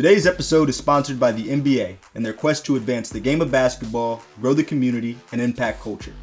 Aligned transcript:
Today's 0.00 0.26
episode 0.26 0.70
is 0.70 0.78
sponsored 0.78 1.20
by 1.20 1.30
the 1.30 1.48
NBA 1.48 1.94
and 2.14 2.24
their 2.24 2.32
quest 2.32 2.64
to 2.64 2.76
advance 2.76 3.10
the 3.10 3.20
game 3.20 3.42
of 3.42 3.50
basketball, 3.50 4.22
grow 4.40 4.54
the 4.54 4.64
community, 4.64 5.18
and 5.30 5.42
impact 5.42 5.82
culture. 5.82 6.14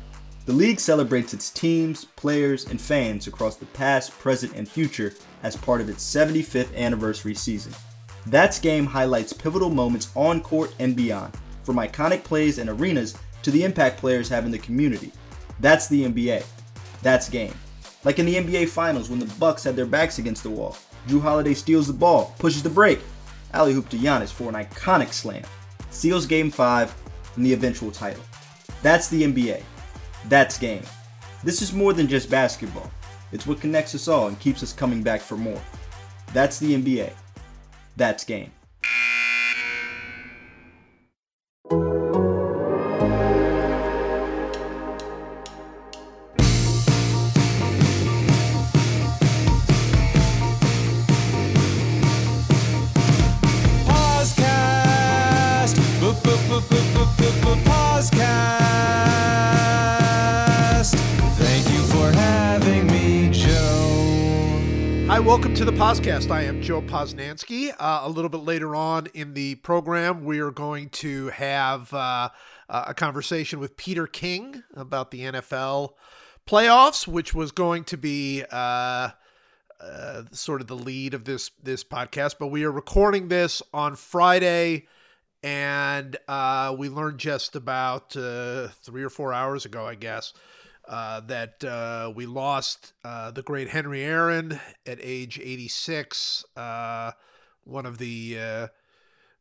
The 0.48 0.54
league 0.54 0.80
celebrates 0.80 1.32
its 1.32 1.52
teams, 1.52 2.04
players, 2.04 2.66
and 2.66 2.82
fans 2.82 3.28
across 3.28 3.56
the 3.56 3.68
past, 3.68 4.18
present, 4.18 4.56
and 4.56 4.68
future 4.68 5.14
as 5.44 5.56
part 5.56 5.80
of 5.80 5.90
its 5.90 6.04
75th 6.04 6.76
anniversary 6.76 7.36
season. 7.36 7.72
That's 8.26 8.58
Game 8.58 8.88
highlights 8.88 9.32
pivotal 9.32 9.70
moments 9.70 10.10
on 10.16 10.42
court 10.42 10.74
and 10.80 10.96
beyond, 10.96 11.38
from 11.62 11.76
iconic 11.76 12.24
plays 12.24 12.58
and 12.58 12.72
arenas 12.72 13.16
to 13.44 13.52
the 13.52 13.64
impact 13.64 14.00
players 14.00 14.28
have 14.30 14.48
in 14.48 14.52
the 14.52 14.58
community. 14.58 15.12
That's 15.60 15.88
the 15.88 16.04
NBA. 16.04 16.44
That's 17.04 17.30
Game. 17.30 17.54
Like 18.04 18.18
in 18.18 18.26
the 18.26 18.38
NBA 18.38 18.70
Finals 18.70 19.12
when 19.12 19.20
the 19.20 19.32
Bucks 19.36 19.64
had 19.64 19.76
their 19.76 19.86
backs 19.86 20.18
against 20.18 20.42
the 20.42 20.50
wall. 20.50 20.76
Jrue 21.08 21.22
Holiday 21.22 21.54
steals 21.54 21.86
the 21.86 21.94
ball, 21.94 22.34
pushes 22.40 22.64
the 22.64 22.70
break, 22.72 23.00
alley-oop 23.54 23.90
to 23.90 23.98
Giannis 23.98 24.32
for 24.32 24.50
an 24.50 24.56
iconic 24.56 25.14
slam, 25.14 25.44
seals 25.90 26.26
Game 26.26 26.52
5 26.52 26.96
and 27.36 27.46
the 27.46 27.54
eventual 27.54 27.92
title. 27.92 28.24
That's 28.82 29.08
the 29.10 29.24
NBA. 29.24 29.64
That's 30.30 30.58
game. 30.58 30.84
This 31.44 31.62
is 31.62 31.74
more 31.74 31.94
than 31.94 32.08
just 32.08 32.30
basketball. 32.30 32.92
It's 33.32 33.48
what 33.48 33.62
connects 33.62 33.96
us 33.96 34.08
all 34.08 34.28
and 34.28 34.40
keeps 34.40 34.64
us 34.64 34.74
coming 34.74 35.04
back 35.04 35.22
for 35.22 35.38
more. 35.38 35.62
That's 36.34 36.60
the 36.60 36.76
NBA. 36.76 37.14
That's 37.96 38.24
game. 38.24 38.52
To 65.58 65.66
the 65.66 65.72
podcast. 65.72 66.30
I 66.30 66.44
am 66.44 66.62
Joe 66.62 66.84
Posnanski. 66.84 67.74
Uh, 67.80 68.02
a 68.04 68.10
little 68.10 68.30
bit 68.30 68.42
later 68.42 68.76
on 68.76 69.08
in 69.16 69.34
the 69.34 69.56
program, 69.56 70.24
we 70.24 70.40
are 70.40 70.52
going 70.52 70.90
to 70.90 71.30
have 71.30 71.92
uh, 71.96 72.30
a 72.70 72.94
conversation 72.94 73.60
with 73.60 73.76
Peter 73.76 74.06
King 74.06 74.62
about 74.76 75.10
the 75.10 75.22
NFL 75.22 75.94
playoffs, 76.46 77.08
which 77.08 77.34
was 77.34 77.52
going 77.52 77.86
to 77.86 77.98
be 77.98 78.44
uh, 78.52 79.10
uh, 79.82 80.24
sort 80.32 80.62
of 80.62 80.68
the 80.68 80.76
lead 80.76 81.16
of 81.16 81.26
this 81.26 81.50
this 81.64 81.84
podcast. 81.84 82.36
But 82.40 82.48
we 82.48 82.64
are 82.64 82.72
recording 82.72 83.30
this 83.30 83.64
on 83.74 83.96
Friday, 83.96 84.86
and 85.42 86.18
uh, 86.28 86.76
we 86.78 86.88
learned 86.88 87.18
just 87.18 87.56
about 87.56 88.16
uh, 88.16 88.68
three 88.84 89.02
or 89.02 89.10
four 89.10 89.34
hours 89.34 89.66
ago, 89.66 89.88
I 89.88 89.96
guess, 89.96 90.34
uh, 90.88 91.20
that 91.22 91.64
uh, 91.64 92.12
we 92.16 92.26
lost 92.26 92.94
uh, 93.04 93.32
the 93.32 93.42
great 93.42 93.70
Henry 93.70 94.04
Aaron 94.04 94.60
at 94.86 95.00
age 95.02 95.40
86, 95.42 96.46
uh, 96.56 97.12
one 97.64 97.86
of 97.86 97.98
the 97.98 98.38
uh, 98.40 98.68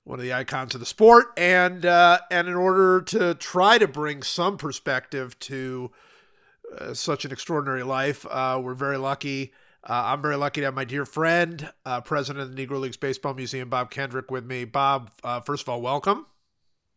one 0.05 0.19
of 0.19 0.25
the 0.25 0.35
icons 0.35 0.75
of 0.75 0.81
the 0.81 0.87
sport, 0.87 1.27
and 1.37 1.85
and 1.85 2.49
in 2.49 2.55
order 2.55 3.01
to 3.03 3.35
try 3.35 3.79
to 3.79 3.89
bring 3.89 4.23
some 4.23 4.57
perspective 4.57 5.39
to 5.41 5.91
such 6.93 7.25
an 7.25 7.33
extraordinary 7.33 7.83
life, 7.83 8.25
we're 8.25 8.75
very 8.75 8.99
lucky. 8.99 9.53
I'm 9.85 10.21
very 10.21 10.37
lucky 10.37 10.63
to 10.63 10.67
have 10.67 10.75
my 10.75 10.85
dear 10.85 11.05
friend, 11.05 11.73
president 12.05 12.43
of 12.43 12.55
the 12.55 12.67
Negro 12.67 12.81
Leagues 12.81 12.97
Baseball 12.97 13.35
Museum, 13.35 13.69
Bob 13.69 13.91
Kendrick, 13.91 14.31
with 14.31 14.45
me. 14.45 14.65
Bob, 14.65 15.11
first 15.45 15.63
of 15.63 15.69
all, 15.69 15.81
welcome. 15.81 16.27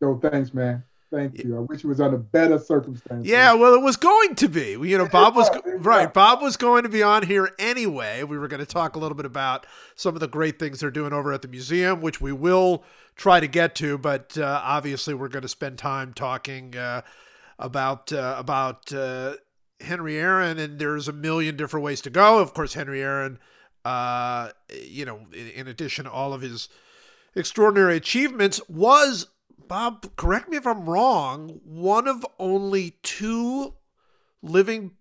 Yo, 0.01 0.17
thanks, 0.17 0.53
man. 0.53 0.83
Thank 1.11 1.43
you. 1.43 1.57
I 1.57 1.61
wish 1.61 1.83
it 1.83 1.87
was 1.87 1.99
under 1.99 2.17
better 2.17 2.59
circumstances. 2.59 3.27
Yeah, 3.27 3.53
well, 3.55 3.73
it 3.73 3.81
was 3.81 3.95
going 3.95 4.35
to 4.35 4.47
be. 4.47 4.71
You 4.71 4.97
know, 4.97 5.07
Bob 5.07 5.35
was 5.35 5.49
right. 5.65 6.13
Bob 6.13 6.41
was 6.41 6.55
going 6.55 6.83
to 6.83 6.89
be 6.89 7.01
on 7.01 7.25
here 7.25 7.49
anyway. 7.57 8.21
We 8.23 8.37
were 8.37 8.47
going 8.47 8.59
to 8.59 8.65
talk 8.65 8.95
a 8.95 8.99
little 8.99 9.15
bit 9.15 9.25
about 9.25 9.65
some 9.95 10.13
of 10.13 10.19
the 10.19 10.27
great 10.27 10.59
things 10.59 10.79
they're 10.79 10.91
doing 10.91 11.11
over 11.11 11.33
at 11.33 11.41
the 11.41 11.47
museum, 11.47 12.01
which 12.01 12.21
we 12.21 12.31
will 12.31 12.83
try 13.15 13.39
to 13.39 13.47
get 13.47 13.73
to. 13.75 13.97
But 13.97 14.37
uh, 14.37 14.61
obviously, 14.63 15.15
we're 15.15 15.29
going 15.29 15.41
to 15.41 15.47
spend 15.47 15.79
time 15.79 16.13
talking 16.13 16.77
uh, 16.77 17.01
about 17.57 18.13
uh, 18.13 18.35
about 18.37 18.93
uh, 18.93 19.37
Henry 19.81 20.15
Aaron, 20.15 20.59
and 20.59 20.77
there's 20.77 21.07
a 21.07 21.13
million 21.13 21.57
different 21.57 21.83
ways 21.83 22.01
to 22.01 22.11
go. 22.11 22.37
Of 22.37 22.53
course, 22.53 22.75
Henry 22.75 23.01
Aaron, 23.01 23.39
uh, 23.83 24.49
you 24.71 25.05
know, 25.05 25.21
in, 25.33 25.47
in 25.49 25.67
addition 25.67 26.05
to 26.05 26.11
all 26.11 26.33
of 26.33 26.41
his 26.41 26.69
extraordinary 27.35 27.97
achievements, 27.97 28.61
was 28.69 29.25
Bob. 29.69 30.05
Correct 30.17 30.49
me 30.49 30.57
if 30.57 30.67
I'm 30.67 30.89
wrong. 30.89 31.61
One 31.63 32.07
of 32.07 32.25
only 32.39 32.97
two 33.03 33.75
living 34.41 34.91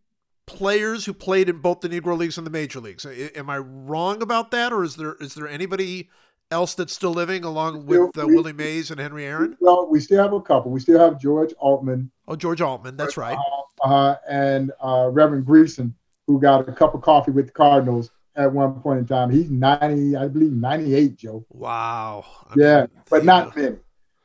players 0.47 1.07
who 1.07 1.13
played 1.13 1.49
in 1.49 1.59
both 1.59 1.81
the 1.81 1.89
Negro 1.89 2.17
Leagues 2.17 2.39
and 2.39 2.47
the 2.47 2.51
Major 2.51 2.79
Leagues. 2.79 3.05
Am 3.07 3.51
I 3.51 3.59
wrong 3.59 4.23
about 4.23 4.51
that, 4.53 4.73
or 4.73 4.85
is 4.85 4.95
there 4.97 5.15
is 5.21 5.35
there 5.35 5.49
anybody 5.49 6.09
else 6.51 6.75
that's 6.75 6.93
still 6.95 7.11
living 7.13 7.45
along 7.45 7.87
with 7.87 8.17
uh, 8.17 8.27
we- 8.27 8.35
Willie 8.37 8.53
Mays 8.53 8.91
and 8.91 9.01
Henry 9.01 9.25
Aaron? 9.25 9.57
Well, 9.61 9.89
we 9.91 10.01
still 10.01 10.23
have 10.23 10.33
a 10.33 10.41
couple. 10.41 10.71
We 10.71 10.81
still 10.81 11.01
have 11.01 11.21
George 11.21 11.53
Altman 11.59 12.11
Oh, 12.29 12.37
George 12.37 12.61
Altman. 12.61 12.97
That's 12.97 13.17
right. 13.17 13.39
uh, 13.85 14.17
and 14.29 14.71
uh, 14.85 15.09
Reverend 15.11 15.47
Greason, 15.47 15.93
who 16.27 16.39
got 16.39 16.69
a 16.69 16.73
cup 16.73 16.95
of 16.95 17.01
coffee 17.01 17.31
with 17.31 17.47
the 17.47 17.53
Cardinals 17.53 18.11
at 18.37 18.53
one 18.53 18.75
point 18.81 18.99
in 19.01 19.07
time. 19.07 19.31
He's 19.31 19.51
90, 19.51 20.15
I 20.15 20.29
believe, 20.29 20.53
98, 20.53 21.17
Joe. 21.17 21.45
Wow. 21.49 22.27
I 22.49 22.53
Yeah, 22.57 22.81
mean, 22.81 22.89
but 23.11 23.25
not 23.25 23.57
know. 23.57 23.63
many. 23.63 23.77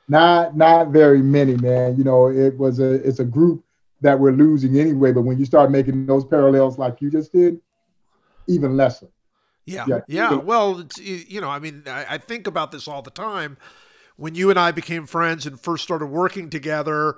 Not 0.07 0.55
not 0.57 0.89
very 0.89 1.21
many, 1.21 1.55
man. 1.55 1.97
You 1.97 2.03
know, 2.03 2.27
it 2.29 2.57
was 2.57 2.79
a 2.79 2.93
it's 3.07 3.19
a 3.19 3.25
group 3.25 3.63
that 4.01 4.19
we're 4.19 4.31
losing 4.33 4.77
anyway. 4.77 5.11
But 5.13 5.21
when 5.21 5.39
you 5.39 5.45
start 5.45 5.71
making 5.71 6.05
those 6.05 6.25
parallels 6.25 6.77
like 6.77 7.01
you 7.01 7.09
just 7.09 7.31
did, 7.31 7.59
even 8.47 8.75
lesser. 8.75 9.07
Yeah, 9.65 9.85
Yeah. 9.87 10.01
yeah. 10.07 10.33
Well, 10.35 10.85
you 10.99 11.39
know, 11.39 11.49
I 11.49 11.59
mean, 11.59 11.83
I, 11.87 12.05
I 12.15 12.17
think 12.17 12.47
about 12.47 12.71
this 12.71 12.87
all 12.87 13.01
the 13.01 13.11
time. 13.11 13.57
When 14.17 14.35
you 14.35 14.49
and 14.49 14.59
I 14.59 14.71
became 14.71 15.07
friends 15.07 15.45
and 15.45 15.59
first 15.59 15.83
started 15.83 16.07
working 16.07 16.49
together, 16.49 17.15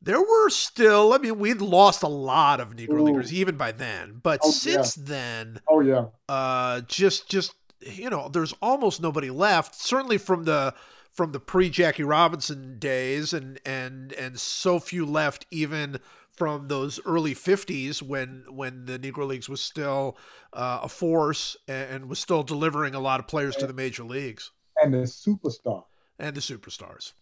there 0.00 0.20
were 0.20 0.50
still, 0.50 1.12
I 1.14 1.18
mean, 1.18 1.38
we'd 1.38 1.60
lost 1.60 2.02
a 2.02 2.08
lot 2.08 2.60
of 2.60 2.76
Negro 2.76 3.00
Ooh. 3.00 3.04
Leaguers 3.04 3.32
even 3.32 3.56
by 3.56 3.72
then. 3.72 4.20
But 4.22 4.40
Oh, 4.44 4.50
since 4.50 4.94
then, 4.94 5.60
Oh 5.66 5.80
yeah. 5.80 6.06
uh, 6.28 6.82
just, 6.82 7.28
just, 7.28 7.54
you 7.80 8.10
know, 8.10 8.28
there's 8.28 8.52
almost 8.60 9.00
nobody 9.00 9.30
left. 9.30 9.74
Certainly 9.74 10.18
from 10.18 10.44
the 10.44 10.74
from 11.18 11.32
the 11.32 11.40
pre 11.40 11.68
Jackie 11.68 12.04
Robinson 12.04 12.78
days, 12.78 13.32
and 13.32 13.58
and 13.66 14.12
and 14.12 14.38
so 14.38 14.78
few 14.78 15.04
left 15.04 15.46
even 15.50 15.98
from 16.30 16.68
those 16.68 17.00
early 17.04 17.34
50s 17.34 18.00
when 18.00 18.44
when 18.48 18.86
the 18.86 19.00
Negro 19.00 19.26
Leagues 19.26 19.48
was 19.48 19.60
still 19.60 20.16
uh, 20.52 20.78
a 20.84 20.88
force 20.88 21.56
and, 21.66 21.90
and 21.90 22.08
was 22.08 22.20
still 22.20 22.44
delivering 22.44 22.94
a 22.94 23.00
lot 23.00 23.18
of 23.18 23.26
players 23.26 23.56
to 23.56 23.66
the 23.66 23.72
major 23.72 24.04
leagues 24.04 24.52
And 24.80 24.94
the 24.94 24.98
superstar, 24.98 25.82
and 26.20 26.36
the 26.36 26.40
superstars. 26.40 27.14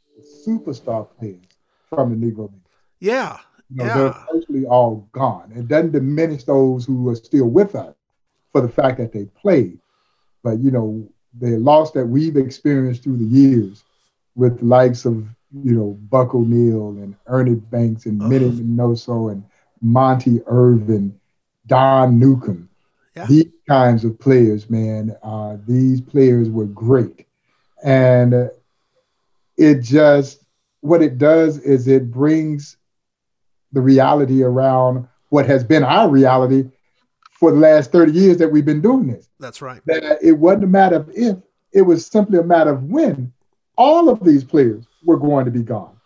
superstar 0.46 1.08
players 1.18 1.40
from 1.88 2.10
the 2.20 2.26
Negro 2.26 2.52
League. 2.52 2.60
Yeah, 3.00 3.38
You 3.70 3.76
know, 3.76 3.84
Yeah. 3.86 3.94
they're 3.94 4.40
virtually 4.40 4.66
all 4.66 5.08
gone. 5.12 5.52
It 5.56 5.68
doesn't 5.68 5.92
diminish 5.92 6.44
those 6.44 6.84
who 6.84 7.08
are 7.08 7.14
still 7.16 7.48
with 7.48 7.74
us 7.74 7.94
for 8.52 8.60
the 8.60 8.68
fact 8.68 8.98
that 8.98 9.12
they 9.12 9.24
played. 9.24 9.78
But, 10.42 10.58
you 10.60 10.70
know, 10.70 11.08
the 11.38 11.58
loss 11.58 11.92
that 11.92 12.06
we've 12.06 12.36
experienced 12.36 13.02
through 13.02 13.18
the 13.18 13.24
years 13.24 13.84
with 14.34 14.58
the 14.60 14.64
likes 14.64 15.04
of, 15.04 15.26
you 15.62 15.72
know, 15.72 15.98
Buck 16.10 16.34
O'Neil 16.34 16.90
and 16.90 17.14
Ernie 17.26 17.54
Banks 17.54 18.06
and. 18.06 18.18
Minnie 18.18 18.50
Minoso 18.50 19.30
and 19.32 19.44
Monte 19.82 20.40
Irvin, 20.46 21.18
Don 21.66 22.18
Newcombe, 22.18 22.68
Yeah. 23.14 23.26
these 23.26 23.52
kinds 23.68 24.04
of 24.04 24.18
players, 24.18 24.68
man, 24.70 25.14
uh, 25.22 25.56
these 25.66 26.00
players 26.00 26.48
were 26.48 26.66
great. 26.66 27.26
And 27.84 28.50
it 29.56 29.80
just, 29.80 30.42
what 30.80 31.02
it 31.02 31.18
does 31.18 31.58
is 31.58 31.88
it 31.88 32.10
brings 32.10 32.76
the 33.72 33.80
reality 33.80 34.42
around 34.42 35.06
what 35.28 35.46
has 35.46 35.64
been 35.64 35.82
our 35.84 36.08
reality 36.08 36.70
for 37.38 37.50
the 37.50 37.58
last 37.58 37.92
30 37.92 38.12
years 38.12 38.38
that 38.38 38.50
we've 38.50 38.64
been 38.64 38.80
doing 38.80 39.06
this. 39.06 39.28
that's 39.38 39.60
right. 39.60 39.82
That 39.86 40.18
it 40.22 40.32
wasn't 40.32 40.64
a 40.64 40.68
matter 40.68 40.96
of 40.96 41.10
if, 41.14 41.36
it 41.72 41.82
was 41.82 42.06
simply 42.06 42.38
a 42.38 42.42
matter 42.42 42.70
of 42.70 42.84
when 42.84 43.32
all 43.76 44.08
of 44.08 44.24
these 44.24 44.42
players 44.42 44.86
were 45.04 45.18
going 45.18 45.44
to 45.44 45.50
be 45.50 45.62
gone. 45.62 45.96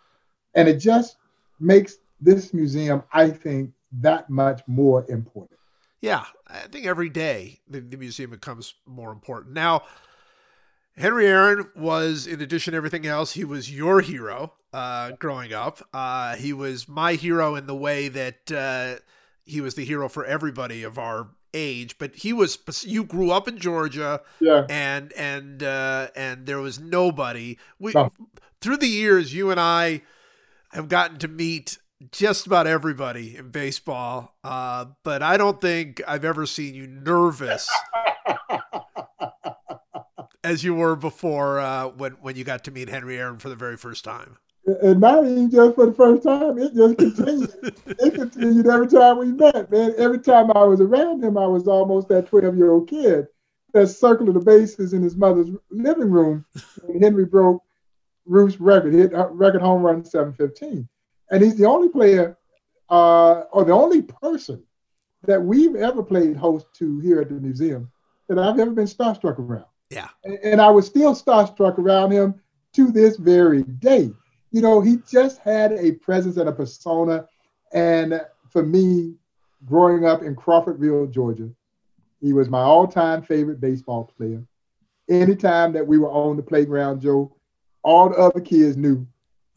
And 0.55 0.67
it 0.67 0.77
just 0.77 1.15
makes 1.59 1.97
this 2.19 2.53
museum, 2.53 3.03
I 3.13 3.29
think, 3.29 3.71
that 3.93 4.29
much 4.29 4.61
more 4.67 5.05
important. 5.09 5.59
Yeah, 6.01 6.25
I 6.47 6.67
think 6.67 6.85
every 6.85 7.09
day 7.09 7.59
the, 7.69 7.79
the 7.79 7.97
museum 7.97 8.31
becomes 8.31 8.73
more 8.85 9.11
important. 9.11 9.53
Now, 9.53 9.83
Henry 10.97 11.27
Aaron 11.27 11.69
was, 11.75 12.27
in 12.27 12.41
addition 12.41 12.71
to 12.71 12.77
everything 12.77 13.05
else, 13.05 13.33
he 13.33 13.45
was 13.45 13.71
your 13.71 14.01
hero 14.01 14.53
uh, 14.73 15.11
growing 15.11 15.53
up. 15.53 15.87
Uh, 15.93 16.35
he 16.35 16.53
was 16.53 16.89
my 16.89 17.13
hero 17.13 17.55
in 17.55 17.67
the 17.67 17.75
way 17.75 18.07
that 18.09 18.51
uh, 18.51 18.95
he 19.45 19.61
was 19.61 19.75
the 19.75 19.85
hero 19.85 20.09
for 20.09 20.25
everybody 20.25 20.83
of 20.83 20.97
our 20.97 21.29
age, 21.53 21.97
but 21.97 22.15
he 22.15 22.33
was. 22.33 22.57
You 22.85 23.03
grew 23.03 23.31
up 23.31 23.47
in 23.47 23.57
Georgia, 23.57 24.21
Yeah. 24.39 24.65
and 24.69 25.11
and 25.13 25.63
uh, 25.63 26.07
and 26.15 26.45
there 26.45 26.59
was 26.59 26.79
nobody. 26.79 27.57
We 27.79 27.91
No. 27.93 28.11
through 28.61 28.77
the 28.77 28.87
years, 28.87 29.33
you 29.33 29.51
and 29.51 29.59
I 29.59 30.01
have 30.71 30.87
gotten 30.87 31.17
to 31.19 31.27
meet 31.27 31.77
just 32.11 32.47
about 32.47 32.67
everybody 32.67 33.35
in 33.37 33.49
baseball, 33.49 34.35
uh, 34.43 34.85
but 35.03 35.21
I 35.21 35.37
don't 35.37 35.61
think 35.61 36.01
I've 36.07 36.25
ever 36.25 36.45
seen 36.45 36.73
you 36.73 36.87
nervous 36.87 37.69
as 40.43 40.63
you 40.63 40.73
were 40.73 40.95
before 40.95 41.59
uh, 41.59 41.87
when 41.89 42.13
when 42.21 42.35
you 42.35 42.43
got 42.43 42.63
to 42.65 42.71
meet 42.71 42.89
Henry 42.89 43.17
Aaron 43.17 43.37
for 43.37 43.49
the 43.49 43.55
very 43.55 43.77
first 43.77 44.03
time. 44.03 44.37
And 44.65 44.99
not 44.99 45.25
even 45.25 45.49
just 45.49 45.75
for 45.75 45.87
the 45.87 45.93
first 45.93 46.23
time, 46.23 46.57
it 46.59 46.73
just 46.75 46.97
continued. 46.97 47.53
it 47.87 48.13
continued 48.13 48.67
every 48.67 48.87
time 48.87 49.17
we 49.17 49.31
met, 49.31 49.71
man. 49.71 49.93
Every 49.97 50.19
time 50.19 50.51
I 50.51 50.63
was 50.63 50.81
around 50.81 51.23
him, 51.23 51.37
I 51.37 51.47
was 51.47 51.67
almost 51.67 52.07
that 52.09 52.27
12 52.27 52.57
year 52.57 52.71
old 52.71 52.87
kid 52.87 53.27
that 53.73 53.87
circled 53.87 54.33
the 54.33 54.39
bases 54.39 54.93
in 54.93 55.01
his 55.01 55.15
mother's 55.15 55.49
living 55.69 56.11
room 56.11 56.45
when 56.83 57.01
Henry 57.01 57.25
broke 57.25 57.63
Ruth's 58.25 58.59
record, 58.59 58.93
hit 58.93 59.13
uh, 59.13 59.29
record 59.29 59.61
home 59.61 59.81
run 59.81 60.05
715. 60.05 60.87
And 61.31 61.43
he's 61.43 61.55
the 61.55 61.65
only 61.65 61.89
player, 61.89 62.37
uh, 62.89 63.43
or 63.51 63.63
the 63.63 63.73
only 63.73 64.01
person 64.01 64.63
that 65.23 65.41
we've 65.41 65.75
ever 65.75 66.03
played 66.03 66.35
host 66.35 66.67
to 66.75 66.99
here 66.99 67.21
at 67.21 67.29
the 67.29 67.35
museum 67.35 67.89
that 68.27 68.37
I've 68.37 68.59
ever 68.59 68.71
been 68.71 68.85
starstruck 68.85 69.39
around. 69.39 69.65
Yeah. 69.89 70.09
And, 70.23 70.37
and 70.43 70.61
I 70.61 70.69
was 70.69 70.85
still 70.85 71.15
starstruck 71.15 71.77
around 71.77 72.11
him 72.11 72.35
to 72.73 72.91
this 72.91 73.17
very 73.17 73.63
day. 73.63 74.11
You 74.51 74.61
know, 74.61 74.81
he 74.81 74.97
just 75.09 75.39
had 75.39 75.71
a 75.73 75.93
presence 75.93 76.37
and 76.37 76.49
a 76.49 76.51
persona. 76.51 77.27
And 77.73 78.21
for 78.49 78.63
me, 78.63 79.15
growing 79.65 80.05
up 80.05 80.23
in 80.23 80.35
Crawfordville, 80.35 81.11
Georgia, 81.11 81.49
he 82.19 82.33
was 82.33 82.49
my 82.49 82.61
all-time 82.61 83.21
favorite 83.21 83.61
baseball 83.61 84.11
player. 84.17 84.43
Anytime 85.09 85.73
that 85.73 85.87
we 85.87 85.97
were 85.97 86.11
on 86.11 86.37
the 86.37 86.43
playground, 86.43 87.01
Joe, 87.01 87.35
all 87.83 88.09
the 88.09 88.15
other 88.15 88.41
kids 88.41 88.77
knew. 88.77 89.07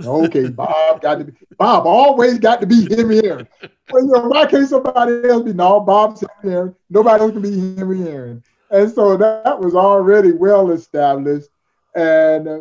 Okay, 0.05 0.49
Bob 0.51 1.01
got 1.01 1.19
to 1.19 1.25
be 1.25 1.33
Bob 1.59 1.87
always 1.87 2.39
got 2.39 2.61
to 2.61 2.67
be 2.67 2.89
Henry 2.95 3.25
Aaron. 3.25 3.47
Well, 3.91 4.05
you 4.05 4.13
know, 4.13 4.29
why 4.29 4.47
can't 4.47 4.69
somebody 4.69 5.29
else 5.29 5.43
be 5.43 5.53
no 5.53 5.81
Bob's 5.81 6.25
Henry 6.43 6.57
Aaron? 6.57 6.77
Nobody 6.91 7.23
else 7.23 7.33
can 7.33 7.43
be 7.43 7.77
Henry 7.77 8.09
Aaron. 8.09 8.43
And 8.71 8.91
so 8.91 9.17
that 9.17 9.61
was 9.61 9.75
already 9.75 10.33
well 10.33 10.71
established. 10.73 11.49
And 11.95 12.49
uh, 12.49 12.61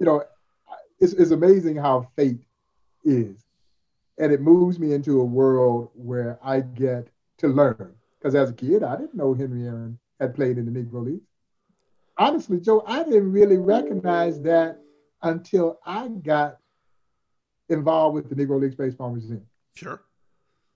you 0.00 0.06
know, 0.06 0.24
it's, 1.02 1.12
it's 1.14 1.32
amazing 1.32 1.76
how 1.76 2.08
fate 2.16 2.44
is. 3.04 3.44
And 4.18 4.32
it 4.32 4.40
moves 4.40 4.78
me 4.78 4.92
into 4.92 5.20
a 5.20 5.24
world 5.24 5.90
where 5.94 6.38
I 6.42 6.60
get 6.60 7.08
to 7.38 7.48
learn. 7.48 7.94
Because 8.18 8.36
as 8.36 8.50
a 8.50 8.54
kid, 8.54 8.84
I 8.84 8.96
didn't 8.96 9.14
know 9.14 9.34
Henry 9.34 9.66
Aaron 9.66 9.98
had 10.20 10.34
played 10.34 10.58
in 10.58 10.72
the 10.72 10.80
Negro 10.80 11.04
League. 11.04 11.22
Honestly, 12.16 12.60
Joe, 12.60 12.84
I 12.86 13.02
didn't 13.02 13.32
really 13.32 13.56
recognize 13.56 14.40
that 14.42 14.78
until 15.22 15.80
I 15.84 16.06
got 16.06 16.58
involved 17.68 18.14
with 18.14 18.28
the 18.28 18.36
Negro 18.36 18.60
Leagues 18.60 18.76
Baseball 18.76 19.10
Museum. 19.10 19.44
Sure. 19.74 20.02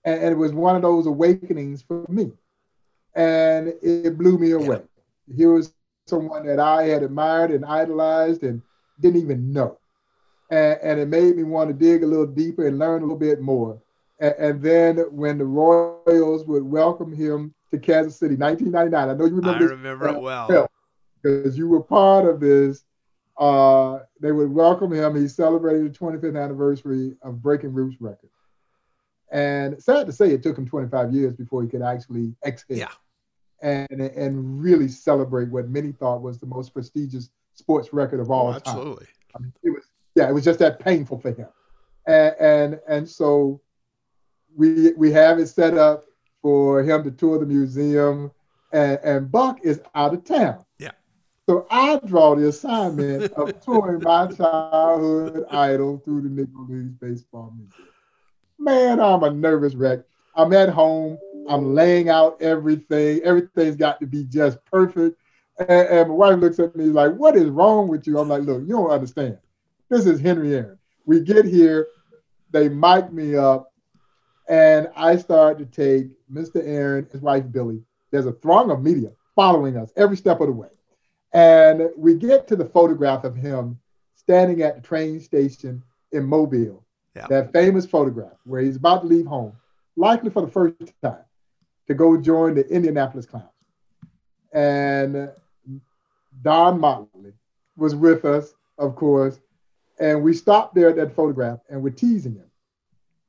And, 0.03 0.21
and 0.21 0.31
it 0.33 0.37
was 0.37 0.51
one 0.51 0.75
of 0.75 0.81
those 0.81 1.05
awakenings 1.05 1.81
for 1.81 2.05
me. 2.09 2.33
And 3.15 3.73
it 3.81 4.17
blew 4.17 4.37
me 4.37 4.51
away. 4.51 4.81
Here 5.33 5.53
was 5.53 5.73
someone 6.05 6.45
that 6.47 6.59
I 6.59 6.83
had 6.83 7.03
admired 7.03 7.51
and 7.51 7.63
idolized 7.63 8.43
and 8.43 8.61
didn't 8.99 9.21
even 9.21 9.53
know. 9.53 9.77
And, 10.49 10.79
and 10.81 10.99
it 10.99 11.07
made 11.07 11.35
me 11.35 11.43
want 11.43 11.69
to 11.69 11.73
dig 11.73 12.03
a 12.03 12.07
little 12.07 12.25
deeper 12.27 12.67
and 12.67 12.79
learn 12.79 13.01
a 13.01 13.05
little 13.05 13.17
bit 13.17 13.41
more. 13.41 13.81
And, 14.19 14.35
and 14.39 14.61
then 14.61 14.97
when 15.11 15.37
the 15.37 15.45
Royals 15.45 16.45
would 16.45 16.63
welcome 16.63 17.13
him 17.13 17.53
to 17.71 17.77
Kansas 17.79 18.17
City, 18.17 18.35
1999, 18.35 19.09
I 19.09 19.13
know 19.13 19.25
you 19.25 19.35
remember 19.35 19.65
I 19.65 19.67
remember 19.75 20.07
it 20.07 20.21
well. 20.21 20.47
well, 20.49 20.67
because 21.21 21.57
you 21.57 21.67
were 21.67 21.81
part 21.83 22.25
of 22.25 22.39
this. 22.39 22.83
Uh, 23.39 23.99
they 24.19 24.31
would 24.31 24.51
welcome 24.51 24.91
him. 24.91 25.15
He 25.15 25.27
celebrated 25.27 25.93
the 25.93 25.99
25th 25.99 26.41
anniversary 26.43 27.15
of 27.21 27.39
breaking 27.41 27.71
Ruth's 27.73 28.01
record. 28.01 28.31
And 29.31 29.81
sad 29.83 30.07
to 30.07 30.13
say, 30.13 30.31
it 30.31 30.41
took 30.41 30.57
him 30.57 30.65
25 30.67 31.13
years 31.13 31.35
before 31.35 31.61
he 31.61 31.67
could 31.69 31.81
actually 31.83 32.33
exhale 32.45 32.77
Yeah. 32.77 32.87
and, 33.61 34.01
and 34.01 34.59
really 34.61 34.87
celebrate 34.87 35.49
what 35.49 35.69
many 35.69 35.91
thought 35.91 36.21
was 36.21 36.39
the 36.39 36.45
most 36.47 36.73
prestigious 36.73 37.29
sports 37.53 37.93
record 37.93 38.19
of 38.21 38.31
all 38.31 38.47
Oh, 38.47 38.51
time. 38.53 38.61
absolutely. 38.65 39.07
I 39.35 39.39
mean, 39.39 39.53
it 39.61 39.69
was 39.69 39.83
yeah, 40.17 40.27
it 40.27 40.33
was 40.33 40.43
just 40.43 40.57
that 40.59 40.79
painful 40.79 41.19
for 41.19 41.31
him, 41.31 41.47
and 42.07 42.35
and, 42.39 42.79
and 42.89 43.07
so 43.07 43.61
we 44.55 44.91
we 44.93 45.11
have 45.11 45.37
it 45.37 45.45
set 45.45 45.77
up 45.77 46.05
for 46.41 46.81
him 46.81 47.03
to 47.03 47.11
tour 47.11 47.37
the 47.37 47.45
museum, 47.45 48.31
and, 48.71 48.99
and 49.03 49.31
Buck 49.31 49.59
is 49.61 49.79
out 49.93 50.15
of 50.15 50.23
town. 50.25 50.65
Yeah. 50.79 50.91
So 51.47 51.67
I 51.69 51.99
draw 52.03 52.35
the 52.35 52.47
assignment 52.47 53.31
of 53.33 53.61
touring 53.63 54.01
my 54.01 54.25
childhood 54.25 55.45
idol 55.51 56.01
through 56.03 56.23
the 56.23 56.29
Negro 56.29 56.67
Leagues 56.67 56.95
Baseball 56.99 57.53
Museum. 57.55 57.87
Man, 58.57 58.99
I'm 58.99 59.21
a 59.21 59.29
nervous 59.29 59.75
wreck. 59.75 59.99
I'm 60.35 60.51
at 60.53 60.69
home. 60.69 61.19
I'm 61.47 61.75
laying 61.75 62.09
out 62.09 62.41
everything. 62.41 63.21
Everything's 63.21 63.75
got 63.75 63.99
to 63.99 64.07
be 64.07 64.23
just 64.23 64.57
perfect. 64.65 65.21
And, 65.59 65.69
and 65.69 66.09
my 66.09 66.15
wife 66.15 66.39
looks 66.39 66.59
at 66.59 66.75
me 66.75 66.85
like, 66.85 67.13
"What 67.13 67.35
is 67.35 67.49
wrong 67.49 67.87
with 67.87 68.07
you?" 68.07 68.17
I'm 68.17 68.29
like, 68.29 68.43
"Look, 68.43 68.61
you 68.61 68.69
don't 68.69 68.89
understand. 68.89 69.37
This 69.89 70.05
is 70.05 70.19
Henry 70.19 70.53
Aaron. 70.53 70.77
We 71.05 71.21
get 71.21 71.45
here, 71.45 71.87
they 72.51 72.67
mic 72.67 73.13
me 73.13 73.37
up, 73.37 73.71
and 74.49 74.89
I 74.97 75.15
start 75.15 75.59
to 75.59 75.65
take 75.65 76.09
Mr. 76.31 76.61
Aaron, 76.61 77.07
his 77.09 77.21
wife 77.21 77.45
Billye. 77.45 77.83
There's 78.11 78.25
a 78.25 78.33
throng 78.33 78.69
of 78.69 78.81
media 78.83 79.11
following 79.33 79.77
us 79.77 79.93
every 79.95 80.17
step 80.17 80.41
of 80.41 80.47
the 80.47 80.53
way, 80.53 80.67
and 81.33 81.89
we 81.95 82.15
get 82.15 82.47
to 82.49 82.57
the 82.57 82.65
photograph 82.65 83.23
of 83.23 83.35
him 83.35 83.79
standing 84.15 84.61
at 84.61 84.75
the 84.75 84.81
train 84.81 85.21
station 85.21 85.81
in 86.11 86.25
Mobile. 86.25 86.83
Yeah. 87.15 87.27
That 87.27 87.53
famous 87.53 87.85
photograph 87.85 88.37
where 88.43 88.61
he's 88.61 88.75
about 88.75 89.03
to 89.03 89.07
leave 89.07 89.25
home, 89.25 89.53
likely 89.95 90.29
for 90.29 90.41
the 90.41 90.51
first 90.51 90.75
time, 91.01 91.23
to 91.87 91.93
go 91.93 92.17
join 92.17 92.55
the 92.55 92.67
Indianapolis 92.67 93.25
Clowns. 93.25 93.47
And 94.53 95.31
Don 96.41 96.79
Motley 96.79 97.33
was 97.77 97.95
with 97.95 98.25
us, 98.25 98.53
of 98.77 98.95
course, 98.95 99.39
and 99.99 100.23
we 100.23 100.33
stopped 100.33 100.75
there 100.75 100.89
at 100.89 100.95
that 100.97 101.15
photograph 101.15 101.59
and 101.69 101.81
we're 101.81 101.89
teasing 101.89 102.35
him. 102.35 102.49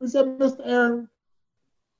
We 0.00 0.08
said, 0.08 0.26
Mr. 0.26 0.60
Aaron, 0.64 1.08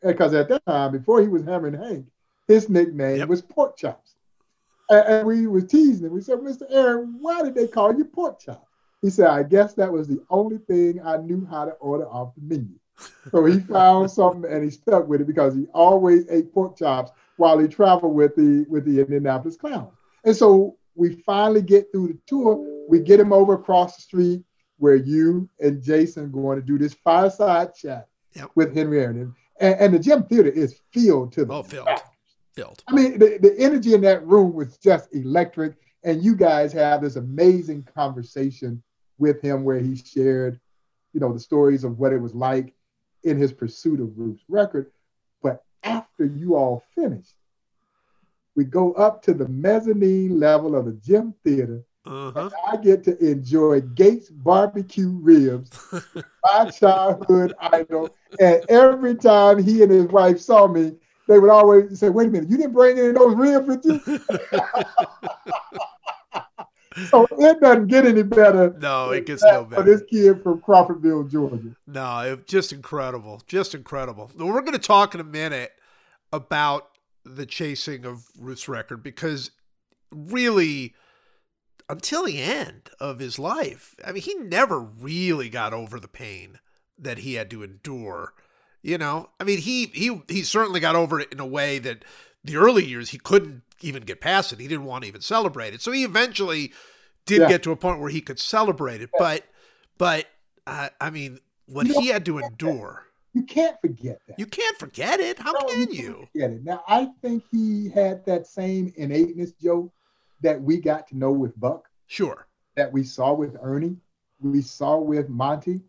because 0.03 0.35
at 0.35 0.49
that 0.49 0.65
time, 0.67 0.93
before 0.93 1.21
he 1.21 1.29
was 1.29 1.45
Hammering 1.45 1.75
Hank, 1.75 2.07
his 2.47 2.69
nickname 2.69 3.19
Yep. 3.19 3.29
was 3.29 3.43
Pork 3.43 3.77
Chops. 3.77 4.15
And, 4.91 5.07
and 5.07 5.27
we 5.27 5.47
was 5.47 5.65
teasing 5.67 6.07
him. 6.07 6.13
We 6.13 6.21
said, 6.21 6.39
Mr. 6.39 6.63
Aaron, 6.71 7.17
why 7.21 7.43
did 7.43 7.55
they 7.55 7.67
call 7.67 7.95
you 7.95 8.05
Pork 8.05 8.39
Chops? 8.41 8.67
He 9.03 9.11
said, 9.11 9.29
I 9.29 9.43
guess 9.43 9.75
that 9.75 9.93
was 9.93 10.09
the 10.09 10.21
only 10.31 10.59
thing 10.59 11.01
I 11.05 11.19
knew 11.19 11.47
how 11.47 11.65
to 11.65 11.73
order 11.73 12.09
off 12.09 12.35
the 12.35 12.43
menu. 12.43 12.75
So 13.31 13.45
he 13.45 13.61
found 13.73 14.11
something 14.11 14.51
and 14.51 14.65
he 14.65 14.71
stuck 14.71 15.07
with 15.07 15.21
it 15.21 15.27
because 15.27 15.55
he 15.55 15.67
always 15.75 16.27
ate 16.31 16.53
pork 16.53 16.77
chops 16.77 17.13
while 17.37 17.59
he 17.59 17.69
traveled 17.69 18.15
with 18.15 18.35
the 18.35 18.67
with 18.69 18.85
the 18.85 19.01
Indianapolis 19.01 19.57
Clowns. 19.57 19.93
And 20.25 20.35
so 20.35 20.77
we 20.97 21.15
finally 21.23 21.63
get 21.63 21.93
through 21.93 22.09
the 22.09 22.19
tour. 22.27 22.87
We 22.89 22.99
get 23.01 23.21
him 23.21 23.33
over 23.33 23.55
across 23.55 23.95
the 23.97 24.03
street 24.03 24.43
where 24.79 24.97
you 24.97 25.49
and 25.61 25.83
Jason 25.83 26.31
going 26.31 26.59
to 26.61 26.65
do 26.65 26.79
this 26.79 26.95
fireside 26.95 27.75
chat 27.75 28.09
Yep. 28.35 28.51
with 28.55 28.75
Henry 28.75 29.01
Aaron. 29.01 29.35
And, 29.61 29.75
and 29.81 29.95
the 29.95 29.99
Gem 29.99 30.25
Theater 30.25 30.49
is 30.51 30.81
filled 30.93 31.33
to 31.33 31.45
the 31.45 31.53
Oh, 31.53 31.63
filled. 31.63 31.87
back. 31.87 32.05
Filled. 32.55 32.83
I 32.89 32.93
mean, 32.95 33.19
the, 33.19 33.39
the 33.41 33.55
energy 33.59 33.95
in 33.95 34.01
that 34.03 34.27
room 34.27 34.53
was 34.55 34.77
just 34.79 35.13
electric. 35.15 35.75
And 36.05 36.23
you 36.23 36.37
guys 36.37 36.73
have 36.73 37.03
this 37.03 37.17
amazing 37.17 37.83
conversation 37.95 38.83
with 39.19 39.41
him 39.43 39.65
where 39.65 39.81
he 39.81 39.97
shared, 39.97 40.61
you 41.13 41.21
know, 41.21 41.33
the 41.33 41.41
stories 41.41 41.83
of 41.85 41.99
what 41.99 42.13
it 42.13 42.19
was 42.19 42.35
like 42.35 42.73
in 43.25 43.37
his 43.37 43.53
pursuit 43.53 43.99
of 44.01 44.17
Ruth's 44.17 44.45
record. 44.49 44.91
But 45.43 45.65
after 45.83 46.25
you 46.25 46.55
all 46.55 46.85
finished, 46.95 47.35
we 48.55 48.65
go 48.65 48.93
up 48.93 49.23
to 49.23 49.35
the 49.35 49.49
mezzanine 49.49 50.39
level 50.39 50.77
of 50.77 50.85
the 50.85 50.93
Gem 50.93 51.35
Theater. 51.45 51.83
Uh-huh. 52.09 52.49
I 52.67 52.77
get 52.79 53.05
to 53.05 53.17
enjoy 53.19 53.83
Gates 53.83 54.31
barbecue 54.31 55.11
ribs, 55.11 55.71
my 56.45 56.71
childhood 56.71 57.53
idol. 57.61 58.09
And 58.41 58.65
every 58.71 59.15
time 59.15 59.63
he 59.63 59.83
and 59.83 59.93
his 59.93 60.07
wife 60.07 60.41
saw 60.41 60.67
me, 60.67 60.95
they 61.27 61.39
would 61.39 61.51
always 61.51 61.99
say, 61.99 62.09
wait 62.09 62.29
a 62.29 62.31
minute, 62.31 62.49
you 62.49 62.57
didn't 62.57 62.73
bring 62.73 62.99
any 62.99 63.09
of 63.09 63.17
those 63.17 63.35
ribs 63.37 63.69
with 63.69 63.85
you? 63.85 64.01
so 67.11 67.27
it 67.31 67.61
doesn't 67.61 67.89
get 67.89 68.07
any 68.07 68.23
better 68.23 68.75
No, 68.81 69.11
it 69.11 69.27
gets 69.27 69.45
no 69.45 69.51
that 69.51 69.65
for 69.65 69.71
better. 69.77 69.83
this 69.83 70.03
kid 70.11 70.43
from 70.43 70.63
Crawfordville, 70.63 71.31
Georgia. 71.31 71.77
No, 71.87 72.21
it, 72.21 72.47
just 72.47 72.73
incredible. 72.73 73.43
Just 73.47 73.75
incredible. 73.75 74.31
We're 74.35 74.63
going 74.63 74.73
to 74.73 74.79
talk 74.79 75.15
in 75.15 75.21
a 75.21 75.25
minute 75.25 75.73
about 76.33 76.89
the 77.25 77.45
chasing 77.45 78.07
of 78.07 78.25
Ruth's 78.39 78.67
record 78.69 79.03
because 79.03 79.51
really, 80.11 80.95
until 81.89 82.25
the 82.25 82.41
end 82.43 82.91
of 83.01 83.19
his 83.19 83.39
life, 83.39 83.95
I 84.05 84.13
mean, 84.13 84.23
he 84.23 84.35
never 84.35 84.81
really 84.81 85.49
got 85.49 85.73
over 85.73 85.99
the 85.99 86.09
pain 86.09 86.59
that 86.99 87.19
he 87.19 87.35
had 87.35 87.51
to 87.51 87.63
endure. 87.63 88.35
You 88.83 88.99
know, 88.99 89.31
I 89.41 89.45
mean, 89.45 89.59
he 89.59 89.87
he 89.87 90.23
he 90.29 90.43
certainly 90.43 90.81
got 90.81 90.95
over 90.97 91.19
it 91.21 91.33
in 91.33 91.41
a 91.41 91.47
way 91.47 91.79
that 91.81 92.05
the 92.45 92.57
early 92.57 92.85
years 92.85 93.11
he 93.11 93.19
couldn't 93.19 93.63
even 93.81 94.03
get 94.05 94.21
past 94.21 94.53
it. 94.53 94.61
He 94.61 94.69
didn't 94.69 94.85
want 94.85 95.03
to 95.03 95.09
even 95.09 95.21
celebrate 95.21 95.75
it. 95.75 95.83
So 95.83 95.93
he 95.93 96.05
eventually 96.05 96.73
did 97.27 97.41
Yeah. 97.41 97.49
get 97.49 97.63
to 97.65 97.73
a 97.73 97.77
point 97.77 98.01
where 98.01 98.11
he 98.11 98.21
could 98.21 98.39
celebrate 98.39 99.03
it. 99.03 99.11
But 99.17 99.45
but 99.99 100.27
uh, 100.67 100.91
I 101.01 101.11
mean, 101.11 101.41
what 101.67 101.87
You 101.87 101.95
he 101.95 102.09
had 102.09 102.25
to 102.27 102.39
endure, 102.39 103.07
You 103.35 103.43
can't 103.43 103.81
forget 103.81 104.21
that. 104.29 104.37
you 104.39 104.47
can't 104.47 104.79
forget 104.79 105.21
it. 105.21 105.39
How 105.41 105.53
No, 105.53 105.61
can 105.61 105.91
can't 105.93 105.93
you? 105.93 106.29
forget 106.33 106.51
it. 106.53 106.65
Now, 106.65 106.83
I 106.89 107.09
think 107.23 107.45
he 107.51 107.89
had 107.91 108.25
that 108.27 108.47
same 108.47 108.93
innateness, 108.97 109.53
Joe, 109.53 109.93
that 110.41 110.61
we 110.61 110.79
got 110.79 111.09
to 111.09 111.17
know 111.17 111.33
with 111.33 111.59
Buck, 111.59 111.89
Sure. 112.07 112.47
that 112.77 112.93
we 112.93 113.03
saw 113.03 113.33
with 113.33 113.57
Ernie, 113.61 113.97
we 114.41 114.63
saw 114.63 114.99
with 114.99 115.29
Monty, 115.29 115.81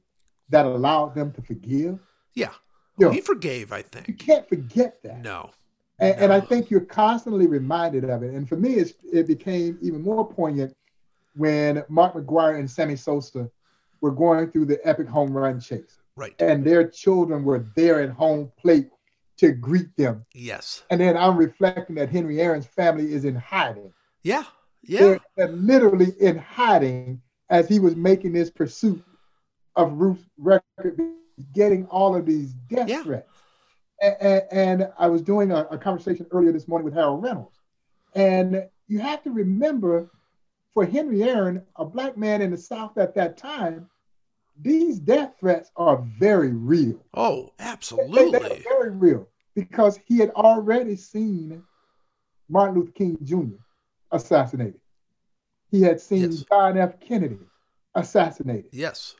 that 0.49 0.65
allowed 0.65 1.13
them 1.15 1.31
to 1.33 1.41
forgive. 1.41 1.99
Yeah. 2.33 2.51
You 2.97 3.05
know, 3.07 3.11
He 3.11 3.21
forgave, 3.21 3.71
I 3.71 3.81
think. 3.83 4.07
you 4.07 4.13
can't 4.15 4.47
forget 4.49 5.01
that. 5.03 5.21
No. 5.21 5.51
And, 5.99 6.15
and 6.19 6.33
I 6.33 6.39
think 6.39 6.69
you're 6.71 6.81
constantly 6.81 7.45
reminded 7.47 8.05
of 8.09 8.23
it. 8.23 8.33
And 8.33 8.47
for 8.49 8.55
me, 8.55 8.73
it's, 8.75 8.93
it 9.13 9.27
became 9.27 9.77
even 9.81 10.01
more 10.01 10.27
poignant 10.27 10.75
when 11.35 11.83
Mark 11.89 12.15
McGwire 12.15 12.57
and 12.57 12.69
Sammy 12.69 12.95
Sosa 12.95 13.49
were 14.01 14.11
going 14.11 14.49
through 14.49 14.65
the 14.65 14.79
epic 14.87 15.07
home 15.07 15.31
run 15.31 15.59
chase, 15.59 15.99
Right. 16.15 16.33
and 16.41 16.63
their 16.65 16.87
children 16.87 17.43
were 17.43 17.65
there 17.75 18.01
at 18.01 18.09
home 18.09 18.51
plate 18.57 18.89
to 19.37 19.51
greet 19.51 19.95
them. 19.95 20.25
Yes. 20.33 20.83
And 20.89 20.99
then 20.99 21.15
I'm 21.15 21.37
reflecting 21.37 21.95
that 21.95 22.09
Henry 22.09 22.41
Aaron's 22.41 22.65
family 22.67 23.13
is 23.13 23.25
in 23.25 23.35
hiding. 23.35 23.93
Yeah. 24.23 24.43
Yeah. 24.83 25.17
They're 25.35 25.47
literally 25.49 26.13
in 26.19 26.37
hiding 26.37 27.21
as 27.49 27.67
he 27.67 27.79
was 27.79 27.95
making 27.95 28.33
this 28.33 28.49
pursuit 28.49 29.03
of 29.75 29.93
Ruth's 29.93 30.23
record, 30.37 30.99
getting 31.53 31.85
all 31.87 32.15
of 32.15 32.25
these 32.25 32.53
death 32.69 32.87
Yeah. 32.89 33.03
threats. 33.03 33.29
And, 34.01 34.43
and 34.51 34.89
I 34.97 35.07
was 35.07 35.21
doing 35.21 35.51
a, 35.51 35.65
a 35.71 35.77
conversation 35.77 36.25
earlier 36.31 36.51
this 36.51 36.67
morning 36.67 36.85
with 36.85 36.93
Harold 36.93 37.21
Reynolds. 37.23 37.57
And 38.15 38.65
you 38.87 38.99
have 38.99 39.21
to 39.23 39.31
remember 39.31 40.09
for 40.73 40.85
Henry 40.85 41.23
Aaron, 41.23 41.65
a 41.75 41.85
black 41.85 42.17
man 42.17 42.41
in 42.41 42.51
the 42.51 42.57
South 42.57 42.97
at 42.97 43.13
that 43.15 43.37
time, 43.37 43.89
these 44.61 44.99
death 44.99 45.33
threats 45.39 45.71
are 45.75 46.05
very 46.19 46.51
real. 46.53 46.99
Oh, 47.13 47.51
They- 47.57 47.63
they- 47.65 47.71
absolutely. 47.71 48.31
They're 48.31 48.63
very 48.63 48.89
real 48.91 49.27
because 49.55 49.99
he 50.05 50.17
had 50.19 50.29
already 50.31 50.95
seen 50.95 51.63
Martin 52.49 52.75
Luther 52.79 52.91
King 52.91 53.17
Jr. 53.23 53.57
assassinated. 54.11 54.79
He 55.71 55.81
had 55.81 55.99
seen 56.01 56.31
Yes. 56.31 56.43
John 56.43 56.77
F. 56.77 56.99
Kennedy 56.99 57.39
assassinated, 57.95 58.71
Yes. 58.73 59.15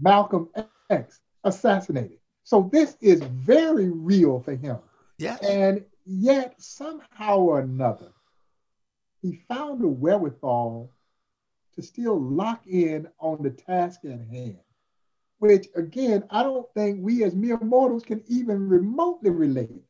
Malcolm 0.00 0.48
X 0.90 1.20
assassinated. 1.44 2.18
So 2.44 2.68
this 2.72 2.96
is 3.00 3.20
very 3.22 3.90
real 3.90 4.40
for 4.40 4.54
him. 4.54 4.78
Yes. 5.18 5.40
And 5.42 5.84
yet, 6.04 6.54
somehow 6.60 7.38
or 7.38 7.60
another, 7.60 8.12
he 9.22 9.32
found 9.48 9.82
a 9.82 9.88
wherewithal 9.88 10.92
to 11.74 11.82
still 11.82 12.20
lock 12.20 12.66
in 12.66 13.08
on 13.18 13.42
the 13.42 13.50
task 13.50 14.04
at 14.04 14.20
hand, 14.30 14.60
which, 15.38 15.68
again, 15.74 16.24
I 16.30 16.42
don't 16.42 16.66
think 16.74 17.00
we 17.02 17.24
as 17.24 17.34
mere 17.34 17.58
mortals 17.60 18.04
can 18.04 18.22
even 18.28 18.68
remotely 18.68 19.30
relate 19.30 19.82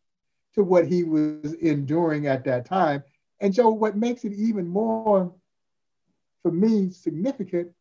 to 0.55 0.63
what 0.63 0.87
he 0.87 1.05
was 1.05 1.53
enduring 1.55 2.27
at 2.27 2.45
that 2.45 2.65
time. 2.65 3.03
And 3.41 3.53
Joe, 3.53 3.71
what 3.71 3.97
makes 3.97 4.25
it 4.25 4.33
even 4.33 4.67
more, 4.67 5.35
for 6.43 6.51
me, 6.53 6.91
significant, 6.91 7.73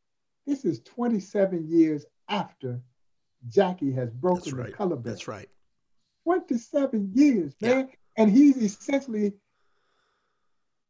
this 0.46 0.66
is 0.66 0.82
27 0.82 1.68
years 1.68 2.06
after 2.30 2.82
Jackie 3.48 3.92
has 3.94 4.10
That's 4.10 4.20
broken 4.22 4.58
the 4.58 4.72
color 4.72 4.96
belt. 4.96 5.04
That's 5.06 5.28
right. 5.28 5.50
27 6.24 7.12
years, 7.14 7.56
Yeah. 7.60 7.76
man. 7.76 7.90
And 8.18 8.32
he's 8.32 8.58
essentially 8.58 9.34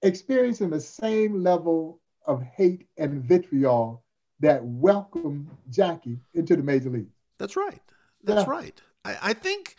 experiencing 0.02 0.70
the 0.70 0.80
same 0.80 1.42
level 1.44 2.00
of 2.26 2.42
hate 2.42 2.88
and 2.98 3.24
vitriol 3.24 4.04
that 4.40 4.64
welcomed 4.64 5.50
Jackie 5.70 6.20
into 6.34 6.56
the 6.56 6.64
major 6.64 6.90
league. 6.90 7.10
That's 7.40 7.56
right. 7.56 7.82
That's 8.24 8.46
Yeah. 8.48 8.52
right. 8.52 8.82
I, 9.04 9.18
I 9.22 9.34
think 9.34 9.76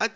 I 0.00 0.10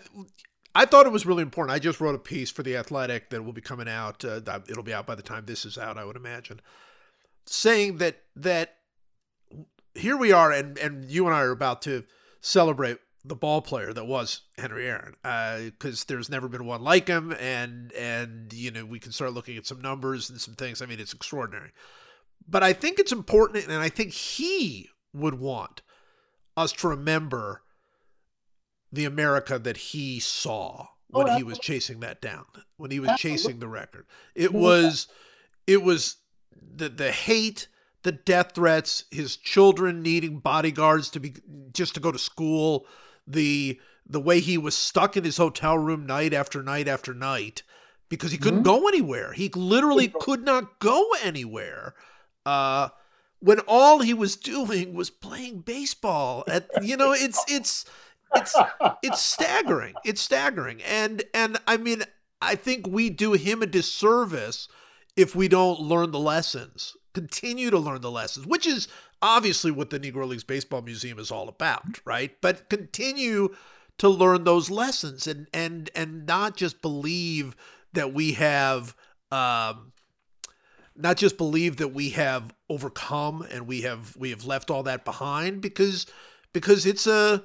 I 0.73 0.85
thought 0.85 1.05
it 1.05 1.11
was 1.11 1.25
really 1.25 1.41
important. 1.41 1.75
I 1.75 1.79
just 1.79 1.99
wrote 1.99 2.15
a 2.15 2.19
piece 2.19 2.49
for 2.49 2.63
the 2.63 2.77
Athletic 2.77 3.29
that 3.29 3.43
will 3.43 3.53
be 3.53 3.61
coming 3.61 3.89
out. 3.89 4.23
Uh, 4.23 4.39
it'll 4.69 4.83
be 4.83 4.93
out 4.93 5.05
by 5.05 5.15
the 5.15 5.21
time 5.21 5.45
this 5.45 5.65
is 5.65 5.77
out, 5.77 5.97
I 5.97 6.05
would 6.05 6.15
imagine, 6.15 6.61
saying 7.45 7.97
that 7.97 8.21
that 8.35 8.75
here 9.93 10.15
we 10.15 10.31
are, 10.31 10.51
and 10.51 10.77
and 10.77 11.05
you 11.05 11.25
and 11.25 11.35
I 11.35 11.41
are 11.41 11.51
about 11.51 11.81
to 11.83 12.05
celebrate 12.39 12.97
the 13.23 13.35
ball 13.35 13.61
player 13.61 13.93
that 13.93 14.07
was 14.07 14.41
Henry 14.57 14.87
Aaron, 14.87 15.15
because 15.71 16.05
there's 16.05 16.29
never 16.29 16.47
been 16.47 16.65
one 16.65 16.81
like 16.81 17.07
him, 17.07 17.35
and 17.39 17.91
and 17.93 18.53
you 18.53 18.71
know 18.71 18.85
we 18.85 18.99
can 18.99 19.11
start 19.11 19.33
looking 19.33 19.57
at 19.57 19.67
some 19.67 19.81
numbers 19.81 20.29
and 20.29 20.39
some 20.39 20.55
things. 20.55 20.81
I 20.81 20.85
mean, 20.85 20.99
it's 20.99 21.13
extraordinary. 21.13 21.71
But 22.47 22.63
I 22.63 22.73
think 22.73 22.97
it's 22.97 23.11
important, 23.11 23.65
and 23.65 23.73
I 23.73 23.89
think 23.89 24.13
he 24.13 24.89
would 25.13 25.35
want 25.35 25.81
us 26.57 26.71
to 26.71 26.87
remember 26.87 27.61
the 28.91 29.05
America 29.05 29.57
that 29.59 29.77
he 29.77 30.19
saw 30.19 30.87
when 31.09 31.29
Oh, 31.29 31.35
he 31.35 31.43
was 31.43 31.59
chasing 31.59 31.99
that 32.01 32.21
down, 32.21 32.45
when 32.77 32.91
he 32.91 32.99
was 32.99 33.11
chasing 33.17 33.59
the 33.59 33.67
record. 33.67 34.05
It 34.35 34.53
was, 34.53 35.07
it 35.67 35.83
was 35.83 36.17
the 36.75 36.87
the 36.89 37.11
hate, 37.11 37.67
the 38.03 38.11
death 38.13 38.53
threats, 38.55 39.03
his 39.11 39.35
children 39.37 40.01
needing 40.01 40.39
bodyguards 40.39 41.09
to 41.11 41.19
be 41.19 41.33
just 41.73 41.93
to 41.95 41.99
go 41.99 42.11
to 42.11 42.19
school, 42.19 42.85
the 43.27 43.79
the 44.05 44.19
way 44.21 44.39
he 44.39 44.57
was 44.57 44.75
stuck 44.75 45.15
in 45.17 45.23
his 45.23 45.37
hotel 45.37 45.77
room 45.77 46.05
night 46.05 46.33
after 46.33 46.63
night 46.63 46.87
after 46.87 47.13
night 47.13 47.63
because 48.09 48.31
he 48.31 48.37
couldn't 48.37 48.61
Mhm. 48.61 48.63
go 48.65 48.87
anywhere. 48.87 49.31
He 49.33 49.47
literally 49.49 50.07
could 50.09 50.43
not 50.43 50.79
go 50.79 51.11
anywhere. 51.23 51.93
Uh, 52.45 52.89
when 53.39 53.59
all 53.61 53.99
he 53.99 54.13
was 54.13 54.35
doing 54.35 54.93
was 54.93 55.09
playing 55.09 55.59
baseball 55.61 56.43
at 56.47 56.67
you 56.81 56.95
know 56.97 57.11
it's 57.11 57.43
it's 57.47 57.85
it's 58.35 58.55
it's 59.03 59.21
staggering. 59.21 59.95
It's 60.03 60.21
staggering. 60.21 60.81
And 60.83 61.23
and 61.33 61.57
i 61.67 61.77
mean 61.77 62.03
i 62.41 62.55
think 62.55 62.87
we 62.87 63.09
do 63.09 63.33
him 63.33 63.61
a 63.61 63.65
disservice 63.67 64.67
if 65.15 65.35
we 65.35 65.47
don't 65.47 65.79
learn 65.79 66.11
the 66.11 66.19
lessons 66.19 66.95
continue 67.13 67.69
to 67.69 67.77
learn 67.77 68.01
the 68.01 68.09
lessons 68.09 68.47
which 68.47 68.65
is 68.65 68.87
obviously 69.21 69.69
what 69.69 69.89
the 69.89 69.99
negro 69.99 70.27
leagues 70.27 70.43
baseball 70.43 70.81
museum 70.81 71.19
is 71.19 71.31
all 71.31 71.47
about 71.49 71.99
right? 72.05 72.35
But 72.41 72.69
continue 72.69 73.55
to 73.97 74.09
learn 74.09 74.43
those 74.43 74.69
lessons 74.69 75.27
and 75.27 75.47
and 75.53 75.89
and 75.95 76.25
not 76.25 76.55
just 76.55 76.81
believe 76.81 77.55
that 77.93 78.13
we 78.13 78.33
have 78.33 78.95
um 79.31 79.91
not 80.95 81.17
just 81.17 81.37
believe 81.37 81.77
that 81.77 81.89
we 81.89 82.09
have 82.09 82.53
overcome 82.69 83.45
and 83.51 83.67
we 83.67 83.81
have 83.81 84.15
we 84.17 84.29
have 84.31 84.45
left 84.45 84.71
all 84.71 84.83
that 84.83 85.05
behind 85.05 85.61
because 85.61 86.07
because 86.53 86.85
it's 86.85 87.07
a 87.07 87.43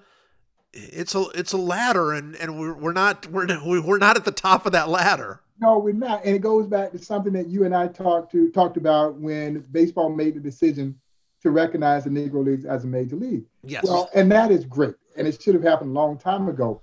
it's 0.77 1.15
a 1.15 1.27
it's 1.35 1.53
a 1.53 1.57
ladder 1.57 2.13
and 2.13 2.37
and 2.37 2.59
we're, 2.59 2.75
we're 2.75 2.93
not 2.93 3.27
we're 3.29 3.47
we're 3.83 3.99
not 3.99 4.17
at 4.17 4.25
the 4.25 4.33
top 4.33 4.67
of 4.67 4.73
that 4.73 4.89
ladder 4.89 5.41
No, 5.59 5.79
we're 5.79 5.95
not. 5.95 6.25
And 6.25 6.37
it 6.37 6.41
goes 6.41 6.67
back 6.67 6.93
to 6.93 6.99
something 6.99 7.33
that 7.33 7.49
you 7.49 7.65
and 7.65 7.75
I 7.75 7.89
talked 7.89 8.31
to 8.33 8.51
talked 8.51 8.77
about 8.77 9.15
when 9.15 9.61
baseball 9.73 10.11
made 10.11 10.35
the 10.35 10.41
decision 10.41 10.99
to 11.43 11.51
recognize 11.51 12.05
the 12.05 12.11
Negro 12.11 12.45
Leagues 12.45 12.65
as 12.65 12.85
a 12.85 12.87
major 12.87 13.17
league. 13.17 13.45
yes 13.63 13.85
Well, 13.85 14.11
and 14.15 14.31
that 14.33 14.51
is 14.51 14.65
great. 14.65 14.95
And 15.17 15.27
it 15.27 15.41
should 15.41 15.55
have 15.55 15.63
happened 15.63 15.91
a 15.91 15.95
long 15.95 16.19
time 16.19 16.49
ago. 16.49 16.83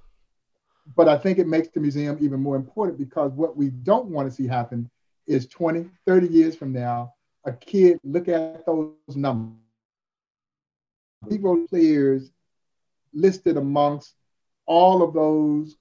But 0.95 1.07
I 1.07 1.17
think 1.17 1.38
it 1.38 1.47
makes 1.47 1.69
the 1.69 1.79
museum 1.79 2.17
even 2.19 2.39
more 2.39 2.55
important 2.55 2.97
because 2.97 3.31
what 3.33 3.55
we 3.55 3.69
don't 3.69 4.07
want 4.07 4.29
to 4.29 4.35
see 4.35 4.47
happen 4.47 4.89
is 5.27 5.47
20, 5.47 5.89
30 6.05 6.27
years 6.27 6.55
from 6.55 6.73
now, 6.73 7.13
a 7.45 7.53
kid 7.53 8.00
look 8.03 8.27
at 8.27 8.65
those 8.65 8.93
numbers. 9.15 9.57
Negro 11.25 11.67
players 11.69 12.31
listed 13.13 13.58
amongst 13.58 14.15
all 14.65 15.03
of 15.03 15.13
those 15.13 15.75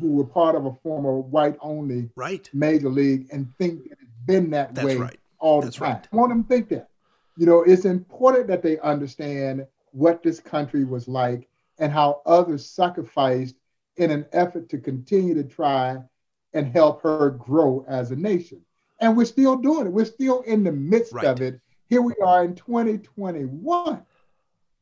who 0.00 0.12
were 0.12 0.24
part 0.24 0.54
of 0.54 0.66
a 0.66 0.72
former 0.82 1.18
white 1.18 1.56
only 1.60 2.10
right 2.14 2.48
major 2.52 2.90
league 2.90 3.26
and 3.32 3.52
think 3.56 3.84
that 3.88 3.98
it's 4.02 4.12
been 4.26 4.50
that 4.50 4.74
that's 4.74 4.84
way 4.86 4.96
right 4.96 5.18
all 5.38 5.62
the 5.62 5.70
time. 5.70 5.92
right. 5.94 6.08
I 6.12 6.16
want 6.16 6.30
them 6.30 6.42
to 6.42 6.48
think 6.48 6.68
that. 6.70 6.88
You 7.36 7.46
know, 7.46 7.62
it's 7.62 7.84
important 7.84 8.48
that 8.48 8.62
they 8.62 8.78
understand 8.80 9.64
what 9.92 10.22
this 10.24 10.40
country 10.40 10.84
was 10.84 11.06
like 11.06 11.48
and 11.78 11.92
how 11.92 12.20
others 12.26 12.66
sacrificed 12.68 13.54
in 13.96 14.10
an 14.10 14.26
effort 14.32 14.68
to 14.70 14.78
continue 14.78 15.34
to 15.34 15.44
try 15.44 16.02
and 16.52 16.66
help 16.72 17.00
her 17.02 17.30
grow 17.30 17.84
as 17.88 18.10
a 18.10 18.16
nation. 18.16 18.60
And 19.00 19.16
we're 19.16 19.24
still 19.26 19.56
doing 19.56 19.86
it. 19.86 19.92
We're 19.92 20.04
still 20.04 20.40
in 20.42 20.64
the 20.64 20.72
midst 20.72 21.12
Right. 21.12 21.26
of 21.26 21.40
it. 21.40 21.60
Here 21.88 22.02
we 22.02 22.14
are 22.24 22.44
in 22.44 22.56
2021. 22.56 24.02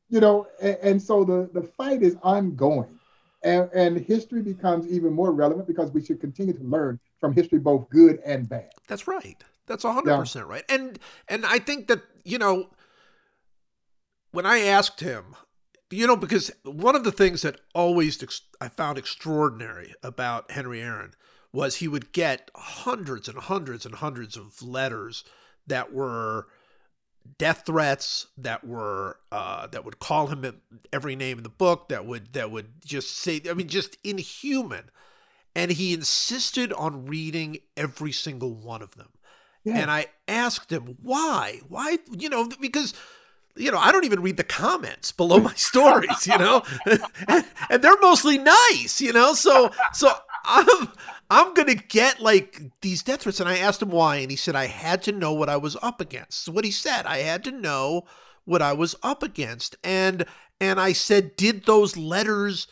You 0.09 0.21
know, 0.21 0.47
and, 0.61 0.77
and 0.83 1.03
so 1.03 1.25
the, 1.25 1.51
the 1.53 1.63
fight 1.67 2.03
is 2.03 2.17
ongoing. 2.23 2.99
And, 3.43 3.69
and 3.75 3.97
history 3.99 4.43
becomes 4.43 4.87
even 4.89 5.13
more 5.13 5.33
relevant 5.33 5.69
because 5.69 5.93
we 5.93 6.05
should 6.05 6.21
continue 6.21 6.53
to 6.55 6.65
learn 6.65 6.99
from 7.21 7.33
history, 7.33 7.59
both 7.59 7.89
good 7.91 8.21
and 8.25 8.49
bad. 8.49 8.71
that's 8.89 9.07
right 9.09 9.43
that's 9.67 9.85
100% 9.85 10.47
right 10.47 10.65
and 10.69 10.99
and 11.29 11.45
i 11.45 11.59
think 11.59 11.89
that 11.89 12.03
you 12.25 12.39
know 12.39 12.71
when 14.33 14.47
i 14.47 14.61
asked 14.61 15.01
him 15.01 15.35
you 15.91 16.07
know 16.07 16.17
because 16.17 16.51
one 16.65 16.95
of 16.97 17.05
the 17.05 17.13
things 17.13 17.43
that 17.43 17.61
always 17.75 18.23
ex- 18.23 18.43
i 18.61 18.69
found 18.69 18.99
extraordinary 18.99 19.93
about 20.03 20.51
henry 20.53 20.81
aaron 20.81 21.13
was 21.53 21.77
he 21.77 21.89
would 21.89 22.13
get 22.13 22.51
hundreds 22.55 23.29
and 23.29 23.39
hundreds 23.39 23.85
and 23.87 23.97
hundreds 23.97 24.37
of 24.37 24.63
letters 24.63 25.25
that 25.67 25.93
were 25.93 26.47
death 27.38 27.64
threats 27.66 28.26
that 28.38 28.64
were 28.64 29.18
uh, 29.33 29.66
that 29.68 29.85
would 29.85 29.99
call 29.99 30.28
him 30.28 30.61
every 30.92 31.16
name 31.16 31.38
in 31.38 31.42
the 31.42 31.49
book 31.50 31.88
that 31.88 32.06
would 32.06 32.33
that 32.33 32.50
would 32.50 32.85
just 32.85 33.16
say 33.16 33.40
I 33.49 33.54
mean 33.54 33.68
just 33.68 33.97
inhuman. 34.04 34.90
And 35.54 35.71
he 35.71 35.95
insisted 35.95 36.71
on 36.75 37.06
reading 37.06 37.59
every 37.78 38.12
single 38.12 38.52
one 38.52 38.83
of 38.83 38.95
them. 38.97 39.09
Yeah. 39.64 39.78
and 39.78 39.90
I 39.90 40.06
asked 40.28 40.71
him 40.71 40.97
why? 41.02 41.61
Why? 41.68 41.99
You 42.16 42.28
know 42.28 42.49
because 42.61 42.95
you 43.56 43.71
know 43.73 43.78
I 43.78 43.90
don't 43.90 44.04
even 44.04 44.23
read 44.23 44.37
the 44.37 44.45
comments 44.45 45.11
below 45.12 45.40
my 45.40 45.54
stories 45.54 46.26
you 46.26 46.38
know? 46.38 46.62
And, 47.28 47.45
and 47.71 47.83
they're 47.83 47.99
mostly 48.00 48.38
nice 48.38 49.00
you 49.00 49.12
know? 49.12 49.35
So 49.35 49.71
so 49.92 50.12
I'm 50.47 50.88
I'm 51.29 51.55
gonna 51.55 51.75
get 51.75 52.21
like 52.21 52.62
these 52.81 53.03
death 53.03 53.23
threats. 53.23 53.41
And 53.41 53.49
I 53.49 53.59
asked 53.59 53.83
him 53.83 53.91
why, 53.91 54.17
and 54.17 54.31
he 54.31 54.37
said 54.37 54.55
I 54.55 54.67
had 54.67 55.03
to 55.05 55.12
know 55.12 55.33
what 55.33 55.49
I 55.49 55.57
was 55.57 55.76
up 55.83 56.00
against. 56.00 56.49
What 56.49 56.65
he 56.65 56.71
said, 56.71 57.07
I 57.07 57.19
had 57.19 57.45
to 57.45 57.50
know 57.50 58.05
what 58.45 58.62
I 58.62 58.73
was 58.73 58.95
up 59.03 59.23
against. 59.23 59.76
And 59.85 60.25
and 60.61 60.81
I 60.81 60.93
said, 60.93 61.37
Did 61.37 61.67
those 61.67 61.97
letters 61.97 62.69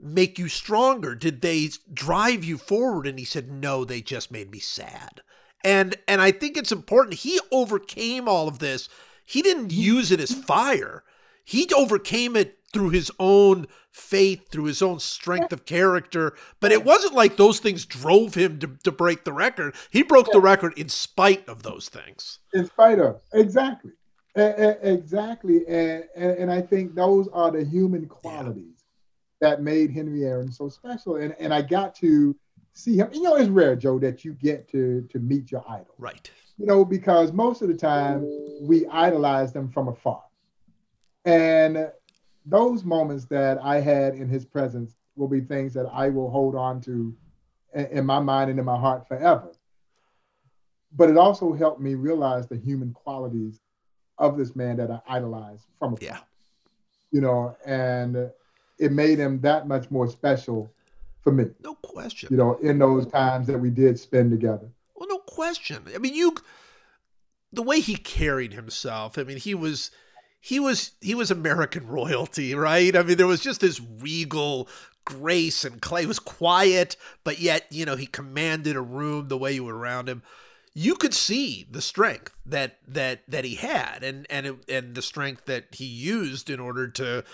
make 0.00 0.38
you 0.38 0.48
stronger? 0.48 1.14
Did 1.14 1.42
they 1.42 1.70
drive 1.92 2.42
you 2.44 2.58
forward? 2.58 3.06
And 3.06 3.18
he 3.18 3.24
said, 3.24 3.50
No, 3.50 3.84
they 3.84 4.00
just 4.00 4.32
made 4.32 4.50
me 4.50 4.58
sad. 4.58 5.20
And 5.62 5.96
and 6.08 6.20
I 6.20 6.32
think 6.32 6.56
it's 6.56 6.72
important. 6.72 7.18
He 7.18 7.38
overcame 7.52 8.28
all 8.28 8.48
of 8.48 8.58
this. 8.58 8.88
He 9.24 9.42
didn't 9.42 9.72
use 9.72 10.10
it 10.10 10.20
as 10.20 10.32
fire. 10.32 11.04
He 11.44 11.68
overcame 11.76 12.34
it 12.34 12.58
through 12.72 12.90
his 12.90 13.10
own 13.18 13.66
faith, 13.90 14.48
through 14.50 14.64
his 14.64 14.82
own 14.82 15.00
strength 15.00 15.52
of 15.52 15.64
character. 15.64 16.34
But 16.60 16.72
it 16.72 16.84
wasn't 16.84 17.14
like 17.14 17.36
those 17.36 17.58
things 17.58 17.84
drove 17.84 18.34
him 18.34 18.58
to, 18.60 18.76
to 18.84 18.92
break 18.92 19.24
the 19.24 19.32
record. 19.32 19.74
He 19.90 20.02
broke 20.02 20.28
yeah. 20.28 20.34
the 20.34 20.40
record 20.40 20.78
in 20.78 20.88
spite 20.88 21.48
of 21.48 21.62
those 21.62 21.88
things. 21.88 22.38
In 22.52 22.66
spite 22.66 22.98
of, 22.98 23.20
exactly. 23.32 23.92
exactly. 24.36 25.66
And, 25.66 26.04
and, 26.14 26.30
and, 26.38 26.52
I 26.52 26.62
think 26.62 26.94
those 26.94 27.28
are 27.32 27.50
the 27.50 27.64
human 27.64 28.06
qualities 28.06 28.84
yeah. 29.40 29.50
that 29.50 29.62
made 29.62 29.90
Henry 29.90 30.24
Aaron 30.24 30.52
so 30.52 30.68
special. 30.68 31.16
And, 31.16 31.34
and 31.40 31.52
I 31.52 31.62
got 31.62 31.96
to 31.96 32.36
see 32.72 32.96
him. 32.98 33.10
You 33.12 33.22
know, 33.22 33.34
it's 33.34 33.48
rare, 33.48 33.74
Joe, 33.74 33.98
that 33.98 34.24
you 34.24 34.34
get 34.34 34.68
to, 34.70 35.06
to 35.10 35.18
meet 35.18 35.50
your 35.50 35.64
idol. 35.68 35.94
Right. 35.98 36.30
You 36.58 36.66
know, 36.66 36.84
because 36.84 37.32
most 37.32 37.62
of 37.62 37.68
the 37.68 37.74
time 37.74 38.24
we 38.60 38.86
idolize 38.86 39.52
them 39.52 39.68
from 39.70 39.88
afar. 39.88 40.22
And 41.24 41.90
those 42.46 42.84
moments 42.84 43.26
that 43.26 43.58
I 43.62 43.80
had 43.80 44.14
in 44.14 44.28
his 44.28 44.44
presence 44.44 44.96
will 45.16 45.28
be 45.28 45.40
things 45.40 45.74
that 45.74 45.86
I 45.92 46.08
will 46.08 46.30
hold 46.30 46.54
on 46.54 46.80
to 46.82 47.14
in 47.74 48.04
my 48.04 48.18
mind 48.18 48.50
and 48.50 48.58
in 48.58 48.64
my 48.64 48.78
heart 48.78 49.06
forever. 49.06 49.52
But 50.96 51.10
it 51.10 51.16
also 51.16 51.52
helped 51.52 51.80
me 51.80 51.94
realize 51.94 52.48
the 52.48 52.56
human 52.56 52.92
qualities 52.92 53.60
of 54.18 54.36
this 54.36 54.56
man 54.56 54.76
that 54.78 54.90
I 54.90 55.00
idolized 55.08 55.66
from 55.78 55.94
afar. 55.94 56.04
Yeah. 56.04 56.18
You 57.12 57.20
know, 57.20 57.56
and 57.64 58.30
it 58.78 58.92
made 58.92 59.18
him 59.18 59.40
that 59.40 59.68
much 59.68 59.90
more 59.90 60.08
special 60.08 60.72
for 61.22 61.32
me. 61.32 61.46
No 61.62 61.74
question. 61.76 62.28
You 62.30 62.36
know, 62.36 62.54
in 62.56 62.78
those 62.78 63.06
times 63.06 63.46
that 63.46 63.58
we 63.58 63.70
did 63.70 63.98
spend 63.98 64.30
together. 64.30 64.68
Well, 64.94 65.08
no 65.08 65.18
question. 65.18 65.84
I 65.94 65.98
mean, 65.98 66.14
you 66.14 66.34
the 67.52 67.62
way 67.62 67.80
he 67.80 67.96
carried 67.96 68.52
himself, 68.52 69.18
I 69.18 69.24
mean, 69.24 69.36
he 69.36 69.54
was 69.54 69.90
he 70.40 70.58
was 70.58 70.92
he 71.00 71.14
was 71.14 71.30
American 71.30 71.86
royalty, 71.86 72.54
right? 72.54 72.96
I 72.96 73.02
mean, 73.02 73.18
there 73.18 73.26
was 73.26 73.40
just 73.40 73.60
this 73.60 73.80
regal 74.00 74.68
grace 75.04 75.64
and 75.64 75.80
Clay 75.80 76.06
was 76.06 76.18
quiet, 76.18 76.96
but 77.24 77.38
yet, 77.38 77.66
you 77.70 77.84
know, 77.84 77.96
he 77.96 78.06
commanded 78.06 78.76
a 78.76 78.80
room 78.80 79.28
the 79.28 79.38
way 79.38 79.52
you 79.52 79.64
were 79.64 79.76
around 79.76 80.08
him. 80.08 80.22
You 80.72 80.94
could 80.94 81.14
see 81.14 81.66
the 81.70 81.82
strength 81.82 82.32
that 82.46 82.78
that 82.88 83.22
that 83.28 83.44
he 83.44 83.56
had 83.56 84.02
and 84.02 84.26
and 84.30 84.46
it, 84.46 84.56
and 84.68 84.94
the 84.94 85.02
strength 85.02 85.44
that 85.44 85.74
he 85.74 85.84
used 85.84 86.48
in 86.48 86.58
order 86.58 86.88
to 86.88 87.24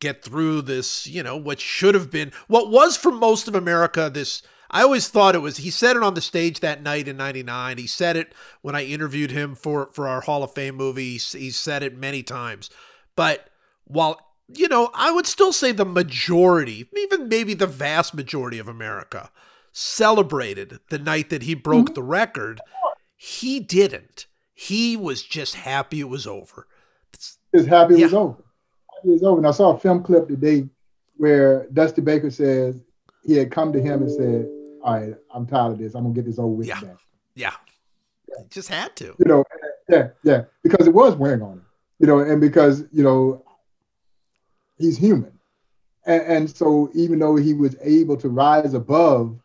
get 0.00 0.24
through 0.24 0.62
this, 0.62 1.06
you 1.06 1.22
know, 1.22 1.36
what 1.36 1.60
should 1.60 1.94
have 1.94 2.10
been 2.10 2.32
what 2.46 2.70
was 2.70 2.96
for 2.96 3.12
most 3.12 3.46
of 3.46 3.54
America 3.54 4.10
this 4.12 4.42
I 4.74 4.82
always 4.82 5.06
thought 5.06 5.36
it 5.36 5.38
was 5.38 5.58
he 5.58 5.70
said 5.70 5.94
it 5.94 6.02
on 6.02 6.14
the 6.14 6.20
stage 6.20 6.58
that 6.58 6.82
night 6.82 7.06
in 7.06 7.16
99. 7.16 7.78
He 7.78 7.86
said 7.86 8.16
it 8.16 8.34
when 8.60 8.74
I 8.74 8.84
interviewed 8.84 9.30
him 9.30 9.54
for 9.54 9.88
for 9.92 10.08
our 10.08 10.20
Hall 10.20 10.42
of 10.42 10.52
Fame 10.52 10.74
movie. 10.74 11.16
He, 11.16 11.38
he 11.38 11.50
said 11.52 11.84
it 11.84 11.96
many 11.96 12.24
times. 12.24 12.70
But 13.14 13.48
while 13.84 14.20
you 14.52 14.66
know, 14.68 14.90
I 14.92 15.12
would 15.12 15.26
still 15.26 15.52
say 15.52 15.70
the 15.70 15.84
majority, 15.84 16.88
even 16.96 17.28
maybe 17.28 17.54
the 17.54 17.68
vast 17.68 18.14
majority 18.14 18.58
of 18.58 18.66
America 18.66 19.30
celebrated 19.72 20.80
the 20.90 20.98
night 20.98 21.30
that 21.30 21.44
he 21.44 21.54
broke 21.54 21.86
mm-hmm. 21.86 21.94
the 21.94 22.02
record. 22.02 22.60
He 23.16 23.60
didn't. 23.60 24.26
He 24.54 24.96
was 24.96 25.22
just 25.22 25.54
happy 25.54 26.00
it 26.00 26.08
was 26.08 26.26
over. 26.26 26.66
Just 27.54 27.68
happy 27.68 27.94
it 27.94 28.00
yeah. 28.00 28.06
was 28.06 28.14
over. 28.14 28.44
Happy 28.96 29.08
it 29.08 29.12
was 29.12 29.22
over. 29.22 29.38
And 29.38 29.46
I 29.46 29.52
saw 29.52 29.70
a 29.70 29.78
film 29.78 30.02
clip 30.02 30.26
today 30.26 30.68
where 31.16 31.68
Dusty 31.72 32.02
Baker 32.02 32.30
says 32.30 32.82
he 33.24 33.36
had 33.36 33.52
come 33.52 33.72
to 33.72 33.80
him 33.80 34.02
and 34.02 34.10
said, 34.10 34.48
all 34.84 35.00
right, 35.00 35.14
I'm 35.34 35.46
tired 35.46 35.72
of 35.72 35.78
this. 35.78 35.94
I'm 35.94 36.02
gonna 36.02 36.14
get 36.14 36.26
this 36.26 36.38
over 36.38 36.48
with. 36.48 36.66
Yeah, 36.66 36.80
yeah. 37.34 37.54
yeah. 38.28 38.44
Just 38.50 38.68
had 38.68 38.94
to. 38.96 39.16
You 39.18 39.24
know, 39.24 39.44
yeah, 39.88 40.08
yeah, 40.22 40.42
because 40.62 40.86
it 40.86 40.92
was 40.92 41.16
wearing 41.16 41.42
on 41.42 41.54
him. 41.54 41.66
You 41.98 42.06
know, 42.06 42.18
and 42.18 42.40
because 42.40 42.84
you 42.92 43.02
know 43.02 43.42
he's 44.76 44.98
human, 44.98 45.32
and, 46.04 46.22
and 46.22 46.56
so 46.56 46.90
even 46.94 47.18
though 47.18 47.36
he 47.36 47.54
was 47.54 47.76
able 47.80 48.16
to 48.18 48.28
rise 48.28 48.74
above 48.74 49.40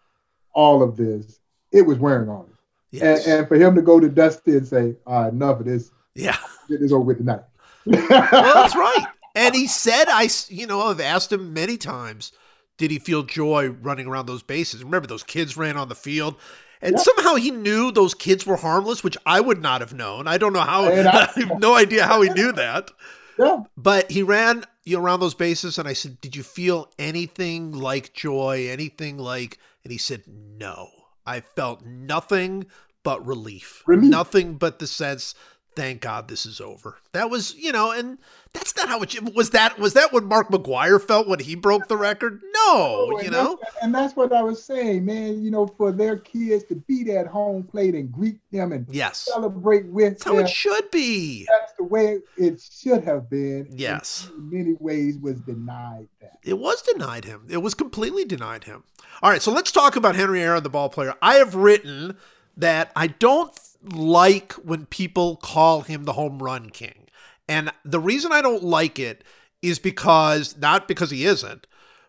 all 0.53 0.83
of 0.83 0.97
this, 0.97 1.39
it 1.71 1.83
was 1.83 1.97
wearing 1.99 2.27
on 2.27 2.45
him. 2.45 2.57
Yes. 2.91 3.25
And, 3.25 3.39
and 3.39 3.47
for 3.47 3.55
him 3.55 3.75
to 3.75 3.81
go 3.81 3.99
to 3.99 4.09
Dusty 4.09 4.57
and 4.57 4.67
say, 4.67 4.95
all 5.05 5.23
right, 5.23 5.31
enough 5.31 5.59
of 5.59 5.65
this. 5.65 5.91
Yeah. 6.15 6.37
Get 6.67 6.81
this 6.81 6.91
over 6.91 7.03
with 7.03 7.19
tonight. 7.19 7.43
well, 7.85 8.07
that's 8.09 8.75
right. 8.75 9.05
And 9.35 9.55
he 9.55 9.67
said, 9.67 10.05
I, 10.09 10.27
you 10.47 10.67
know, 10.67 10.81
I've 10.81 10.99
asked 10.99 11.31
him 11.31 11.53
many 11.53 11.77
times 11.77 12.31
did 12.79 12.89
he 12.89 12.97
feel 12.97 13.21
joy 13.21 13.69
running 13.69 14.07
around 14.07 14.25
those 14.25 14.41
bases? 14.41 14.83
Remember, 14.83 15.05
those 15.05 15.21
kids 15.21 15.55
ran 15.55 15.77
on 15.77 15.89
the 15.89 15.95
field. 15.95 16.35
And 16.81 16.93
yeah. 16.93 17.01
somehow 17.03 17.35
he 17.35 17.51
knew 17.51 17.91
those 17.91 18.15
kids 18.15 18.45
were 18.45 18.55
harmless, 18.55 19.03
which 19.03 19.17
I 19.25 19.41
would 19.41 19.61
not 19.61 19.81
have 19.81 19.93
known. 19.93 20.27
I 20.27 20.37
don't 20.37 20.53
know 20.53 20.61
how. 20.61 20.85
I, 20.85 21.01
I 21.35 21.39
have 21.41 21.59
no 21.59 21.75
idea 21.75 22.05
how 22.05 22.21
he 22.21 22.29
knew 22.31 22.51
that. 22.53 22.89
Yeah. 23.37 23.63
But 23.77 24.11
he 24.11 24.21
ran 24.21 24.65
around 24.93 25.21
those 25.21 25.33
bases, 25.33 25.77
and 25.77 25.87
I 25.87 25.93
said, 25.93 26.19
"Did 26.19 26.35
you 26.35 26.43
feel 26.43 26.91
anything 26.99 27.71
like 27.71 28.11
joy? 28.11 28.67
Anything 28.69 29.17
like?" 29.17 29.57
And 29.85 29.93
he 29.93 29.97
said, 29.97 30.23
"No. 30.27 30.89
I 31.25 31.39
felt 31.39 31.85
nothing 31.85 32.65
but 33.01 33.25
relief. 33.25 33.81
relief. 33.85 34.09
Nothing 34.09 34.55
but 34.55 34.79
the 34.79 34.87
sense 34.87 35.35
thank 35.79 36.01
God 36.01 36.27
this 36.27 36.45
is 36.45 36.59
over. 36.59 36.97
That 37.13 37.29
was, 37.29 37.55
you 37.55 37.71
know, 37.71 37.91
and 37.91 38.17
that's 38.51 38.75
not 38.75 38.89
how 38.89 39.01
it 39.01 39.33
was. 39.33 39.51
That 39.51 39.79
was 39.79 39.93
that 39.93 40.11
what 40.11 40.25
Mark 40.25 40.49
McGwire 40.49 41.01
felt 41.01 41.25
when 41.25 41.39
he 41.39 41.55
broke 41.55 41.87
the 41.87 41.95
record? 41.95 42.41
No, 42.53 43.17
you 43.21 43.29
know. 43.29 43.57
That's, 43.61 43.75
and 43.81 43.95
that's 43.95 44.13
what 44.15 44.33
I 44.33 44.41
was 44.41 44.61
saying, 44.61 45.05
man. 45.05 45.41
You 45.41 45.51
know, 45.51 45.67
for 45.67 45.93
their 45.93 46.17
kids 46.17 46.65
to 46.65 46.75
be 46.75 47.09
at 47.15 47.27
home 47.27 47.63
plate 47.63 47.95
and 47.95 48.11
greet 48.11 48.39
them 48.51 48.73
and 48.73 48.85
yes, 48.91 49.19
celebrate 49.19 49.85
with 49.85 50.15
that's 50.15 50.25
them. 50.25 50.35
how 50.35 50.41
it 50.41 50.49
should 50.49 50.91
be. 50.91 51.47
That's 51.47 51.71
the 51.77 51.85
way 51.85 52.19
it 52.35 52.59
should 52.59 53.05
have 53.05 53.29
been. 53.29 53.69
Yes, 53.71 54.29
in 54.35 54.49
many 54.49 54.75
ways 54.79 55.17
was 55.17 55.39
denied 55.39 56.09
that. 56.19 56.39
It 56.43 56.59
was 56.59 56.81
denied 56.81 57.23
him. 57.23 57.47
It 57.49 57.59
was 57.59 57.73
completely 57.73 58.25
denied 58.25 58.65
him. 58.65 58.83
All 59.23 59.29
right, 59.29 59.41
so 59.41 59.53
let's 59.53 59.71
talk 59.71 59.95
about 59.95 60.17
Henry 60.17 60.41
Aaron, 60.41 60.61
the 60.63 60.69
ball 60.69 60.89
player. 60.89 61.13
I 61.21 61.35
have 61.35 61.55
written 61.55 62.17
that 62.57 62.91
I 62.97 63.07
don't 63.07 63.57
like 63.83 64.53
when 64.53 64.85
people 64.85 65.37
call 65.37 65.81
him 65.81 66.05
the 66.05 66.13
home 66.13 66.41
run 66.41 66.69
king. 66.69 67.07
And 67.47 67.71
the 67.83 67.99
reason 67.99 68.31
I 68.31 68.41
don't 68.41 68.63
like 68.63 68.99
it 68.99 69.23
is 69.61 69.79
because, 69.79 70.57
not 70.57 70.87
because 70.87 71.11
he 71.11 71.25
isn't, 71.25 71.65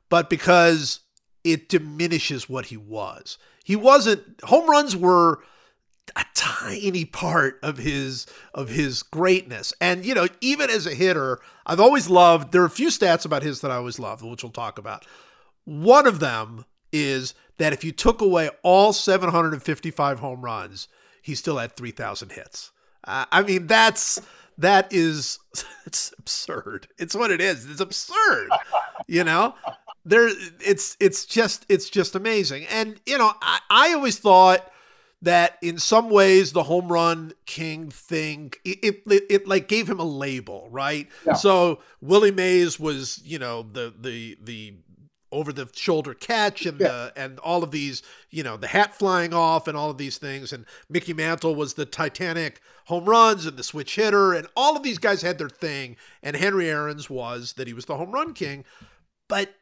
but 0.08 0.28
because 0.28 1.00
it 1.44 1.68
diminishes 1.68 2.48
what 2.48 2.66
he 2.66 2.76
was. 2.76 3.38
He 3.64 3.76
wasn't, 3.76 4.22
home 4.44 4.68
runs 4.68 4.96
were 4.96 5.40
a 6.16 6.24
tiny 6.34 7.04
part 7.04 7.58
of 7.62 7.78
his 7.78 8.26
of 8.54 8.68
his 8.68 9.02
greatness. 9.02 9.72
And 9.80 10.04
you 10.04 10.14
know, 10.14 10.26
even 10.40 10.70
as 10.70 10.86
a 10.86 10.94
hitter, 10.94 11.40
I've 11.66 11.80
always 11.80 12.10
loved 12.10 12.52
there 12.52 12.62
are 12.62 12.66
a 12.66 12.70
few 12.70 12.88
stats 12.88 13.24
about 13.24 13.42
his 13.42 13.60
that 13.60 13.70
I 13.70 13.76
always 13.76 13.98
loved, 13.98 14.24
which 14.24 14.42
we'll 14.42 14.50
talk 14.50 14.78
about. 14.78 15.06
One 15.64 16.06
of 16.06 16.20
them 16.20 16.64
is 16.92 17.34
that 17.58 17.72
if 17.72 17.84
you 17.84 17.92
took 17.92 18.20
away 18.20 18.50
all 18.62 18.92
755 18.92 20.18
home 20.18 20.42
runs, 20.42 20.88
he 21.22 21.34
still 21.34 21.58
had 21.58 21.76
3,000 21.76 22.32
hits. 22.32 22.72
Uh, 23.04 23.24
I 23.32 23.42
mean, 23.42 23.66
that's 23.66 24.20
that 24.58 24.92
is 24.92 25.38
it's 25.86 26.12
absurd. 26.18 26.88
It's 26.98 27.14
what 27.14 27.30
it 27.30 27.40
is. 27.40 27.68
It's 27.68 27.80
absurd. 27.80 28.50
you 29.06 29.24
know, 29.24 29.54
there 30.04 30.28
it's 30.60 30.96
it's 31.00 31.24
just 31.24 31.66
it's 31.68 31.88
just 31.88 32.14
amazing. 32.14 32.66
And 32.66 33.00
you 33.06 33.18
know, 33.18 33.32
I, 33.40 33.60
I 33.70 33.94
always 33.94 34.18
thought 34.18 34.70
that 35.22 35.58
in 35.62 35.78
some 35.78 36.10
ways 36.10 36.52
the 36.52 36.62
home 36.62 36.90
run 36.90 37.32
king 37.46 37.90
thing 37.90 38.52
it, 38.64 39.02
it, 39.06 39.22
it 39.28 39.46
like 39.46 39.68
gave 39.68 39.88
him 39.88 40.00
a 40.00 40.04
label 40.04 40.66
right 40.70 41.08
yeah. 41.26 41.34
so 41.34 41.78
willie 42.00 42.30
mays 42.30 42.80
was 42.80 43.20
you 43.22 43.38
know 43.38 43.62
the 43.62 43.92
the 44.00 44.38
the 44.42 44.74
over 45.32 45.52
the 45.52 45.68
shoulder 45.74 46.12
catch 46.14 46.66
and 46.66 46.80
Yeah. 46.80 46.88
the 46.88 47.12
and 47.16 47.38
all 47.40 47.62
of 47.62 47.70
these, 47.70 48.02
you 48.30 48.42
know, 48.42 48.56
the 48.56 48.66
hat 48.68 48.94
flying 48.94 49.32
off 49.32 49.68
and 49.68 49.76
all 49.76 49.90
of 49.90 49.98
these 49.98 50.18
things. 50.18 50.52
And 50.52 50.66
Mickey 50.88 51.12
Mantle 51.12 51.54
was 51.54 51.74
the 51.74 51.86
Titanic 51.86 52.60
home 52.86 53.04
runs 53.04 53.46
and 53.46 53.56
the 53.56 53.62
switch 53.62 53.94
hitter, 53.94 54.32
and 54.34 54.48
all 54.56 54.76
of 54.76 54.82
these 54.82 54.98
guys 54.98 55.22
had 55.22 55.38
their 55.38 55.48
thing. 55.48 55.96
And 56.22 56.36
Henry 56.36 56.68
Aaron's 56.68 57.08
was 57.08 57.52
that 57.54 57.66
he 57.68 57.72
was 57.72 57.84
the 57.86 57.96
home 57.96 58.10
run 58.12 58.32
king, 58.34 58.64
but 59.28 59.54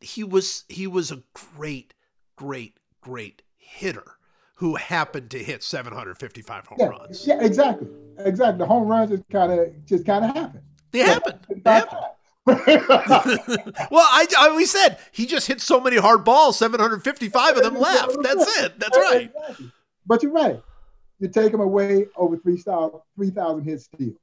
he 0.00 0.24
was 0.24 0.64
he 0.68 0.86
was 0.86 1.10
a 1.10 1.22
great, 1.34 1.92
great, 2.36 2.78
great 3.02 3.42
hitter 3.58 4.16
who 4.54 4.76
happened 4.76 5.30
to 5.30 5.38
hit 5.42 5.62
755 5.62 6.66
home 6.66 6.78
Yeah, 6.80 6.86
runs. 6.86 7.26
yeah, 7.26 7.42
exactly, 7.42 7.88
exactly. 8.18 8.58
The 8.58 8.66
home 8.66 8.88
runs 8.88 9.10
just 9.10 9.28
kind 9.30 9.52
of 9.52 9.84
just 9.86 10.04
kind 10.06 10.24
of 10.24 10.34
happened. 10.34 10.64
They 10.92 11.00
happened. 11.00 11.40
They 11.48 11.70
happened. 11.70 12.00
well, 12.46 12.56
I, 13.92 14.26
I 14.38 14.48
always 14.48 14.70
said 14.70 14.98
he 15.12 15.26
just 15.26 15.46
hit 15.46 15.60
so 15.60 15.78
many 15.80 15.98
hard 15.98 16.24
balls, 16.24 16.58
755 16.58 17.56
of 17.56 17.62
them 17.62 17.78
left. 17.78 18.16
That's 18.22 18.58
it. 18.60 18.78
That's 18.80 18.96
right. 18.96 19.30
Exactly. 19.36 19.70
But 20.06 20.22
you're 20.22 20.32
right. 20.32 20.60
You 21.20 21.28
take 21.28 21.52
him 21.52 21.60
away 21.60 22.06
over 22.16 22.36
3,000 22.36 22.98
3,000 23.16 23.64
hits 23.64 23.84
steal. 23.84 24.14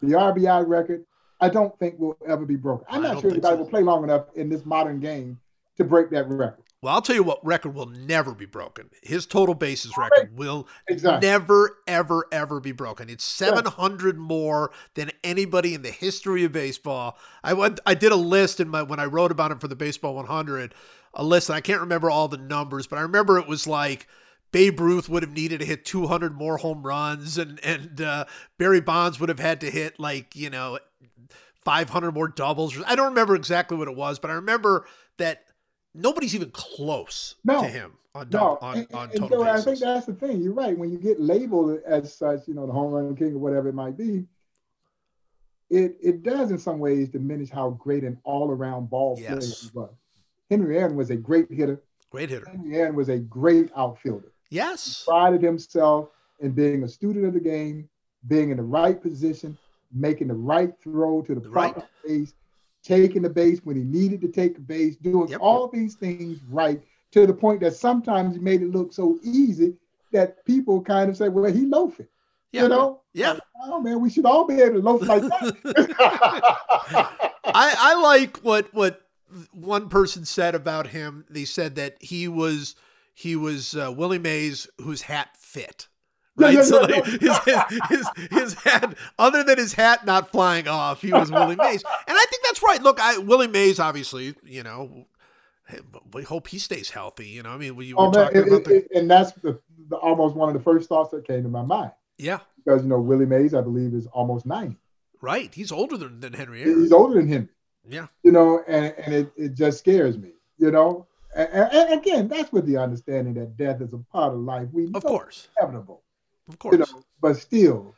The 0.00 0.12
RBI 0.12 0.66
record, 0.66 1.04
I 1.40 1.50
don't 1.50 1.78
think 1.78 1.98
will 1.98 2.16
ever 2.26 2.46
be 2.46 2.56
broken. 2.56 2.86
I'm 2.88 3.02
not 3.02 3.20
sure 3.20 3.30
anybody 3.30 3.56
so. 3.56 3.62
will 3.62 3.68
play 3.68 3.82
long 3.82 4.04
enough 4.04 4.26
in 4.34 4.48
this 4.48 4.64
modern 4.64 5.00
game 5.00 5.38
to 5.76 5.84
break 5.84 6.10
that 6.10 6.28
record. 6.28 6.63
Well, 6.84 6.92
I'll 6.92 7.00
tell 7.00 7.16
you 7.16 7.22
what 7.22 7.42
record 7.42 7.74
will 7.74 7.86
never 7.86 8.34
be 8.34 8.44
broken. 8.44 8.90
His 9.02 9.24
total 9.24 9.54
bases 9.54 9.96
record 9.96 10.36
will 10.36 10.68
Exactly. 10.86 11.26
never, 11.26 11.78
ever, 11.86 12.26
ever 12.30 12.60
be 12.60 12.72
broken. 12.72 13.08
It's 13.08 13.24
700 13.24 14.18
more 14.18 14.70
than 14.92 15.10
anybody 15.24 15.72
in 15.72 15.80
the 15.80 15.90
history 15.90 16.44
of 16.44 16.52
baseball. 16.52 17.16
I 17.42 17.54
went, 17.54 17.80
I 17.86 17.94
did 17.94 18.12
a 18.12 18.16
list 18.16 18.60
in 18.60 18.68
my 18.68 18.82
when 18.82 19.00
I 19.00 19.06
wrote 19.06 19.30
about 19.32 19.50
him 19.50 19.60
for 19.60 19.66
the 19.66 19.74
Baseball 19.74 20.14
100, 20.14 20.74
a 21.14 21.24
list. 21.24 21.48
And 21.48 21.56
I 21.56 21.62
can't 21.62 21.80
remember 21.80 22.10
all 22.10 22.28
the 22.28 22.36
numbers, 22.36 22.86
but 22.86 22.98
I 22.98 23.02
remember 23.02 23.38
it 23.38 23.48
was 23.48 23.66
like 23.66 24.06
Babe 24.52 24.78
Ruth 24.78 25.08
would 25.08 25.22
have 25.22 25.32
needed 25.32 25.60
to 25.60 25.66
hit 25.66 25.86
200 25.86 26.34
more 26.34 26.58
home 26.58 26.82
runs, 26.82 27.38
and 27.38 27.58
and 27.64 28.02
uh, 28.02 28.26
Barry 28.58 28.82
Bonds 28.82 29.18
would 29.18 29.30
have 29.30 29.40
had 29.40 29.62
to 29.62 29.70
hit 29.70 29.98
like 29.98 30.36
you 30.36 30.50
know 30.50 30.78
500 31.64 32.12
more 32.12 32.28
doubles. 32.28 32.78
I 32.86 32.94
don't 32.94 33.08
remember 33.08 33.34
exactly 33.34 33.78
what 33.78 33.88
it 33.88 33.96
was, 33.96 34.18
but 34.18 34.30
I 34.30 34.34
remember 34.34 34.84
that 35.16 35.43
nobody's 35.94 36.34
even 36.34 36.50
close 36.50 37.36
No. 37.44 37.62
to 37.62 37.68
him 37.68 37.92
on 38.14 38.28
No, 38.30 38.58
on, 38.60 38.78
and, 38.78 38.86
on 38.92 39.08
total 39.10 39.28
so 39.40 39.42
I 39.44 39.60
think 39.60 39.78
that's 39.78 40.06
the 40.06 40.14
thing. 40.14 40.40
You're 40.42 40.52
right. 40.52 40.76
When 40.76 40.90
you 40.90 40.98
get 40.98 41.20
labeled 41.20 41.80
as 41.86 42.14
such, 42.14 42.46
you 42.46 42.54
know, 42.54 42.66
the 42.66 42.72
home 42.72 42.92
run 42.92 43.14
king 43.16 43.34
or 43.34 43.38
whatever 43.38 43.68
it 43.68 43.74
might 43.74 43.96
be, 43.96 44.26
it 45.70 45.96
it 46.02 46.22
does 46.22 46.50
in 46.50 46.58
some 46.58 46.78
ways 46.78 47.08
diminish 47.08 47.50
how 47.50 47.70
great 47.70 48.04
an 48.04 48.18
all 48.24 48.50
around 48.50 48.90
ball 48.90 49.16
player 49.16 49.30
he 49.40 49.68
was. 49.72 49.90
Henry 50.50 50.78
Aaron 50.78 50.94
was 50.96 51.10
a 51.10 51.16
great 51.16 51.50
hitter. 51.50 51.82
Great 52.10 52.30
hitter. 52.30 52.48
Henry 52.48 52.76
Aaron 52.76 52.94
was 52.94 53.08
a 53.08 53.18
great 53.18 53.70
outfielder. 53.76 54.30
Yes. 54.50 55.02
He 55.04 55.10
prided 55.10 55.42
himself 55.42 56.10
in 56.40 56.52
being 56.52 56.82
a 56.84 56.88
student 56.88 57.24
of 57.24 57.32
the 57.34 57.40
game, 57.40 57.88
being 58.28 58.50
in 58.50 58.58
the 58.58 58.62
right 58.62 59.00
position, 59.00 59.56
making 59.92 60.28
the 60.28 60.34
right 60.34 60.72
throw 60.82 61.22
to 61.22 61.34
the 61.34 61.40
proper 61.40 61.80
Right. 62.06 62.32
Taking 62.84 63.22
the 63.22 63.30
base 63.30 63.60
when 63.64 63.76
he 63.76 63.82
needed 63.82 64.20
to 64.20 64.28
take 64.28 64.54
the 64.54 64.60
base, 64.60 64.96
doing 64.96 65.28
Yep. 65.28 65.40
all 65.40 65.68
these 65.68 65.94
things 65.94 66.38
right 66.48 66.80
to 67.12 67.26
the 67.26 67.32
point 67.34 67.60
that 67.60 67.74
sometimes 67.74 68.34
he 68.34 68.40
made 68.40 68.62
it 68.62 68.70
look 68.70 68.92
so 68.92 69.18
easy 69.22 69.74
that 70.12 70.44
people 70.44 70.80
kind 70.82 71.10
of 71.10 71.16
say, 71.16 71.28
well, 71.28 71.50
he 71.50 71.66
loafing. 71.66 72.06
Yeah. 72.52 72.62
You 72.64 72.68
know? 72.68 73.00
Yeah. 73.14 73.32
Like, 73.32 73.42
oh 73.64 73.80
man, 73.80 74.00
we 74.00 74.10
should 74.10 74.26
all 74.26 74.46
be 74.46 74.60
able 74.60 74.74
to 74.74 74.80
loaf 74.80 75.02
like 75.02 75.22
that. 75.22 75.56
I, 77.44 77.74
I 77.78 77.94
like 78.00 78.38
what 78.38 78.72
what 78.72 79.00
one 79.52 79.88
person 79.88 80.24
said 80.24 80.54
about 80.54 80.88
him. 80.88 81.24
They 81.28 81.44
said 81.44 81.74
that 81.76 81.96
he 82.00 82.28
was 82.28 82.76
he 83.12 83.34
was 83.34 83.74
uh, 83.74 83.92
Willie 83.96 84.18
Mays 84.18 84.68
whose 84.80 85.02
hat 85.02 85.30
fit. 85.36 85.88
Right, 86.36 86.54
yeah, 86.54 86.62
so 86.62 86.80
yeah, 86.88 86.96
like 86.96 87.04
his, 87.68 87.78
his 87.88 88.08
his 88.30 88.54
hat, 88.54 88.96
other 89.20 89.44
than 89.44 89.56
his 89.56 89.72
hat 89.74 90.04
not 90.04 90.32
flying 90.32 90.66
off, 90.66 91.00
he 91.00 91.12
was 91.12 91.30
Willie 91.30 91.54
Mays, 91.54 91.84
and 92.08 92.16
I 92.18 92.24
think 92.28 92.42
that's 92.44 92.60
right. 92.60 92.82
Look, 92.82 92.98
I 93.00 93.18
Willie 93.18 93.46
Mays, 93.46 93.78
obviously, 93.78 94.34
you 94.42 94.64
know, 94.64 95.06
we 96.12 96.24
hope 96.24 96.48
he 96.48 96.58
stays 96.58 96.90
healthy. 96.90 97.28
You 97.28 97.42
know, 97.44 97.50
I 97.50 97.56
mean, 97.56 97.76
we 97.76 97.94
were 97.94 98.00
oh 98.02 98.10
man, 98.10 98.30
it- 98.34 98.64
the 98.64 98.74
it- 98.76 98.88
and 98.94 99.08
that's 99.10 99.30
the, 99.32 99.60
the 99.88 99.96
almost 99.96 100.34
one 100.34 100.48
of 100.48 100.54
the 100.54 100.60
first 100.60 100.88
thoughts 100.88 101.10
that 101.12 101.24
came 101.26 101.42
to 101.44 101.48
my 101.48 101.62
mind 101.62 101.92
yeah, 102.18 102.40
because 102.56 102.82
you 102.82 102.88
know 102.88 103.00
Willie 103.00 103.26
Mays, 103.26 103.54
I 103.54 103.60
believe, 103.60 103.94
is 103.94 104.06
almost 104.08 104.44
ninety. 104.44 104.76
right. 105.20 105.54
He's 105.54 105.70
older 105.72 105.96
than, 105.96 106.18
than 106.20 106.32
Henry 106.32 106.62
Aaron. 106.62 106.82
He's 106.82 106.92
older 106.92 107.14
than 107.14 107.28
him. 107.28 107.48
Yeah, 107.88 108.06
you 108.24 108.32
know, 108.32 108.60
and, 108.66 108.92
and 108.98 109.14
it, 109.14 109.32
it 109.36 109.54
just 109.54 109.78
scares 109.78 110.18
me, 110.18 110.30
you 110.58 110.70
know. 110.72 111.06
And, 111.36 111.48
and- 111.52 111.92
again, 112.00 112.28
that's 112.28 112.50
with 112.52 112.66
the 112.66 112.76
understanding 112.76 113.34
that 113.34 113.56
death 113.56 113.80
is 113.80 113.92
a 113.92 113.98
part 113.98 114.32
of 114.32 114.40
life. 114.40 114.68
We 114.72 114.86
know 114.86 114.96
of 114.98 115.04
course, 115.04 115.48
inevitable, 115.60 116.02
of 116.48 116.58
course. 116.58 116.72
you 116.72 116.78
know, 116.78 117.02
but 117.20 117.34
still, 117.36 117.94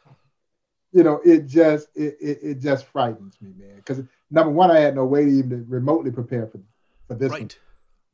you 0.92 1.02
know, 1.02 1.20
it 1.24 1.46
just 1.46 1.88
it, 1.94 2.16
it, 2.20 2.38
it 2.42 2.54
just 2.60 2.86
frightens 2.86 3.36
me, 3.40 3.52
man. 3.56 3.76
Because 3.76 4.02
number 4.30 4.50
one, 4.52 4.70
I 4.70 4.80
had 4.80 4.94
no 4.94 5.04
way 5.04 5.24
to 5.24 5.30
even 5.30 5.66
remotely 5.68 6.10
prepare 6.10 6.46
for 6.46 6.60
for 7.08 7.14
this. 7.14 7.30
one. 7.30 7.42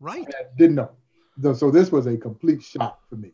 Right, 0.00 0.26
right. 0.26 0.26
I 0.28 0.44
didn't 0.56 0.76
know. 0.76 0.90
So, 1.54 1.70
this 1.70 1.90
was 1.90 2.06
a 2.06 2.16
complete 2.16 2.62
shock 2.62 3.08
for 3.08 3.16
me. 3.16 3.32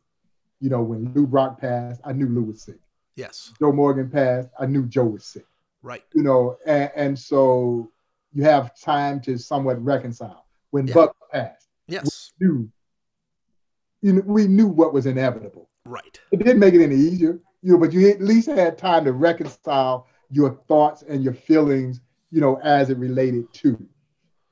You 0.60 0.70
know, 0.70 0.82
when 0.82 1.12
Lou 1.14 1.26
Brock 1.26 1.60
passed, 1.60 2.00
I 2.04 2.12
knew 2.12 2.28
Lou 2.28 2.42
was 2.44 2.62
sick. 2.62 2.78
Yes, 3.16 3.52
Joe 3.58 3.72
Morgan 3.72 4.08
passed, 4.10 4.48
I 4.60 4.66
knew 4.66 4.86
Joe 4.86 5.06
was 5.06 5.24
sick. 5.24 5.46
right. 5.82 6.04
you 6.14 6.22
know, 6.22 6.56
and, 6.66 6.90
and 6.94 7.18
so 7.18 7.90
you 8.32 8.44
have 8.44 8.78
time 8.78 9.20
to 9.22 9.36
somewhat 9.38 9.82
reconcile. 9.84 10.44
When 10.70 10.86
Yeah. 10.86 10.94
Buck 10.94 11.16
passed, 11.32 11.68
Yes, 11.88 12.32
knew, 12.38 12.70
you 14.02 14.12
know, 14.12 14.22
we 14.26 14.46
knew 14.46 14.68
what 14.68 14.92
was 14.92 15.06
inevitable. 15.06 15.67
Right. 15.88 16.20
It 16.30 16.38
didn't 16.38 16.58
make 16.58 16.74
it 16.74 16.82
any 16.82 16.96
easier, 16.96 17.40
you 17.62 17.72
know, 17.72 17.78
but 17.78 17.92
you 17.92 18.08
at 18.08 18.20
least 18.20 18.48
had 18.48 18.78
time 18.78 19.04
to 19.04 19.12
reconcile 19.12 20.06
your 20.30 20.58
thoughts 20.68 21.02
and 21.02 21.22
your 21.22 21.34
feelings, 21.34 22.00
you 22.30 22.40
know, 22.40 22.60
as 22.62 22.90
it 22.90 22.98
related 22.98 23.52
to. 23.54 23.88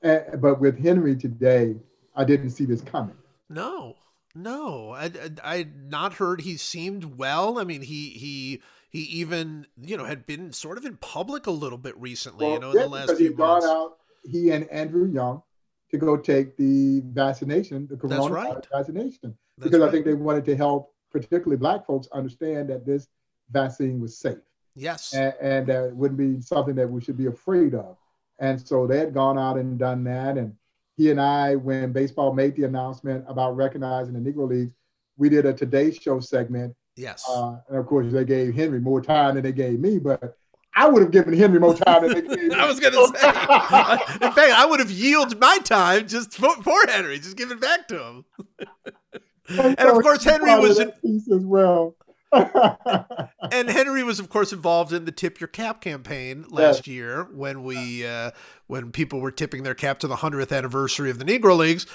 And, 0.02 0.40
but 0.40 0.60
with 0.60 0.78
Henry 0.78 1.16
today, 1.16 1.76
I 2.14 2.24
didn't 2.24 2.50
see 2.50 2.64
this 2.64 2.80
coming. 2.80 3.16
No, 3.48 3.96
no, 4.34 4.92
I, 4.92 5.10
I 5.42 5.66
not 5.74 6.14
heard 6.14 6.40
he 6.42 6.56
seemed 6.56 7.18
well. 7.18 7.58
I 7.58 7.64
mean, 7.64 7.82
he 7.82 8.10
he 8.10 8.60
he 8.90 9.00
even 9.00 9.66
you 9.80 9.96
know 9.96 10.04
had 10.04 10.26
been 10.26 10.52
sort 10.52 10.78
of 10.78 10.84
in 10.84 10.96
public 10.96 11.46
a 11.46 11.50
little 11.50 11.78
bit 11.78 11.96
recently. 11.98 12.52
you 12.52 12.58
know, 12.58 12.70
in 12.72 12.78
the 12.78 12.86
last 12.86 13.06
because 13.06 13.18
few 13.18 13.32
gone 13.32 13.60
months. 13.60 13.66
out, 13.66 13.98
he 14.24 14.50
and 14.50 14.68
Andrew 14.70 15.06
Young, 15.06 15.42
to 15.90 15.98
go 15.98 16.16
take 16.16 16.56
the 16.56 17.00
vaccination, 17.06 17.86
the 17.88 17.96
coronavirus 17.96 18.30
right. 18.30 18.66
vaccination. 18.72 19.36
That's 19.58 19.70
because 19.70 19.82
I 19.82 19.90
think 19.90 20.04
they 20.04 20.14
wanted 20.14 20.44
to 20.46 20.56
help, 20.56 20.92
particularly 21.20 21.56
Black 21.56 21.86
folks, 21.86 22.08
understand 22.12 22.68
that 22.70 22.84
this 22.86 23.08
vaccine 23.50 24.00
was 24.00 24.16
safe 24.18 24.38
yes, 24.74 25.12
and, 25.14 25.34
and 25.40 25.66
that 25.66 25.84
it 25.84 25.96
wouldn't 25.96 26.18
be 26.18 26.40
something 26.40 26.74
that 26.76 26.88
we 26.88 27.00
should 27.00 27.16
be 27.16 27.26
afraid 27.26 27.74
of. 27.74 27.96
And 28.38 28.60
so 28.60 28.86
they 28.86 28.98
had 28.98 29.14
gone 29.14 29.38
out 29.38 29.56
and 29.56 29.78
done 29.78 30.04
that. 30.04 30.36
And 30.36 30.54
he 30.96 31.10
and 31.10 31.20
I, 31.20 31.56
when 31.56 31.92
baseball 31.92 32.34
made 32.34 32.54
the 32.54 32.64
announcement 32.64 33.24
about 33.28 33.56
recognizing 33.56 34.12
the 34.12 34.30
Negro 34.30 34.48
Leagues, 34.48 34.72
we 35.16 35.28
did 35.28 35.46
a 35.46 35.52
Today 35.52 35.90
Show 35.90 36.20
segment. 36.20 36.74
yes. 36.96 37.24
Uh, 37.28 37.56
and 37.68 37.78
of 37.78 37.86
course, 37.86 38.12
they 38.12 38.24
gave 38.24 38.54
Henry 38.54 38.80
more 38.80 39.00
time 39.00 39.34
than 39.34 39.44
they 39.44 39.52
gave 39.52 39.80
me, 39.80 39.98
but 39.98 40.36
I 40.74 40.86
would 40.86 41.00
have 41.00 41.10
given 41.10 41.32
Henry 41.32 41.58
more 41.58 41.74
time 41.74 42.02
than 42.02 42.12
they 42.14 42.36
gave 42.36 42.48
me. 42.50 42.54
I 42.54 42.66
was 42.66 42.78
gonna 42.78 42.96
say. 43.06 44.26
in 44.26 44.32
fact, 44.32 44.52
I 44.52 44.66
would 44.68 44.80
have 44.80 44.90
yielded 44.90 45.40
my 45.40 45.58
time 45.64 46.06
just 46.06 46.34
for, 46.34 46.54
for 46.62 46.78
Henry, 46.86 47.18
just 47.18 47.38
give 47.38 47.50
it 47.50 47.60
back 47.60 47.88
to 47.88 48.04
him. 48.04 48.24
and 49.48 49.78
of 49.78 50.02
course, 50.02 50.24
Henry 50.24 50.54
was 50.58 50.78
in, 50.78 50.90
piece 50.92 51.30
as 51.30 51.44
well. 51.44 51.94
and 52.32 53.70
Henry 53.70 54.02
was, 54.02 54.18
of 54.18 54.28
course, 54.28 54.52
involved 54.52 54.92
in 54.92 55.04
the 55.04 55.12
tip 55.12 55.40
your 55.40 55.48
cap 55.48 55.80
campaign 55.80 56.44
last 56.48 56.86
year 56.86 57.24
when 57.32 57.62
we 57.62 58.06
uh, 58.06 58.30
when 58.66 58.90
people 58.90 59.20
were 59.20 59.30
tipping 59.30 59.62
their 59.62 59.74
cap 59.74 59.98
to 60.00 60.08
the 60.08 60.16
hundredth 60.16 60.52
anniversary 60.52 61.10
of 61.10 61.18
the 61.18 61.24
Negro 61.24 61.56
Leagues. 61.56 61.86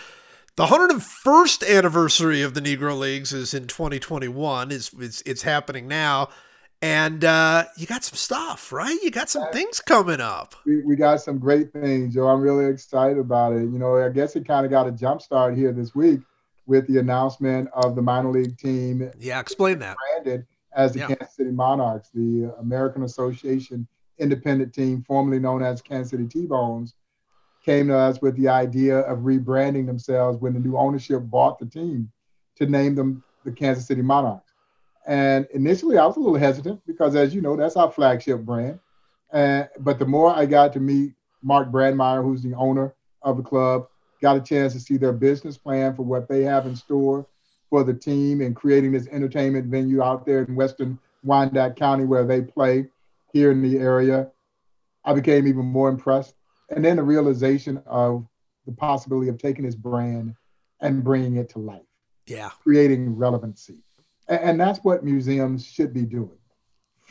The 0.58 0.66
101st 0.66 1.78
anniversary 1.78 2.42
of 2.42 2.54
the 2.54 2.62
Negro 2.62 2.98
Leagues 2.98 3.32
is 3.32 3.54
in 3.54 3.68
2021. 3.68 4.72
Is 4.72 4.92
it's, 5.00 5.22
it's 5.26 5.44
happening 5.44 5.88
now, 5.88 6.30
and 6.82 7.24
uh, 7.24 7.66
you 7.78 7.88
got 7.88 8.04
some 8.04 8.18
stuff, 8.18 8.72
right? 8.72 8.98
You 9.02 9.12
got 9.12 9.30
some 9.30 9.50
things 9.52 9.80
coming 9.80 10.20
up. 10.20 10.56
we, 10.66 10.82
we 10.84 10.96
got 10.96 11.22
some 11.22 11.40
great 11.40 11.72
things, 11.72 12.14
Joe. 12.14 12.28
I'm 12.28 12.42
really 12.42 12.66
excited 12.66 13.18
about 13.18 13.54
it. 13.54 13.62
You 13.62 13.80
know, 13.80 13.98
I 13.98 14.10
guess 14.10 14.36
it 14.36 14.48
kind 14.48 14.66
of 14.66 14.72
got 14.72 14.88
a 14.88 14.92
jump 14.92 15.22
start 15.22 15.56
here 15.58 15.72
this 15.72 15.94
week 15.94 16.22
with 16.68 16.88
the 16.88 16.98
announcement 17.00 17.70
of 17.74 17.96
the 17.96 18.02
minor 18.02 18.32
league 18.32 18.58
team 18.58 19.10
Yeah, 19.20 19.40
explain 19.40 19.80
that. 19.80 19.98
branded 20.14 20.46
as 20.74 20.94
the 20.94 21.00
Yeah. 21.00 21.08
Kansas 21.08 21.36
City 21.36 21.52
Monarchs, 21.52 22.10
the 22.14 22.54
American 22.60 23.04
Association 23.04 23.88
independent 24.20 24.74
team, 24.74 25.04
formerly 25.08 25.40
known 25.40 25.64
as 25.64 25.82
Kansas 25.82 26.12
City 26.12 26.28
T-Bones, 26.28 26.94
came 27.66 27.88
to 27.88 27.96
us 27.98 28.22
with 28.22 28.36
the 28.38 28.48
idea 28.48 29.00
of 29.00 29.20
rebranding 29.20 29.86
themselves 29.86 30.40
when 30.40 30.54
the 30.54 30.60
new 30.60 30.78
ownership 30.78 31.22
bought 31.24 31.60
the 31.60 31.66
team 31.66 32.12
to 32.56 32.66
name 32.68 32.96
them 32.96 33.24
the 33.46 33.52
Kansas 33.52 33.86
City 33.88 34.02
Monarchs. 34.02 34.54
And 35.08 35.48
initially, 35.54 35.98
I 35.98 36.06
was 36.06 36.16
a 36.18 36.20
little 36.20 36.38
hesitant 36.38 36.82
because, 36.86 37.16
as 37.16 37.34
you 37.34 37.42
know, 37.42 37.56
that's 37.56 37.76
our 37.76 37.92
flagship 37.92 38.42
brand. 38.42 38.80
Uh, 39.34 39.64
but 39.80 39.98
the 39.98 40.06
more 40.06 40.30
I 40.36 40.46
got 40.46 40.74
to 40.74 40.80
meet 40.80 41.14
Mark 41.42 41.72
Brandmeyer, 41.72 42.24
who's 42.24 42.44
the 42.44 42.54
owner 42.54 42.94
of 43.24 43.38
the 43.38 43.44
club, 43.44 43.88
got 44.22 44.38
a 44.38 44.42
chance 44.42 44.74
to 44.74 44.80
see 44.80 44.98
their 44.98 45.14
business 45.14 45.58
plan 45.58 45.96
for 45.96 46.04
what 46.04 46.28
they 46.28 46.44
have 46.44 46.66
in 46.66 46.76
store 46.76 47.26
for 47.70 47.84
the 47.84 47.94
team 47.94 48.42
and 48.42 48.56
creating 48.56 48.92
this 48.92 49.08
entertainment 49.08 49.66
venue 49.68 50.02
out 50.02 50.26
there 50.26 50.44
in 50.44 50.56
Western 50.56 51.00
Wyandotte 51.24 51.76
County 51.76 52.06
where 52.06 52.26
they 52.26 52.42
play 52.42 52.88
here 53.34 53.52
in 53.52 53.62
the 53.62 53.78
area. 53.78 54.30
I 55.06 55.14
became 55.14 55.48
even 55.48 55.66
more 55.66 55.90
impressed. 55.90 56.36
And 56.70 56.84
then 56.84 56.98
the 56.98 57.04
realization 57.04 57.82
of 57.86 58.26
the 58.66 58.72
possibility 58.72 59.30
of 59.30 59.38
taking 59.38 59.66
his 59.66 59.76
brand 59.76 60.36
and 60.82 61.04
bringing 61.04 61.38
it 61.38 61.50
to 61.50 61.60
life, 61.60 61.82
Yeah. 62.28 62.50
creating 62.62 63.16
relevancy. 63.16 63.78
And, 64.28 64.40
and 64.42 64.60
that's 64.60 64.80
what 64.84 65.04
museums 65.04 65.66
should 65.66 65.94
be 65.94 66.04
doing 66.06 66.38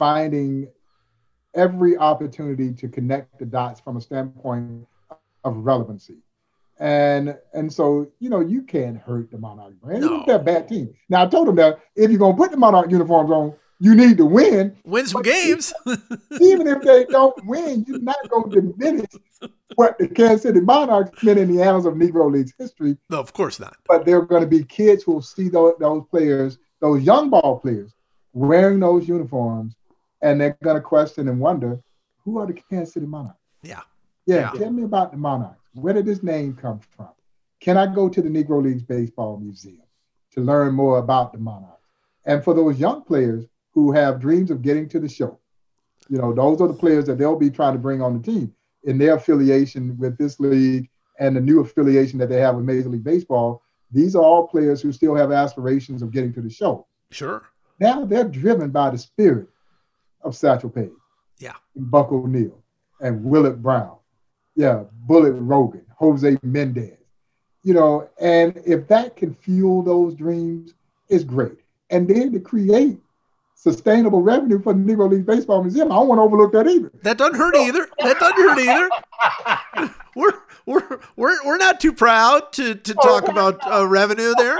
finding 0.00 0.66
every 1.54 1.94
opportunity 1.98 2.72
to 2.72 2.88
connect 2.88 3.38
the 3.38 3.44
dots 3.44 3.80
from 3.80 3.98
a 3.98 4.00
standpoint 4.00 4.86
of 5.44 5.56
relevancy. 5.58 6.16
And 6.80 7.36
and 7.52 7.70
so, 7.72 8.10
you 8.20 8.30
know, 8.30 8.40
you 8.40 8.62
can't 8.62 8.96
hurt 8.96 9.30
the 9.30 9.38
Monarch 9.38 9.74
brand. 9.80 10.00
No. 10.00 10.24
They're 10.26 10.36
a 10.36 10.38
bad 10.38 10.66
team. 10.66 10.92
Now 11.10 11.24
I 11.24 11.26
told 11.26 11.46
them 11.46 11.56
that 11.56 11.78
if 11.94 12.10
you're 12.10 12.18
gonna 12.18 12.36
put 12.36 12.50
the 12.50 12.56
Monarch 12.56 12.90
uniforms 12.90 13.30
on, 13.30 13.54
you 13.80 13.94
need 13.94 14.16
to 14.16 14.24
win. 14.24 14.76
Win 14.84 15.06
some 15.06 15.20
games. 15.22 15.72
Even 16.40 16.66
if 16.66 16.80
they 16.82 17.04
don't 17.04 17.36
win, 17.46 17.84
you're 17.86 18.00
not 18.00 18.16
gonna 18.30 18.48
diminish 18.50 19.06
what 19.74 19.98
the 19.98 20.08
Kansas 20.08 20.42
City 20.42 20.60
Monarchs 20.60 21.22
meant 21.22 21.38
in 21.38 21.54
the 21.54 21.62
annals 21.62 21.84
of 21.86 21.94
Negro 21.94 22.30
League's 22.32 22.52
history. 22.58 22.96
no, 23.10 23.20
of 23.20 23.32
course 23.34 23.60
not. 23.60 23.76
But 23.86 24.04
there 24.06 24.16
are 24.16 24.26
going 24.26 24.42
to 24.42 24.48
be 24.48 24.64
kids 24.64 25.02
who 25.04 25.12
will 25.12 25.22
see 25.22 25.48
those, 25.48 25.74
those 25.78 26.02
players, 26.10 26.58
those 26.80 27.02
young 27.02 27.30
ball 27.30 27.60
players, 27.60 27.94
wearing 28.34 28.80
those 28.80 29.08
uniforms, 29.08 29.76
and 30.22 30.40
they're 30.40 30.58
going 30.62 30.76
to 30.76 30.82
question 30.82 31.28
and 31.28 31.40
wonder, 31.40 31.80
who 32.24 32.38
are 32.38 32.46
the 32.46 32.52
Kansas 32.52 32.92
City 32.94 33.06
Monarchs? 33.06 33.38
Yeah. 33.62 33.80
Yeah, 34.26 34.50
Yeah. 34.52 34.58
tell 34.58 34.70
me 34.72 34.82
about 34.82 35.12
the 35.12 35.16
Monarchs. 35.18 35.59
Where 35.74 35.94
did 35.94 36.06
this 36.06 36.22
name 36.22 36.54
come 36.54 36.80
from? 36.96 37.10
Can 37.60 37.76
I 37.76 37.92
go 37.92 38.08
to 38.08 38.22
the 38.22 38.28
Negro 38.28 38.62
Leagues 38.62 38.82
Baseball 38.82 39.38
Museum 39.38 39.82
to 40.32 40.40
learn 40.40 40.74
more 40.74 40.98
about 40.98 41.32
the 41.32 41.38
Monarchs? 41.38 41.76
And 42.24 42.42
for 42.42 42.54
those 42.54 42.78
young 42.78 43.02
players 43.02 43.46
who 43.72 43.92
have 43.92 44.20
dreams 44.20 44.50
of 44.50 44.62
getting 44.62 44.88
to 44.88 45.00
the 45.00 45.08
show, 45.08 45.38
you 46.08 46.18
know, 46.18 46.32
those 46.32 46.60
are 46.60 46.68
the 46.68 46.74
players 46.74 47.06
that 47.06 47.18
they'll 47.18 47.38
be 47.38 47.50
trying 47.50 47.74
to 47.74 47.78
bring 47.78 48.02
on 48.02 48.14
the 48.14 48.22
team 48.22 48.52
in 48.84 48.98
their 48.98 49.14
affiliation 49.14 49.96
with 49.98 50.18
this 50.18 50.40
league 50.40 50.88
and 51.18 51.36
the 51.36 51.40
new 51.40 51.60
affiliation 51.60 52.18
that 52.18 52.28
they 52.28 52.40
have 52.40 52.56
with 52.56 52.64
Major 52.64 52.88
League 52.88 53.04
Baseball. 53.04 53.62
These 53.92 54.16
are 54.16 54.22
all 54.22 54.48
players 54.48 54.80
who 54.80 54.92
still 54.92 55.14
have 55.14 55.30
aspirations 55.30 56.02
of 56.02 56.10
getting 56.10 56.32
to 56.34 56.40
the 56.40 56.50
show. 56.50 56.86
Sure. 57.10 57.42
Now 57.78 58.04
they're 58.04 58.24
driven 58.24 58.70
by 58.70 58.90
the 58.90 58.98
spirit 58.98 59.48
of 60.22 60.34
Satchel 60.34 60.70
Paige. 60.70 60.90
Yeah. 61.38 61.54
Buck 61.76 62.10
O'Neil 62.10 62.62
and 63.00 63.24
Willard 63.24 63.62
Brown. 63.62 63.96
Yeah, 64.56 64.84
Bullet 65.06 65.32
Rogan, 65.32 65.84
Jose 65.96 66.38
Mendez. 66.42 66.96
You 67.62 67.74
know, 67.74 68.08
and 68.20 68.60
if 68.64 68.88
that 68.88 69.16
can 69.16 69.34
fuel 69.34 69.82
those 69.82 70.14
dreams, 70.14 70.72
it's 71.08 71.24
great. 71.24 71.58
And 71.90 72.08
then 72.08 72.32
to 72.32 72.40
create 72.40 72.98
sustainable 73.54 74.22
revenue 74.22 74.62
for 74.62 74.72
the 74.72 74.80
Negro 74.80 75.10
League 75.10 75.26
Baseball 75.26 75.62
Museum, 75.62 75.92
I 75.92 75.96
don't 75.96 76.08
want 76.08 76.18
to 76.18 76.22
overlook 76.22 76.52
that 76.52 76.66
either. 76.66 76.90
That 77.02 77.18
doesn't 77.18 77.36
hurt 77.36 77.54
either. 77.56 77.86
That 77.98 78.18
doesn't 78.18 78.38
hurt 78.38 78.58
either. 78.58 79.94
We're 80.16 80.34
we're 80.66 80.98
we're 81.16 81.44
we're 81.44 81.56
not 81.56 81.80
too 81.80 81.92
proud 81.92 82.52
to 82.54 82.74
to 82.74 82.94
talk 82.94 83.28
about 83.28 83.60
uh, 83.64 83.86
revenue 83.86 84.34
there. 84.36 84.58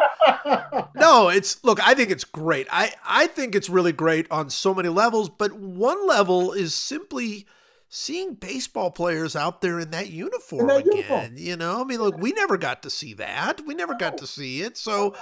No, 0.95 1.29
it's 1.29 1.63
look. 1.65 1.87
I 1.87 1.95
think 1.95 2.11
it's 2.11 2.25
great. 2.25 2.69
I 2.71 2.93
I 3.05 3.27
think 3.27 3.55
it's 3.55 3.69
really 3.69 3.93
great 3.93 4.31
on 4.31 4.49
so 4.51 4.73
many 4.73 4.89
levels. 4.89 5.29
But 5.29 5.53
one 5.55 6.07
level 6.07 6.53
is 6.53 6.73
simply 6.73 7.47
seeing 7.91 8.35
baseball 8.35 8.91
players 8.91 9.37
out 9.37 9.61
there 9.61 9.79
in 9.81 9.91
that 9.91 10.09
uniform 10.11 10.63
In 10.63 10.67
that 10.69 10.87
again. 10.87 10.97
uniform. 10.97 11.33
You 11.37 11.57
know, 11.57 11.81
I 11.83 11.85
mean, 11.85 11.99
look, 11.99 12.17
we 12.17 12.33
never 12.33 12.57
got 12.57 12.83
to 12.85 12.91
see 12.91 13.13
that. 13.15 13.61
We 13.67 13.75
never 13.75 13.95
got 13.95 14.17
to 14.19 14.27
see 14.27 14.63
it. 14.63 14.79
So 14.79 15.15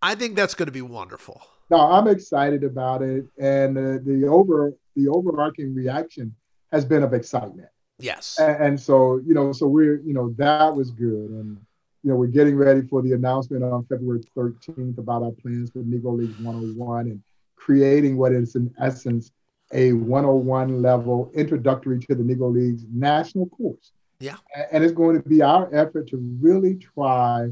I 0.00 0.14
think 0.14 0.36
that's 0.36 0.54
going 0.54 0.66
to 0.66 0.72
be 0.72 0.80
wonderful. 0.80 1.42
No, 1.70 1.78
I'm 1.78 2.08
excited 2.08 2.62
about 2.62 3.02
it, 3.02 3.24
and 3.38 3.76
uh, 3.76 3.98
the 4.04 4.26
over 4.28 4.74
the 4.94 5.08
overarching 5.08 5.74
reaction 5.74 6.34
has 6.72 6.84
been 6.84 7.02
of 7.02 7.12
excitement. 7.14 7.68
Yes. 7.98 8.38
And, 8.38 8.62
and 8.64 8.80
so, 8.80 9.20
you 9.24 9.34
know, 9.34 9.52
so 9.52 9.66
we're, 9.66 10.00
you 10.00 10.14
know, 10.14 10.34
that 10.36 10.74
was 10.74 10.90
good. 10.90 11.30
And, 11.30 11.56
you 12.02 12.10
know, 12.10 12.16
we're 12.16 12.26
getting 12.26 12.56
ready 12.56 12.82
for 12.82 13.00
the 13.02 13.12
announcement 13.12 13.62
on 13.64 13.84
February 13.86 14.20
13th 14.36 14.98
about 14.98 15.22
our 15.22 15.30
plans 15.30 15.70
for 15.70 15.78
Negro 15.80 16.16
League 16.16 16.34
101 16.40 17.06
and 17.06 17.22
creating 17.56 18.16
what 18.16 18.32
is, 18.32 18.56
in 18.56 18.72
essence, 18.80 19.30
a 19.74 19.92
101 19.92 20.80
level 20.80 21.30
introductory 21.34 21.98
to 21.98 22.14
the 22.14 22.22
Negro 22.22 22.52
Leagues 22.52 22.84
national 22.92 23.46
course. 23.48 23.92
Yeah. 24.20 24.36
And 24.72 24.84
it's 24.84 24.94
going 24.94 25.20
to 25.20 25.28
be 25.28 25.42
our 25.42 25.68
effort 25.74 26.08
to 26.08 26.16
really 26.40 26.76
try 26.76 27.50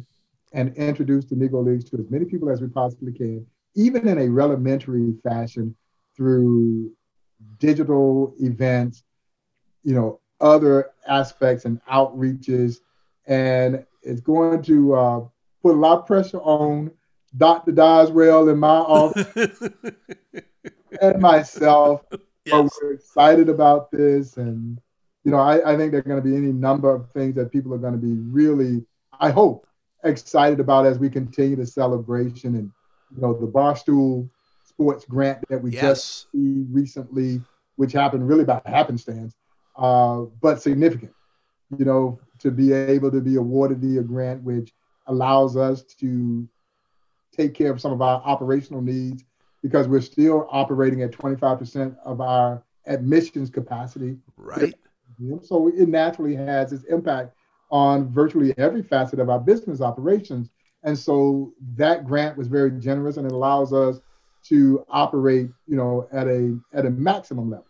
and 0.52 0.74
introduce 0.76 1.24
the 1.24 1.34
Negro 1.34 1.64
Leagues 1.64 1.90
to 1.90 1.98
as 1.98 2.08
many 2.10 2.24
people 2.24 2.48
as 2.48 2.60
we 2.60 2.68
possibly 2.68 3.12
can, 3.12 3.44
even 3.74 4.06
in 4.06 4.18
a 4.18 4.28
rudimentary 4.28 5.14
fashion 5.24 5.74
through 6.16 6.92
digital 7.58 8.34
events, 8.38 9.02
you 9.82 9.94
know, 9.94 10.20
other 10.40 10.90
aspects 11.08 11.64
and 11.64 11.84
outreaches. 11.86 12.78
And 13.26 13.84
it's 14.02 14.20
going 14.20 14.62
to 14.62 14.94
uh, 14.94 15.20
put 15.62 15.74
a 15.74 15.78
lot 15.78 16.00
of 16.00 16.06
pressure 16.06 16.40
on 16.40 16.92
Dr. 17.36 17.72
Doswell 17.72 18.50
in 18.50 18.58
my 18.58 18.68
office 18.78 19.58
and 21.00 21.20
myself. 21.20 22.02
But 22.50 22.68
we're 22.82 22.92
excited 22.94 23.48
about 23.48 23.90
this. 23.92 24.36
And, 24.36 24.80
you 25.24 25.30
know, 25.30 25.38
I, 25.38 25.72
I 25.72 25.76
think 25.76 25.92
there 25.92 26.00
are 26.00 26.02
going 26.02 26.20
to 26.22 26.28
be 26.28 26.36
any 26.36 26.52
number 26.52 26.92
of 26.92 27.08
things 27.12 27.36
that 27.36 27.52
people 27.52 27.72
are 27.72 27.78
going 27.78 27.92
to 27.92 27.98
be 27.98 28.14
really, 28.14 28.84
I 29.20 29.30
hope, 29.30 29.66
excited 30.04 30.58
about 30.58 30.84
as 30.84 30.98
we 30.98 31.08
continue 31.08 31.54
the 31.56 31.64
celebration. 31.66 32.56
And, 32.56 32.72
you 33.14 33.22
know, 33.22 33.32
the 33.32 33.46
Barstool 33.46 34.28
Sports 34.64 35.04
grant 35.04 35.44
that 35.48 35.62
we 35.62 35.70
just 35.70 35.82
Yes. 35.82 36.26
received 36.34 36.74
recently, 36.74 37.44
which 37.76 37.92
happened 37.92 38.26
really 38.26 38.44
by 38.44 38.60
happenstance, 38.66 39.36
uh, 39.76 40.22
but 40.40 40.60
significant, 40.60 41.14
you 41.78 41.84
know, 41.84 42.18
to 42.40 42.50
be 42.50 42.72
able 42.72 43.10
to 43.12 43.20
be 43.20 43.36
awarded 43.36 43.80
the 43.80 44.02
grant, 44.02 44.42
which 44.42 44.72
allows 45.06 45.56
us 45.56 45.84
to 46.00 46.48
take 47.32 47.54
care 47.54 47.70
of 47.70 47.80
some 47.80 47.92
of 47.92 48.02
our 48.02 48.20
operational 48.24 48.82
needs 48.82 49.24
because 49.62 49.88
we're 49.88 50.00
still 50.00 50.48
operating 50.50 51.02
at 51.02 51.12
25% 51.12 51.96
of 52.04 52.20
our 52.20 52.62
admissions 52.86 53.50
capacity. 53.50 54.18
Right. 54.36 54.74
So 55.42 55.68
it 55.68 55.88
naturally 55.88 56.34
has 56.34 56.72
its 56.72 56.84
impact 56.84 57.34
on 57.70 58.08
virtually 58.12 58.52
every 58.58 58.82
facet 58.82 59.18
of 59.20 59.30
our 59.30 59.38
business 59.38 59.80
operations. 59.80 60.50
And 60.82 60.98
so 60.98 61.52
that 61.76 62.04
grant 62.04 62.36
was 62.36 62.48
very 62.48 62.72
generous 62.72 63.16
and 63.16 63.26
it 63.26 63.32
allows 63.32 63.72
us 63.72 64.00
to 64.48 64.84
operate, 64.88 65.50
you 65.68 65.76
know, 65.76 66.08
at 66.12 66.26
a 66.26 66.58
at 66.72 66.86
a 66.86 66.90
maximum 66.90 67.50
level, 67.50 67.66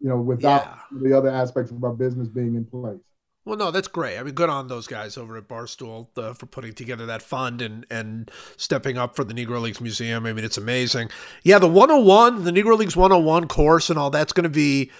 you 0.00 0.08
know, 0.08 0.18
without 0.18 0.62
Yeah. 0.64 1.00
the 1.02 1.12
other 1.12 1.28
aspects 1.28 1.70
of 1.70 1.84
our 1.84 1.92
business 1.92 2.28
being 2.28 2.54
in 2.54 2.64
place. 2.64 3.00
Well, 3.48 3.56
no, 3.56 3.70
that's 3.70 3.88
great. 3.88 4.18
I 4.18 4.22
mean, 4.22 4.34
good 4.34 4.50
on 4.50 4.68
those 4.68 4.86
guys 4.86 5.16
over 5.16 5.34
at 5.38 5.48
Barstool 5.48 6.08
uh, 6.18 6.34
for 6.34 6.44
putting 6.44 6.74
together 6.74 7.06
that 7.06 7.22
fund 7.22 7.62
and 7.62 7.86
and 7.88 8.30
stepping 8.58 8.98
up 8.98 9.16
for 9.16 9.24
the 9.24 9.32
Negro 9.32 9.58
Leagues 9.58 9.80
Museum. 9.80 10.26
I 10.26 10.34
mean, 10.34 10.44
it's 10.44 10.58
amazing. 10.58 11.08
Yeah, 11.44 11.58
the 11.58 11.66
101, 11.66 12.44
the 12.44 12.50
Negro 12.50 12.76
Leagues 12.76 12.94
101 12.94 13.48
course 13.48 13.88
and 13.88 13.98
all 13.98 14.10
that's 14.10 14.34
going 14.34 14.44
to 14.44 14.50
be 14.50 14.90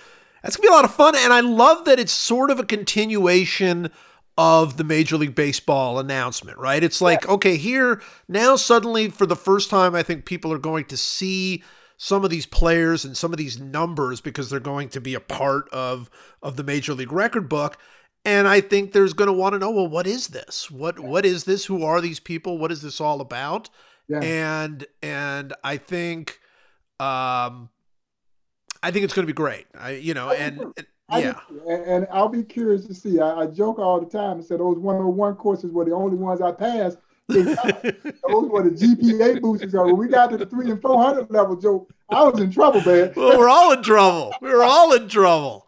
that's 0.42 0.56
going 0.56 0.66
to 0.66 0.68
be 0.70 0.72
a 0.72 0.76
lot 0.76 0.86
of 0.86 0.94
fun 0.94 1.14
and 1.14 1.30
I 1.30 1.40
love 1.40 1.84
that 1.84 2.00
it's 2.00 2.10
sort 2.10 2.50
of 2.50 2.58
a 2.58 2.64
continuation 2.64 3.90
of 4.38 4.78
the 4.78 4.84
Major 4.84 5.18
League 5.18 5.34
Baseball 5.34 5.98
announcement, 5.98 6.56
right? 6.56 6.82
It's 6.82 7.02
like, 7.02 7.28
okay, 7.28 7.58
here 7.58 8.00
now 8.28 8.56
suddenly 8.56 9.10
for 9.10 9.26
the 9.26 9.36
first 9.36 9.68
time 9.68 9.94
I 9.94 10.02
think 10.02 10.24
people 10.24 10.54
are 10.54 10.58
going 10.58 10.86
to 10.86 10.96
see 10.96 11.62
some 11.98 12.24
of 12.24 12.30
these 12.30 12.46
players 12.46 13.04
and 13.04 13.14
some 13.14 13.32
of 13.32 13.36
these 13.36 13.60
numbers 13.60 14.22
because 14.22 14.48
they're 14.48 14.58
going 14.58 14.88
to 14.88 15.02
be 15.02 15.12
a 15.12 15.20
part 15.20 15.68
of 15.68 16.08
of 16.42 16.56
the 16.56 16.64
Major 16.64 16.94
League 16.94 17.12
record 17.12 17.50
book. 17.50 17.76
And 18.24 18.46
I 18.46 18.60
think 18.60 18.92
there's 18.92 19.12
going 19.12 19.28
to 19.28 19.32
want 19.32 19.54
to 19.54 19.58
know, 19.58 19.70
well, 19.70 19.88
what 19.88 20.06
is 20.06 20.28
this? 20.28 20.70
What 20.70 20.98
what 21.00 21.24
is 21.24 21.44
this? 21.44 21.64
Who 21.64 21.84
are 21.84 22.00
these 22.00 22.20
people? 22.20 22.58
What 22.58 22.72
is 22.72 22.82
this 22.82 23.00
all 23.00 23.20
about? 23.20 23.70
Yeah. 24.08 24.20
And 24.20 24.86
and 25.02 25.54
I 25.64 25.76
think 25.76 26.40
um 27.00 27.70
I 28.82 28.90
think 28.90 29.04
it's 29.04 29.14
going 29.14 29.26
to 29.26 29.32
be 29.32 29.36
great. 29.36 29.66
I 29.78 29.92
you 29.92 30.14
know, 30.14 30.30
and, 30.30 30.60
and 30.60 30.86
yeah. 31.10 31.32
just- 31.32 31.42
and, 31.68 32.06
I'll 32.12 32.28
be 32.28 32.42
curious 32.42 32.86
to 32.86 32.94
see. 32.94 33.20
I, 33.20 33.40
I 33.40 33.46
joke 33.46 33.78
all 33.78 34.00
the 34.00 34.06
time 34.06 34.38
and 34.38 34.44
said 34.44 34.60
those 34.60 34.78
101 34.78 35.34
courses 35.36 35.72
were 35.72 35.84
the 35.84 35.92
only 35.92 36.16
ones 36.16 36.40
I 36.40 36.52
passed. 36.52 36.98
Those 37.28 37.44
were 37.44 38.62
the 38.62 38.70
GPA 38.70 39.42
boosters. 39.42 39.74
When 39.74 39.98
we 39.98 40.08
got 40.08 40.30
to 40.30 40.38
the 40.38 40.46
three 40.46 40.70
and 40.70 40.80
400 40.80 41.30
level, 41.30 41.56
Joe, 41.56 41.86
I 42.08 42.22
was 42.22 42.40
in 42.40 42.50
trouble, 42.50 42.80
man. 42.80 43.12
well, 43.14 43.38
we're 43.38 43.50
all 43.50 43.72
in 43.72 43.82
trouble. 43.82 44.32
We're 44.40 44.62
all 44.62 44.94
in 44.94 45.10
trouble. 45.10 45.66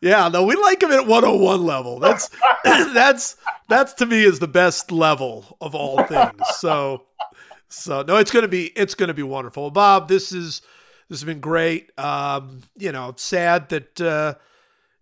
Yeah, 0.00 0.28
no, 0.28 0.44
we 0.44 0.56
like 0.56 0.82
him 0.82 0.92
at 0.92 1.06
101 1.06 1.64
level. 1.64 1.98
That's 1.98 2.28
that's 2.64 3.36
that's 3.68 3.94
to 3.94 4.06
me 4.06 4.22
is 4.22 4.38
the 4.38 4.48
best 4.48 4.92
level 4.92 5.56
of 5.60 5.74
all 5.74 6.02
things. 6.04 6.40
So 6.58 7.04
so 7.68 8.02
no, 8.02 8.16
it's 8.16 8.30
gonna 8.30 8.48
be 8.48 8.66
it's 8.76 8.94
gonna 8.94 9.14
be 9.14 9.22
wonderful. 9.22 9.70
Bob, 9.70 10.08
this 10.08 10.32
is 10.32 10.62
this 11.08 11.20
has 11.20 11.24
been 11.24 11.40
great. 11.40 11.90
Um, 11.98 12.62
you 12.76 12.92
know, 12.92 13.14
sad 13.16 13.68
that 13.70 14.00
uh, 14.00 14.34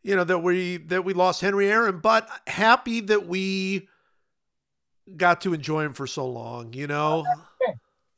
you 0.03 0.17
know 0.17 0.25
that 0.25 0.39
we 0.39 0.79
that 0.79 1.05
we 1.05 1.15
lost 1.15 1.41
Henry 1.41 1.71
Aaron, 1.71 1.99
but 1.99 2.29
happy 2.47 3.01
that 3.01 3.27
we 3.27 3.89
got 5.17 5.43
to 5.43 5.55
enjoy 5.55 5.85
him 5.85 5.93
for 5.93 6.07
so 6.07 6.27
long. 6.27 6.73
You 6.73 6.87
know, 6.87 7.25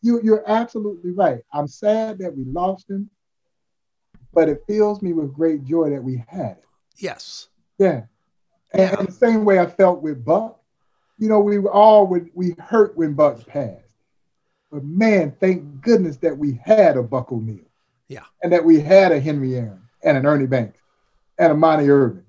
you 0.03 0.21
you're 0.23 0.45
absolutely 0.47 1.11
right. 1.11 1.41
I'm 1.53 1.67
sad 1.67 2.19
that 2.19 2.37
we 2.37 2.45
lost 2.45 2.89
him, 2.89 3.11
but 4.35 4.49
it 4.49 4.65
fills 4.67 5.01
me 5.03 5.13
with 5.13 5.33
great 5.33 5.65
joy 5.65 5.91
that 5.91 6.03
we 6.03 6.23
had 6.29 6.53
it. 6.59 6.65
yes, 6.97 7.49
Yeah. 7.79 8.03
And, 8.73 8.83
Yeah. 8.83 8.99
and 8.99 9.09
the 9.09 9.13
same 9.13 9.45
way 9.45 9.59
I 9.61 9.67
felt 9.67 10.03
with 10.03 10.25
Buck, 10.25 10.61
you 11.19 11.29
know, 11.29 11.41
we 11.41 11.59
were 11.59 11.71
all 11.73 12.07
would 12.09 12.31
we 12.35 12.55
hurt 12.59 12.97
when 12.97 13.15
Buck 13.15 13.47
passed. 13.47 13.81
But 14.73 14.85
man, 14.85 15.37
thank 15.41 15.81
goodness 15.81 16.17
that 16.19 16.37
we 16.37 16.61
had 16.65 16.97
a 16.97 17.03
Buck 17.03 17.31
O'Neil. 17.31 17.65
Yeah. 18.09 18.25
And 18.43 18.53
that 18.53 18.65
we 18.65 18.81
had 18.81 19.13
a 19.13 19.21
Henry 19.21 19.55
Aaron 19.57 19.81
and 20.03 20.17
an 20.17 20.27
Ernie 20.27 20.47
Banks 20.47 20.79
and 21.39 21.53
a 21.53 21.55
Monte 21.55 21.89
Irvin, 21.89 22.25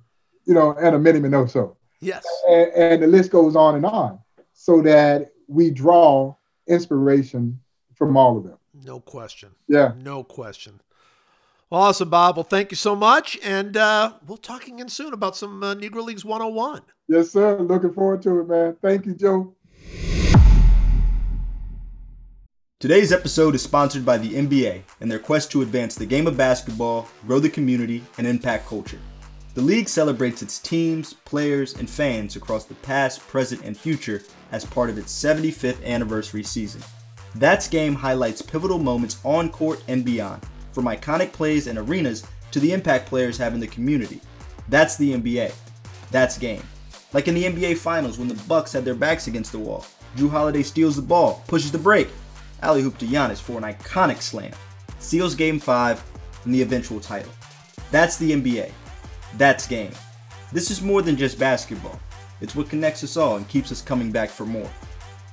you 0.45 0.53
know, 0.53 0.73
and 0.73 0.95
a 0.95 0.99
Minnie 0.99 1.19
Minoso. 1.19 1.75
yes, 2.01 2.25
And, 2.47 2.71
and 2.73 3.03
the 3.03 3.07
list 3.07 3.31
goes 3.31 3.55
on 3.55 3.75
and 3.75 3.85
on. 3.85 4.19
So 4.53 4.81
that 4.83 5.31
we 5.47 5.69
draw 5.71 6.35
inspiration 6.67 7.59
from 7.95 8.15
all 8.17 8.37
of 8.37 8.43
them. 8.43 8.57
no 8.83 8.99
question, 8.99 9.49
Yeah. 9.67 9.93
no 9.97 10.23
question. 10.23 10.79
Well, 11.71 11.81
awesome, 11.81 12.09
Bob. 12.09 12.37
Well, 12.37 12.43
thank 12.43 12.69
you 12.69 12.77
so 12.77 12.95
much, 12.95 13.39
and 13.43 13.75
uh, 13.75 14.13
we'll 14.27 14.37
talk 14.37 14.67
again 14.67 14.87
soon 14.87 15.13
about 15.13 15.35
some 15.35 15.63
uh, 15.63 15.73
Negro 15.73 16.03
Leagues 16.03 16.23
101. 16.23 16.83
Yes, 17.07 17.31
sir. 17.31 17.57
Looking 17.59 17.91
forward 17.91 18.21
to 18.21 18.41
it, 18.41 18.47
man. 18.47 18.75
Thank 18.83 19.07
you, 19.07 19.15
Joe. 19.15 19.55
Today's 22.79 23.11
episode 23.11 23.55
is 23.55 23.63
sponsored 23.63 24.05
by 24.05 24.19
the 24.19 24.33
NBA 24.35 24.83
and 25.01 25.09
their 25.09 25.17
quest 25.17 25.49
to 25.51 25.63
advance 25.63 25.95
the 25.95 26.05
game 26.05 26.27
of 26.27 26.37
basketball, 26.37 27.07
grow 27.25 27.39
the 27.39 27.49
community, 27.49 28.03
and 28.19 28.27
impact 28.27 28.67
culture. 28.67 28.99
The 29.55 29.61
league 29.61 29.89
celebrates 29.89 30.43
its 30.43 30.59
teams, 30.59 31.13
players, 31.13 31.73
and 31.73 31.89
fans 31.89 32.35
across 32.35 32.65
the 32.65 32.75
past, 32.75 33.21
present, 33.21 33.63
and 33.63 33.75
future 33.75 34.21
as 34.51 34.65
part 34.65 34.91
of 34.91 34.99
its 34.99 35.11
75th 35.11 35.83
anniversary 35.83 36.43
season. 36.43 36.83
That's 37.33 37.67
Game 37.67 37.95
highlights 37.95 38.43
pivotal 38.43 38.77
moments 38.77 39.17
on 39.23 39.49
court 39.49 39.83
and 39.87 40.05
beyond, 40.05 40.43
from 40.75 40.85
iconic 40.85 41.31
plays 41.31 41.67
and 41.67 41.79
arenas 41.79 42.27
to 42.51 42.59
the 42.59 42.73
impact 42.73 43.07
players 43.07 43.37
have 43.37 43.53
in 43.53 43.61
the 43.61 43.67
community. 43.67 44.19
That's 44.67 44.97
the 44.97 45.13
NBA. 45.13 45.53
That's 46.11 46.37
Game. 46.37 46.61
Like 47.13 47.29
in 47.29 47.33
the 47.33 47.45
NBA 47.45 47.77
Finals 47.77 48.19
when 48.19 48.27
the 48.27 48.35
Bucks 48.43 48.73
had 48.73 48.83
their 48.83 48.93
backs 48.93 49.27
against 49.27 49.53
the 49.53 49.59
wall. 49.59 49.85
Jrue 50.17 50.29
Holiday 50.29 50.63
steals 50.63 50.97
the 50.97 51.01
ball, 51.01 51.43
pushes 51.47 51.71
the 51.71 51.77
break, 51.77 52.09
alley-oop 52.61 52.97
to 52.97 53.05
Giannis 53.05 53.41
for 53.41 53.57
an 53.57 53.63
iconic 53.63 54.21
slam, 54.21 54.51
seals 54.99 55.33
Game 55.33 55.59
5 55.59 56.03
and 56.43 56.53
the 56.53 56.61
eventual 56.61 56.99
title. 56.99 57.31
That's 57.89 58.17
the 58.17 58.31
NBA. 58.31 58.71
That's 59.37 59.67
game. 59.67 59.91
This 60.51 60.71
is 60.71 60.81
more 60.81 61.01
than 61.01 61.15
just 61.15 61.39
basketball. 61.39 61.99
It's 62.41 62.55
what 62.55 62.69
connects 62.69 63.03
us 63.03 63.15
all 63.15 63.37
and 63.37 63.47
keeps 63.47 63.71
us 63.71 63.81
coming 63.81 64.11
back 64.11 64.29
for 64.29 64.45
more. 64.45 64.69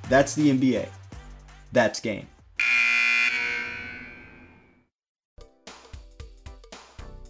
That's 0.09 0.35
the 0.35 0.57
NBA. 0.57 0.89
That's 1.73 2.01
game. 2.01 2.27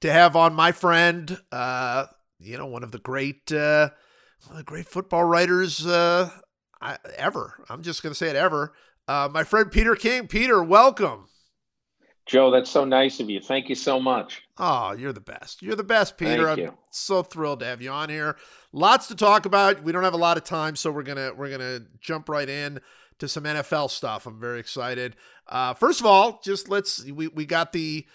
to 0.00 0.12
have 0.12 0.36
on 0.36 0.54
my 0.54 0.72
friend, 0.72 1.38
uh, 1.52 2.06
you 2.38 2.56
know, 2.56 2.66
one 2.66 2.82
of 2.82 2.92
the 2.92 2.98
great, 2.98 3.52
uh, 3.52 3.90
one 4.46 4.52
of 4.52 4.58
the 4.58 4.64
great 4.64 4.86
football 4.86 5.24
writers 5.24 5.86
uh, 5.86 6.30
I, 6.80 6.98
ever. 7.16 7.62
I'm 7.68 7.82
just 7.82 8.02
going 8.02 8.12
to 8.12 8.18
say 8.18 8.28
it 8.28 8.36
ever. 8.36 8.72
Uh, 9.06 9.28
my 9.32 9.44
friend 9.44 9.70
Peter 9.70 9.94
King. 9.94 10.26
Peter, 10.26 10.62
welcome. 10.62 11.26
Joe, 12.26 12.52
that's 12.52 12.70
so 12.70 12.84
nice 12.84 13.18
of 13.18 13.28
you. 13.28 13.40
Thank 13.40 13.68
you 13.68 13.74
so 13.74 13.98
much. 13.98 14.42
Oh, 14.56 14.92
you're 14.92 15.12
the 15.12 15.20
best. 15.20 15.62
You're 15.62 15.74
the 15.74 15.82
best, 15.82 16.16
Peter. 16.16 16.46
Thank 16.46 16.58
I'm 16.58 16.64
you. 16.66 16.74
so 16.90 17.24
thrilled 17.24 17.58
to 17.60 17.66
have 17.66 17.82
you 17.82 17.90
on 17.90 18.08
here. 18.08 18.36
Lots 18.72 19.08
to 19.08 19.16
talk 19.16 19.46
about. 19.46 19.82
We 19.82 19.90
don't 19.90 20.04
have 20.04 20.14
a 20.14 20.18
lot 20.18 20.36
of 20.36 20.44
time, 20.44 20.76
so 20.76 20.92
we're 20.92 21.02
gonna 21.02 21.32
we're 21.36 21.50
gonna 21.50 21.80
jump 22.00 22.28
right 22.28 22.48
in 22.48 22.80
to 23.18 23.26
some 23.26 23.42
NFL 23.44 23.90
stuff. 23.90 24.26
I'm 24.26 24.38
very 24.38 24.60
excited. 24.60 25.16
Uh, 25.48 25.74
first 25.74 25.98
of 25.98 26.06
all, 26.06 26.40
just 26.44 26.68
let's 26.68 27.04
we 27.04 27.26
we 27.26 27.46
got 27.46 27.72
the 27.72 28.06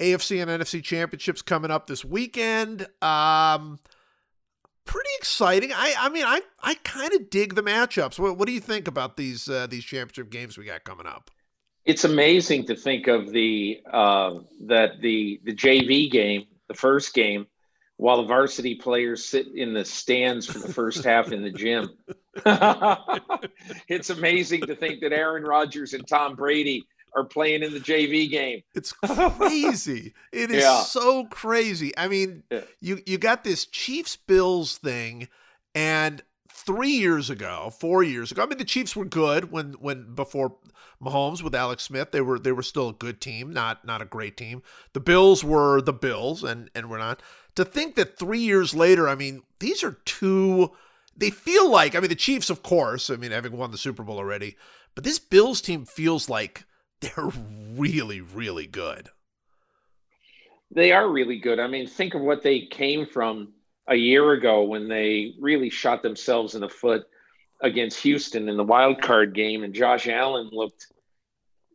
AFC 0.00 0.42
and 0.42 0.50
NFC 0.50 0.82
championships 0.82 1.42
coming 1.42 1.70
up 1.70 1.86
this 1.86 2.04
weekend. 2.04 2.86
Um, 3.02 3.78
pretty 4.84 5.10
exciting. 5.18 5.72
I 5.72 5.94
I 5.98 6.08
mean 6.08 6.24
I 6.24 6.42
I 6.62 6.74
kind 6.84 7.12
of 7.12 7.30
dig 7.30 7.54
the 7.54 7.62
matchups. 7.62 8.18
What 8.18 8.38
what 8.38 8.46
do 8.46 8.52
you 8.52 8.60
think 8.60 8.88
about 8.88 9.16
these 9.16 9.48
uh, 9.48 9.66
these 9.66 9.84
championship 9.84 10.30
games 10.30 10.58
we 10.58 10.64
got 10.64 10.84
coming 10.84 11.06
up? 11.06 11.30
It's 11.84 12.04
amazing 12.04 12.66
to 12.66 12.76
think 12.76 13.08
of 13.08 13.30
the 13.30 13.80
uh, 13.90 14.38
that 14.66 15.00
the 15.00 15.40
the 15.44 15.54
JV 15.54 16.10
game, 16.10 16.44
the 16.68 16.74
first 16.74 17.14
game, 17.14 17.46
while 17.96 18.22
the 18.22 18.28
varsity 18.28 18.74
players 18.74 19.24
sit 19.24 19.46
in 19.54 19.74
the 19.74 19.84
stands 19.84 20.46
for 20.46 20.58
the 20.58 20.72
first 20.72 21.04
half 21.04 21.30
in 21.32 21.42
the 21.42 21.50
gym. 21.50 21.90
it's 23.88 24.10
amazing 24.10 24.62
to 24.62 24.74
think 24.74 25.00
that 25.00 25.12
Aaron 25.12 25.44
Rodgers 25.44 25.94
and 25.94 26.06
Tom 26.06 26.34
Brady 26.34 26.84
are 27.16 27.24
playing 27.24 27.62
in 27.62 27.72
the 27.72 27.80
JV 27.80 28.28
game. 28.30 28.62
It's 28.74 28.92
crazy. 29.38 30.14
it 30.32 30.50
is 30.50 30.62
Yeah. 30.62 30.80
so 30.82 31.24
crazy. 31.26 31.96
I 31.96 32.08
mean, 32.08 32.42
Yeah. 32.50 32.62
you 32.80 33.00
you 33.06 33.18
got 33.18 33.44
this 33.44 33.66
Chiefs 33.66 34.16
Bills 34.16 34.78
thing, 34.78 35.28
and 35.74 36.22
three 36.52 36.90
years 36.90 37.30
ago, 37.30 37.72
four 37.78 38.02
years 38.02 38.32
ago, 38.32 38.42
I 38.42 38.46
mean, 38.46 38.58
the 38.58 38.64
Chiefs 38.64 38.96
were 38.96 39.04
good 39.04 39.50
when 39.50 39.72
when 39.74 40.14
before 40.14 40.56
Mahomes 41.02 41.42
with 41.42 41.54
Alex 41.54 41.82
Smith. 41.84 42.10
They 42.12 42.20
were 42.20 42.38
they 42.38 42.52
were 42.52 42.62
still 42.62 42.88
a 42.90 42.92
good 42.94 43.20
team, 43.20 43.52
not 43.52 43.84
not 43.84 44.00
a 44.02 44.06
great 44.06 44.36
team. 44.36 44.62
The 44.92 45.00
Bills 45.00 45.44
were 45.44 45.80
the 45.80 45.92
Bills, 45.92 46.42
and 46.42 46.70
and 46.74 46.88
we're 46.90 46.98
not. 46.98 47.22
To 47.56 47.64
think 47.64 47.94
that 47.94 48.18
three 48.18 48.40
years 48.40 48.74
later, 48.74 49.08
I 49.08 49.14
mean, 49.14 49.42
these 49.60 49.84
are 49.84 49.98
two. 50.04 50.72
They 51.16 51.30
feel 51.30 51.70
like 51.70 51.94
I 51.94 52.00
mean, 52.00 52.08
the 52.08 52.16
Chiefs, 52.16 52.50
of 52.50 52.62
course. 52.64 53.10
I 53.10 53.16
mean, 53.16 53.30
having 53.30 53.56
won 53.56 53.70
the 53.70 53.78
Super 53.78 54.02
Bowl 54.02 54.18
already, 54.18 54.56
but 54.96 55.04
this 55.04 55.18
Bills 55.20 55.60
team 55.60 55.84
feels 55.84 56.28
like 56.28 56.64
they're 57.04 57.30
really, 57.74 58.20
really 58.20 58.66
good. 58.66 59.08
They 60.70 60.92
are 60.92 61.08
really 61.08 61.38
good. 61.38 61.60
I 61.60 61.66
mean, 61.66 61.86
think 61.86 62.14
of 62.14 62.22
what 62.22 62.42
they 62.42 62.66
came 62.66 63.06
from 63.06 63.52
a 63.86 63.94
year 63.94 64.32
ago 64.32 64.62
when 64.64 64.88
they 64.88 65.34
really 65.38 65.70
shot 65.70 66.02
themselves 66.02 66.54
in 66.54 66.62
the 66.62 66.68
foot 66.68 67.06
against 67.60 68.00
Houston 68.02 68.48
in 68.48 68.56
the 68.56 68.64
wild 68.64 69.00
card 69.00 69.34
game, 69.34 69.62
and 69.62 69.74
Josh 69.74 70.08
Allen 70.08 70.50
looked 70.52 70.86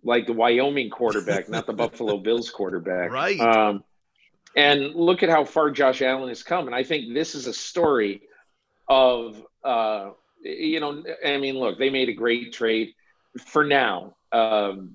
like 0.03 0.27
the 0.27 0.33
Wyoming 0.33 0.89
quarterback, 0.89 1.49
not 1.49 1.65
the 1.65 1.73
Buffalo 1.85 2.17
Bills 2.17 2.49
quarterback. 2.49 3.11
Right. 3.11 3.39
Um, 3.39 3.83
and 4.55 4.95
look 4.95 5.23
at 5.23 5.29
how 5.29 5.45
far 5.45 5.71
Josh 5.71 6.01
Allen 6.01 6.29
has 6.29 6.43
come. 6.43 6.65
And 6.67 6.75
I 6.75 6.83
think 6.83 7.13
this 7.13 7.35
is 7.35 7.47
a 7.47 7.53
story 7.53 8.21
of, 8.87 9.43
uh, 9.63 10.11
you 10.41 10.79
know, 10.79 11.03
I 11.25 11.37
mean, 11.37 11.57
look, 11.57 11.77
they 11.77 11.89
made 11.89 12.09
a 12.09 12.13
great 12.13 12.51
trade 12.53 12.93
for 13.45 13.63
now 13.63 14.15
um, 14.31 14.91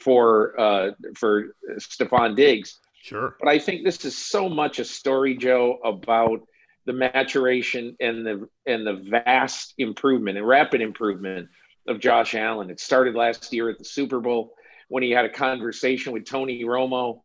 for 0.00 0.58
uh, 0.60 0.90
for 1.16 1.56
Stefon 1.78 2.36
Diggs. 2.36 2.78
Sure. 3.02 3.36
But 3.38 3.48
I 3.48 3.58
think 3.58 3.84
this 3.84 4.04
is 4.04 4.16
so 4.16 4.48
much 4.48 4.78
a 4.78 4.84
story, 4.84 5.36
Joe, 5.36 5.78
about 5.84 6.40
the 6.86 6.92
maturation 6.92 7.96
and 8.00 8.26
the 8.26 8.48
and 8.66 8.86
the 8.86 8.94
vast 8.94 9.74
improvement 9.78 10.38
and 10.38 10.46
rapid 10.46 10.80
improvement 10.80 11.48
of 11.86 12.00
Josh 12.00 12.34
Allen. 12.34 12.70
It 12.70 12.80
started 12.80 13.14
last 13.14 13.52
year 13.52 13.68
at 13.68 13.78
the 13.78 13.84
Super 13.84 14.20
Bowl 14.20 14.54
when 14.88 15.02
he 15.02 15.10
had 15.10 15.24
a 15.24 15.30
conversation 15.30 16.12
with 16.12 16.24
Tony 16.24 16.64
Romo 16.64 17.20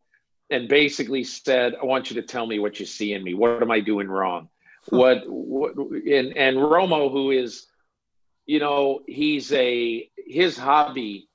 and 0.50 0.68
basically 0.68 1.24
said, 1.24 1.76
"I 1.82 1.86
want 1.86 2.10
you 2.10 2.22
to 2.22 2.28
tell 2.28 2.46
me 2.46 2.60
what 2.60 2.80
you 2.80 2.86
see 2.86 3.14
in 3.14 3.24
me. 3.24 3.34
What 3.34 3.62
am 3.62 3.72
I 3.72 3.80
doing 3.80 4.08
wrong? 4.08 4.50
What, 4.88 5.24
what 5.28 5.76
and 5.78 6.36
and 6.36 6.58
Romo, 6.58 7.12
who 7.12 7.32
is, 7.32 7.68
you 8.46 8.60
know, 8.60 9.02
he's 9.08 9.52
a 9.54 10.10
his 10.18 10.58
hobby. 10.58 11.29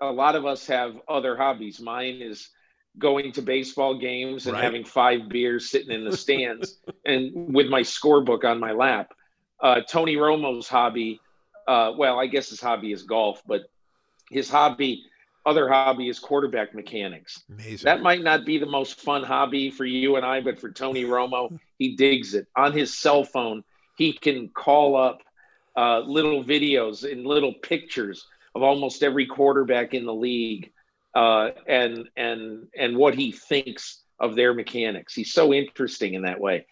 A 0.00 0.10
lot 0.10 0.36
of 0.36 0.46
us 0.46 0.66
have 0.66 0.96
other 1.08 1.36
hobbies. 1.36 1.80
Mine 1.80 2.20
is 2.22 2.48
going 2.98 3.32
to 3.32 3.42
baseball 3.42 3.98
games 3.98 4.46
and 4.46 4.54
Right. 4.54 4.64
having 4.64 4.84
five 4.84 5.28
beers 5.28 5.70
sitting 5.70 5.90
in 5.90 6.04
the 6.04 6.16
stands 6.24 6.78
and 7.04 7.54
with 7.54 7.68
my 7.68 7.82
scorebook 7.82 8.44
on 8.44 8.58
my 8.60 8.72
lap. 8.72 9.12
Uh, 9.60 9.80
Tony 9.80 10.16
Romo's 10.16 10.68
hobby, 10.68 11.20
uh, 11.66 11.92
well, 11.96 12.18
I 12.18 12.26
guess 12.26 12.48
his 12.48 12.60
hobby 12.60 12.92
is 12.92 13.02
golf, 13.02 13.42
but 13.46 13.62
his 14.30 14.48
hobby, 14.48 15.04
other 15.44 15.68
hobby 15.68 16.08
is 16.08 16.18
quarterback 16.18 16.74
mechanics. 16.74 17.42
Amazing. 17.50 17.84
That 17.86 18.02
might 18.02 18.22
not 18.22 18.44
be 18.44 18.58
the 18.58 18.66
most 18.66 19.00
fun 19.00 19.22
hobby 19.24 19.70
for 19.70 19.84
you 19.84 20.16
and 20.16 20.24
I, 20.24 20.40
but 20.40 20.60
for 20.60 20.70
Tony 20.70 21.04
Romo, 21.04 21.58
he 21.78 21.96
digs 21.96 22.34
it. 22.34 22.46
On 22.56 22.72
his 22.72 22.96
cell 22.96 23.24
phone, 23.24 23.64
he 23.96 24.12
can 24.12 24.48
call 24.48 24.96
up 24.96 25.22
uh, 25.76 26.00
little 26.00 26.44
videos 26.44 27.10
and 27.10 27.26
little 27.26 27.52
pictures 27.54 28.26
of 28.58 28.64
almost 28.64 29.04
every 29.04 29.26
quarterback 29.26 29.94
in 29.94 30.04
the 30.04 30.14
league, 30.14 30.72
uh, 31.14 31.50
and 31.66 32.08
and 32.16 32.66
and 32.76 32.96
what 32.96 33.14
he 33.14 33.30
thinks 33.30 34.02
of 34.18 34.34
their 34.34 34.52
mechanics. 34.52 35.14
He's 35.14 35.32
so 35.32 35.54
interesting 35.54 36.14
in 36.14 36.22
that 36.22 36.40
way, 36.40 36.66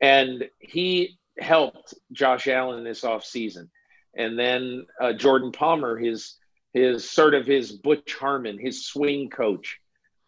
and 0.00 0.48
he 0.60 1.18
helped 1.38 1.94
Josh 2.12 2.46
Allen 2.46 2.84
this 2.84 3.02
offseason. 3.02 3.68
and 4.16 4.38
then 4.38 4.86
uh, 5.00 5.12
Jordan 5.14 5.50
Palmer, 5.50 5.98
his 5.98 6.36
his 6.72 7.10
sort 7.10 7.34
of 7.34 7.44
his 7.44 7.72
Butch 7.72 8.14
Harmon, 8.14 8.56
his 8.56 8.86
swing 8.86 9.28
coach, 9.28 9.80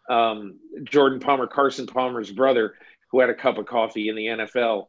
um, 0.09 0.59
Jordan 0.83 1.21
Palmer, 1.21 1.47
Carson 1.47 1.87
Palmer's 1.87 2.31
brother, 2.31 2.75
who 3.09 3.21
had 3.21 3.29
a 3.29 3.35
cup 3.35 3.57
of 3.57 3.65
coffee 3.65 4.09
in 4.09 4.15
the 4.15 4.25
NFL. 4.27 4.87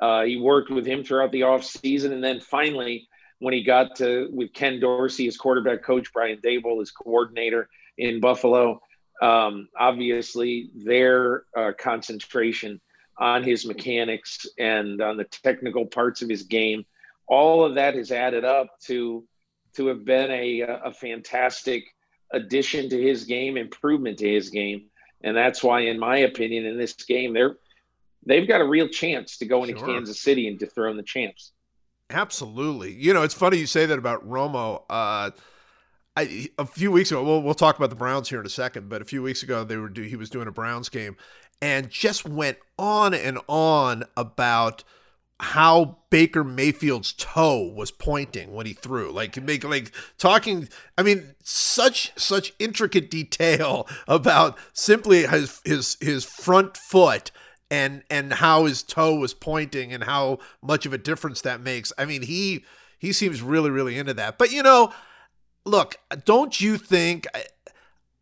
Uh, 0.00 0.24
he 0.24 0.36
worked 0.36 0.70
with 0.70 0.86
him 0.86 1.04
throughout 1.04 1.32
the 1.32 1.42
offseason. 1.42 2.12
And 2.12 2.24
then 2.24 2.40
finally, 2.40 3.08
when 3.38 3.54
he 3.54 3.62
got 3.62 3.96
to 3.96 4.28
with 4.32 4.52
Ken 4.52 4.80
Dorsey, 4.80 5.26
his 5.26 5.36
quarterback 5.36 5.82
coach, 5.82 6.12
Brian 6.12 6.38
Daboll, 6.38 6.80
his 6.80 6.90
coordinator 6.90 7.68
in 7.98 8.20
Buffalo, 8.20 8.80
um, 9.22 9.68
obviously 9.78 10.70
their 10.74 11.44
uh, 11.56 11.72
concentration 11.78 12.80
on 13.18 13.42
his 13.42 13.66
mechanics 13.66 14.46
and 14.58 15.00
on 15.00 15.16
the 15.16 15.24
technical 15.24 15.86
parts 15.86 16.22
of 16.22 16.28
his 16.28 16.42
game, 16.42 16.84
all 17.26 17.64
of 17.64 17.74
that 17.74 17.94
has 17.94 18.12
added 18.12 18.44
up 18.44 18.78
to 18.80 19.26
to 19.74 19.88
have 19.88 20.04
been 20.04 20.30
a, 20.30 20.60
a 20.60 20.92
fantastic 20.92 21.84
addition 22.32 22.88
to 22.88 23.00
his 23.00 23.24
game, 23.24 23.56
improvement 23.56 24.18
to 24.18 24.30
his 24.30 24.50
game. 24.50 24.86
And 25.22 25.36
that's 25.36 25.62
why, 25.62 25.80
in 25.80 25.98
my 25.98 26.18
opinion, 26.18 26.64
in 26.64 26.78
this 26.78 26.94
game, 26.94 27.34
they're 27.34 27.56
they've 28.24 28.48
got 28.48 28.60
a 28.60 28.66
real 28.66 28.88
chance 28.88 29.38
to 29.38 29.46
go 29.46 29.64
into 29.64 29.78
Sure. 29.78 29.88
Kansas 29.88 30.20
City 30.20 30.48
and 30.48 30.58
dethrone 30.58 30.96
the 30.96 31.02
champs. 31.02 31.52
Absolutely. 32.10 32.92
You 32.92 33.12
know, 33.14 33.22
it's 33.22 33.34
funny 33.34 33.58
you 33.58 33.66
say 33.66 33.86
that 33.86 33.98
about 33.98 34.28
Romo. 34.28 34.82
Uh, 34.88 35.30
I, 36.16 36.48
a 36.58 36.64
few 36.66 36.90
weeks 36.92 37.10
ago, 37.10 37.22
we'll, 37.22 37.42
we'll 37.42 37.54
talk 37.54 37.76
about 37.76 37.90
the 37.90 37.96
Browns 37.96 38.28
here 38.28 38.40
in 38.40 38.46
a 38.46 38.50
second, 38.50 38.88
but 38.88 39.02
a 39.02 39.04
few 39.04 39.22
weeks 39.22 39.42
ago, 39.42 39.64
they 39.64 39.76
were 39.76 39.88
do, 39.88 40.02
he 40.02 40.16
was 40.16 40.30
doing 40.30 40.48
a 40.48 40.52
Browns 40.52 40.88
game 40.88 41.16
and 41.60 41.90
just 41.90 42.24
went 42.24 42.58
on 42.78 43.12
and 43.12 43.38
on 43.48 44.04
about 44.16 44.84
how 45.40 45.98
Baker 46.08 46.42
Mayfield's 46.42 47.12
toe 47.12 47.70
was 47.74 47.90
pointing 47.90 48.54
when 48.54 48.64
he 48.66 48.72
threw. 48.72 49.10
Like 49.12 49.40
make 49.42 49.64
like 49.64 49.92
talking 50.16 50.68
I 50.96 51.02
mean 51.02 51.34
such 51.42 52.12
such 52.18 52.54
intricate 52.58 53.10
detail 53.10 53.86
about 54.08 54.58
simply 54.72 55.26
his 55.26 55.60
his 55.64 55.98
his 56.00 56.24
front 56.24 56.76
foot 56.78 57.30
and 57.70 58.02
and 58.10 58.34
how 58.34 58.64
his 58.64 58.82
toe 58.82 59.16
was 59.16 59.34
pointing 59.34 59.92
and 59.92 60.04
how 60.04 60.38
much 60.62 60.86
of 60.86 60.92
a 60.92 60.98
difference 60.98 61.40
that 61.42 61.60
makes. 61.60 61.92
I 61.98 62.04
mean, 62.04 62.22
he 62.22 62.64
he 62.98 63.12
seems 63.12 63.42
really 63.42 63.70
really 63.70 63.98
into 63.98 64.14
that. 64.14 64.38
But 64.38 64.52
you 64.52 64.62
know, 64.62 64.92
look, 65.64 65.96
don't 66.24 66.60
you 66.60 66.78
think 66.78 67.26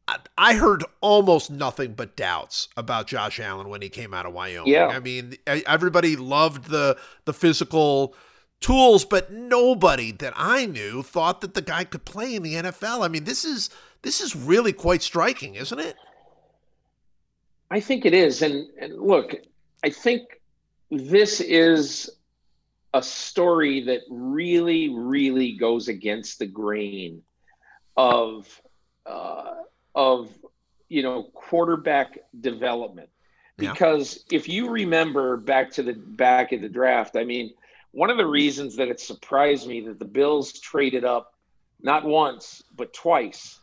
I, 0.07 0.19
I 0.37 0.55
heard 0.55 0.85
almost 1.01 1.51
nothing 1.51 1.95
but 1.95 2.17
doubts 2.17 2.69
about 2.77 3.07
Josh 3.07 3.41
Allen 3.41 3.69
when 3.69 3.83
he 3.83 3.89
came 3.89 4.13
out 4.13 4.27
of 4.27 4.33
Wyoming. 4.33 4.73
Yeah. 4.73 4.89
I 4.89 5.01
mean, 5.01 5.37
everybody 5.47 6.17
loved 6.17 6.67
the 6.67 6.99
the 7.25 7.33
physical 7.33 8.15
tools, 8.61 9.05
but 9.05 9.33
nobody 9.33 10.11
that 10.13 10.33
I 10.37 10.67
knew 10.67 11.03
thought 11.03 11.41
that 11.41 11.55
the 11.55 11.63
guy 11.63 11.85
could 11.85 12.05
play 12.05 12.35
in 12.35 12.43
the 12.43 12.55
NFL. 12.55 13.05
I 13.05 13.09
mean, 13.09 13.25
this 13.25 13.45
is 13.45 13.71
this 14.03 14.21
is 14.21 14.37
really 14.37 14.73
quite 14.73 15.03
striking, 15.03 15.55
isn't 15.55 15.79
it? 15.79 15.97
I 17.71 17.81
think 17.81 18.05
it 18.05 18.15
is. 18.15 18.43
And, 18.43 18.69
and 18.81 18.99
look, 19.01 19.35
I 19.83 19.91
think 19.91 20.41
this 20.91 21.41
is 21.41 22.11
a 22.93 23.03
story 23.03 23.81
that 23.83 24.03
really, 24.09 24.89
really 24.89 25.53
goes 25.53 25.89
against 25.89 26.39
the 26.39 26.47
grain 26.47 27.23
of 27.97 28.49
uh, 29.07 29.55
of 29.95 30.31
you 30.89 31.03
know 31.03 31.25
quarterback 31.35 32.19
development. 32.41 33.09
Yeah. 33.59 33.73
Because 33.73 34.25
if 34.31 34.49
you 34.49 34.71
remember 34.71 35.37
back 35.37 35.71
to 35.73 35.83
the 35.83 35.93
back 35.93 36.53
of 36.53 36.61
the 36.61 36.69
draft, 36.69 37.17
I 37.17 37.25
mean, 37.25 37.53
one 37.93 38.11
of 38.11 38.17
the 38.17 38.27
reasons 38.27 38.77
that 38.77 38.89
it 38.89 39.01
surprised 39.01 39.69
me 39.69 39.81
that 39.83 39.99
the 39.99 40.05
Bills 40.05 40.59
traded 40.61 41.05
up 41.05 41.35
not 41.81 42.05
once 42.05 42.63
but 42.77 42.93
twice 42.93 43.59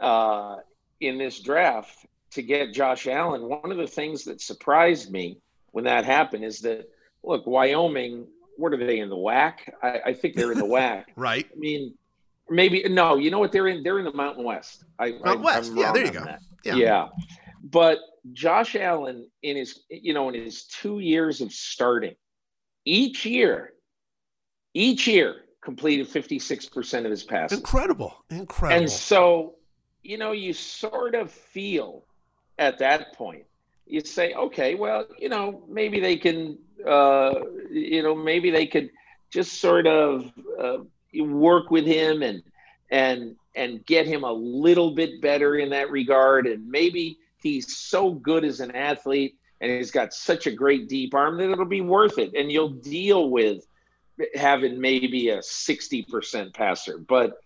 uh, 0.00 0.56
in 1.00 1.18
this 1.18 1.40
draft 1.40 2.06
to 2.32 2.42
get 2.42 2.72
Josh 2.72 3.06
Allen. 3.06 3.42
One 3.42 3.70
of 3.70 3.78
the 3.78 3.86
things 3.86 4.24
that 4.24 4.40
surprised 4.40 5.10
me 5.10 5.38
when 5.72 5.84
that 5.84 6.04
happened 6.04 6.44
is 6.44 6.60
that 6.60 6.88
look, 7.22 7.46
Wyoming, 7.46 8.26
what 8.56 8.72
are 8.72 8.76
they 8.76 8.98
in 9.00 9.08
the 9.08 9.16
WAC? 9.16 9.54
I, 9.82 10.00
I 10.06 10.14
think 10.14 10.34
they're 10.34 10.52
in 10.52 10.58
the 10.58 10.64
WAC. 10.64 11.04
Right. 11.16 11.46
I 11.52 11.58
mean, 11.58 11.94
maybe 12.48 12.84
no. 12.88 13.16
You 13.16 13.30
know 13.30 13.38
what? 13.38 13.52
They're 13.52 13.68
in. 13.68 13.82
They're 13.82 13.98
in 13.98 14.04
the 14.04 14.12
Mountain 14.12 14.44
West. 14.44 14.84
I, 14.98 15.12
Mountain 15.12 15.28
I, 15.28 15.34
West. 15.36 15.72
Yeah, 15.74 15.92
there 15.92 16.06
you 16.06 16.12
go. 16.12 16.24
that. 16.24 16.40
Yeah. 16.64 16.74
Yeah. 16.74 17.08
But 17.62 17.98
Josh 18.32 18.76
Allen 18.76 19.28
in 19.42 19.56
his 19.56 19.80
you 19.90 20.14
know 20.14 20.28
in 20.28 20.34
his 20.34 20.64
two 20.64 21.00
years 21.00 21.40
of 21.40 21.52
starting, 21.52 22.14
each 22.84 23.24
year, 23.26 23.72
each 24.74 25.06
year 25.06 25.44
completed 25.62 26.08
56% 26.08 27.04
of 27.04 27.10
his 27.10 27.22
passes. 27.22 27.58
Incredible. 27.58 28.24
Incredible. 28.30 28.80
And 28.80 28.90
so, 28.90 29.56
you 30.02 30.16
know, 30.16 30.32
you 30.32 30.52
sort 30.52 31.14
of 31.14 31.30
feel 31.30 32.04
at 32.60 32.78
that 32.78 33.14
point, 33.14 33.44
you 33.86 34.00
say, 34.02 34.34
okay, 34.34 34.76
well, 34.76 35.06
you 35.18 35.28
know, 35.28 35.64
maybe 35.68 35.98
they 35.98 36.16
can, 36.16 36.58
uh, 36.86 37.34
you 37.70 38.02
know, 38.02 38.14
maybe 38.14 38.50
they 38.50 38.66
could 38.66 38.90
just 39.30 39.60
sort 39.60 39.86
of 39.86 40.30
uh, 40.62 40.78
work 41.18 41.70
with 41.70 41.86
him 41.86 42.22
and 42.22 42.42
and 42.90 43.34
and 43.56 43.84
get 43.86 44.06
him 44.06 44.22
a 44.22 44.32
little 44.32 44.92
bit 44.92 45.20
better 45.20 45.56
in 45.56 45.70
that 45.70 45.90
regard. 45.90 46.46
And 46.46 46.68
maybe 46.68 47.18
he's 47.42 47.76
so 47.76 48.12
good 48.12 48.44
as 48.44 48.60
an 48.60 48.72
athlete 48.72 49.36
and 49.60 49.72
he's 49.72 49.90
got 49.90 50.12
such 50.12 50.46
a 50.46 50.52
great 50.52 50.88
deep 50.88 51.14
arm 51.14 51.38
that 51.38 51.50
it'll 51.50 51.64
be 51.64 51.80
worth 51.80 52.18
it. 52.18 52.34
And 52.34 52.52
you'll 52.52 52.68
deal 52.68 53.30
with 53.30 53.66
having 54.34 54.80
maybe 54.80 55.30
a 55.30 55.38
60% 55.38 56.54
passer. 56.54 56.98
But 56.98 57.40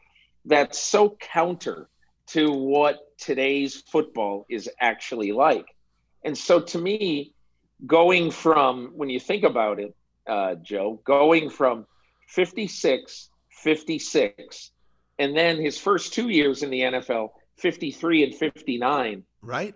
that's 0.44 0.78
so 0.78 1.16
counter 1.20 1.88
to 2.29 2.51
what 2.51 2.99
today's 3.18 3.83
football 3.83 4.47
is 4.49 4.68
actually 4.81 5.33
like. 5.33 5.66
And 6.25 6.37
so 6.37 6.61
to 6.61 6.79
me, 6.79 7.35
going 7.87 8.31
from, 8.31 8.93
when 8.95 9.11
you 9.11 9.20
think 9.20 9.45
about 9.45 9.79
it, 9.79 9.95
uh, 10.27 10.55
Joe, 10.57 11.01
going 11.05 11.51
from 11.51 11.87
56, 12.29 13.29
56, 13.51 14.70
and 15.18 15.37
then 15.37 15.61
his 15.61 15.79
first 15.79 16.14
two 16.14 16.29
years 16.29 16.62
in 16.62 16.70
the 16.70 16.81
NFL, 16.81 17.31
53 17.57 18.25
and 18.25 18.35
59, 18.35 19.22
right? 19.43 19.75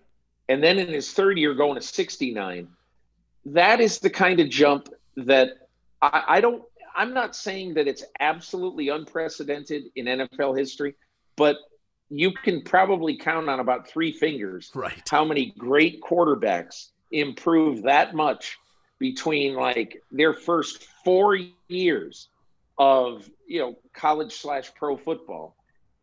and 0.48 0.62
then 0.62 0.78
in 0.78 0.88
his 0.88 1.12
third 1.12 1.38
year 1.38 1.54
going 1.54 1.74
to 1.74 1.86
69 1.86 2.68
that 3.44 3.80
is 3.80 3.98
the 3.98 4.10
kind 4.10 4.40
of 4.40 4.48
jump 4.48 4.88
that 5.16 5.50
I, 6.02 6.22
I 6.28 6.40
don't 6.40 6.62
i'm 6.96 7.14
not 7.14 7.36
saying 7.36 7.74
that 7.74 7.86
it's 7.86 8.04
absolutely 8.18 8.88
unprecedented 8.88 9.84
in 9.94 10.06
nfl 10.06 10.58
history 10.58 10.94
but 11.36 11.56
you 12.10 12.32
can 12.32 12.62
probably 12.62 13.16
count 13.16 13.48
on 13.48 13.60
about 13.60 13.88
three 13.88 14.12
fingers 14.12 14.70
Right. 14.74 15.02
how 15.10 15.24
many 15.24 15.52
great 15.58 16.00
quarterbacks 16.00 16.88
improve 17.10 17.82
that 17.82 18.14
much 18.14 18.58
between 18.98 19.54
like 19.54 20.02
their 20.10 20.34
first 20.34 20.84
four 21.04 21.38
years 21.68 22.28
of 22.78 23.28
you 23.46 23.60
know 23.60 23.76
college 23.94 24.32
slash 24.32 24.72
pro 24.74 24.96
football 24.96 25.56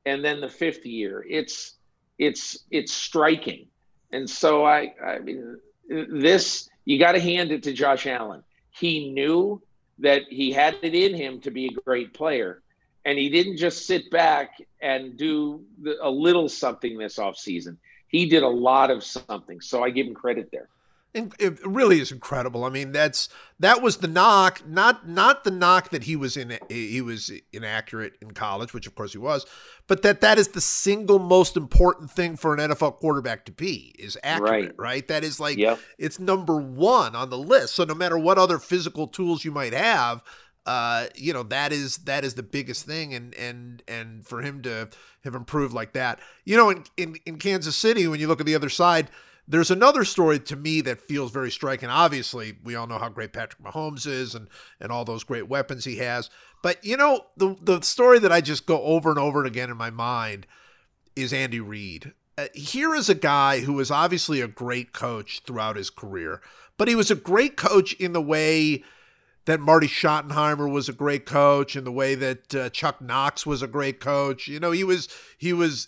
and 0.05 0.23
then 0.23 0.39
the 0.41 0.49
fifth 0.49 0.85
year. 0.85 1.25
It's 1.29 1.75
it's 2.19 2.59
it's 2.71 2.93
striking. 2.93 3.67
And 4.11 4.29
so 4.29 4.65
i 4.65 4.93
i 5.03 5.19
mean 5.19 5.57
this 5.89 6.69
you 6.85 6.99
got 6.99 7.13
to 7.13 7.19
hand 7.19 7.51
it 7.51 7.63
to 7.63 7.73
josh 7.73 8.07
allen. 8.07 8.43
He 8.69 9.11
knew 9.11 9.61
that 9.99 10.23
he 10.29 10.51
had 10.51 10.75
it 10.81 10.93
in 10.93 11.13
him 11.13 11.39
to 11.41 11.51
be 11.51 11.67
a 11.67 11.81
great 11.85 12.13
player 12.13 12.61
and 13.05 13.17
he 13.17 13.29
didn't 13.29 13.57
just 13.57 13.85
sit 13.85 14.09
back 14.09 14.61
and 14.81 15.15
do 15.15 15.63
the, 15.81 15.97
a 16.01 16.09
little 16.09 16.49
something 16.49 16.97
this 16.97 17.17
offseason 17.17 17.77
he 18.07 18.29
did 18.29 18.43
a 18.43 18.47
lot 18.47 18.91
of 18.91 19.03
something. 19.03 19.59
So 19.59 19.83
I 19.83 19.89
give 19.89 20.07
him 20.07 20.13
credit 20.13 20.49
there 20.51 20.69
it 21.15 21.65
really 21.65 22.01
is 22.01 22.11
incredible. 22.11 22.65
I 22.65 22.69
mean, 22.69 22.91
that's 22.91 23.29
that 23.59 23.81
was 23.81 23.97
the 23.97 24.07
knock, 24.07 24.67
not 24.67 25.07
not 25.07 25.45
the 25.45 25.51
knock 25.51 25.89
that 25.91 26.03
he 26.03 26.15
was 26.15 26.35
in 26.35 26.57
he 26.69 27.01
was 27.01 27.31
inaccurate 27.53 28.17
in 28.21 28.31
college, 28.31 28.73
which 28.73 28.85
of 28.85 28.95
course 28.95 29.13
he 29.13 29.17
was, 29.17 29.45
but 29.87 30.01
that 30.01 30.19
that 30.21 30.37
is 30.37 30.49
the 30.49 30.59
single 30.59 31.19
most 31.19 31.55
important 31.55 32.11
thing 32.11 32.35
for 32.35 32.53
an 32.53 32.59
NFL 32.59 32.97
quarterback 32.97 33.45
to 33.45 33.53
be 33.53 33.95
is 33.97 34.17
accurate, 34.23 34.51
right? 34.51 34.73
right? 34.77 35.07
That 35.07 35.23
is 35.23 35.39
like 35.39 35.57
yep. 35.57 35.79
it's 35.97 36.19
number 36.19 36.57
1 36.57 37.15
on 37.15 37.29
the 37.29 37.37
list. 37.37 37.75
So 37.75 37.85
no 37.85 37.95
matter 37.95 38.17
what 38.17 38.37
other 38.37 38.59
physical 38.59 39.07
tools 39.07 39.45
you 39.45 39.51
might 39.51 39.73
have, 39.73 40.21
uh, 40.65 41.05
you 41.15 41.31
know, 41.31 41.43
that 41.43 41.71
is 41.71 41.97
that 41.99 42.23
is 42.23 42.33
the 42.33 42.43
biggest 42.43 42.85
thing 42.85 43.13
and 43.13 43.33
and 43.35 43.83
and 43.87 44.25
for 44.25 44.41
him 44.41 44.61
to 44.63 44.89
have 45.23 45.35
improved 45.35 45.73
like 45.73 45.93
that. 45.93 46.19
You 46.43 46.57
know, 46.57 46.69
in 46.69 46.83
in, 46.97 47.15
in 47.25 47.37
Kansas 47.37 47.75
City 47.75 48.07
when 48.07 48.19
you 48.19 48.27
look 48.27 48.39
at 48.39 48.45
the 48.45 48.55
other 48.55 48.69
side, 48.69 49.09
there's 49.47 49.69
another 49.69 50.03
story 50.03 50.39
to 50.39 50.55
me 50.55 50.81
that 50.81 51.01
feels 51.01 51.31
very 51.31 51.51
striking. 51.51 51.89
Obviously, 51.89 52.57
we 52.63 52.75
all 52.75 52.87
know 52.87 52.97
how 52.97 53.09
great 53.09 53.31
Patrick 53.31 53.61
Mahomes 53.63 54.07
is 54.07 54.33
and 54.33 54.47
and 54.79 54.91
all 54.91 55.05
those 55.05 55.23
great 55.23 55.47
weapons 55.47 55.85
he 55.85 55.97
has. 55.97 56.29
But 56.63 56.83
you 56.83 56.97
know, 56.97 57.27
the 57.37 57.55
the 57.61 57.81
story 57.81 58.17
that 58.19 58.31
I 58.31 58.41
just 58.41 58.65
go 58.65 58.81
over 58.81 59.09
and 59.11 59.19
over 59.19 59.45
again 59.45 59.69
in 59.69 59.77
my 59.77 59.91
mind 59.91 60.47
is 61.15 61.31
Andy 61.31 61.59
Reid. 61.59 62.13
Uh, 62.37 62.47
here 62.53 62.93
is 62.93 63.07
a 63.07 63.15
guy 63.15 63.61
who 63.61 63.73
was 63.73 63.91
obviously 63.91 64.41
a 64.41 64.47
great 64.47 64.91
coach 64.91 65.41
throughout 65.45 65.77
his 65.77 65.89
career, 65.89 66.41
but 66.77 66.87
he 66.87 66.95
was 66.95 67.11
a 67.11 67.15
great 67.15 67.55
coach 67.55 67.93
in 67.93 68.13
the 68.13 68.21
way 68.21 68.83
that 69.45 69.59
Marty 69.59 69.87
Schottenheimer 69.87 70.69
was 70.69 70.89
a 70.89 70.93
great 70.93 71.25
coach, 71.25 71.75
in 71.75 71.83
the 71.83 71.91
way 71.91 72.15
that 72.15 72.55
uh, 72.55 72.69
Chuck 72.69 73.01
Knox 73.01 73.45
was 73.45 73.61
a 73.61 73.67
great 73.67 73.99
coach. 73.99 74.47
You 74.47 74.59
know, 74.59 74.71
he 74.71 74.83
was 74.83 75.07
he 75.37 75.53
was 75.53 75.87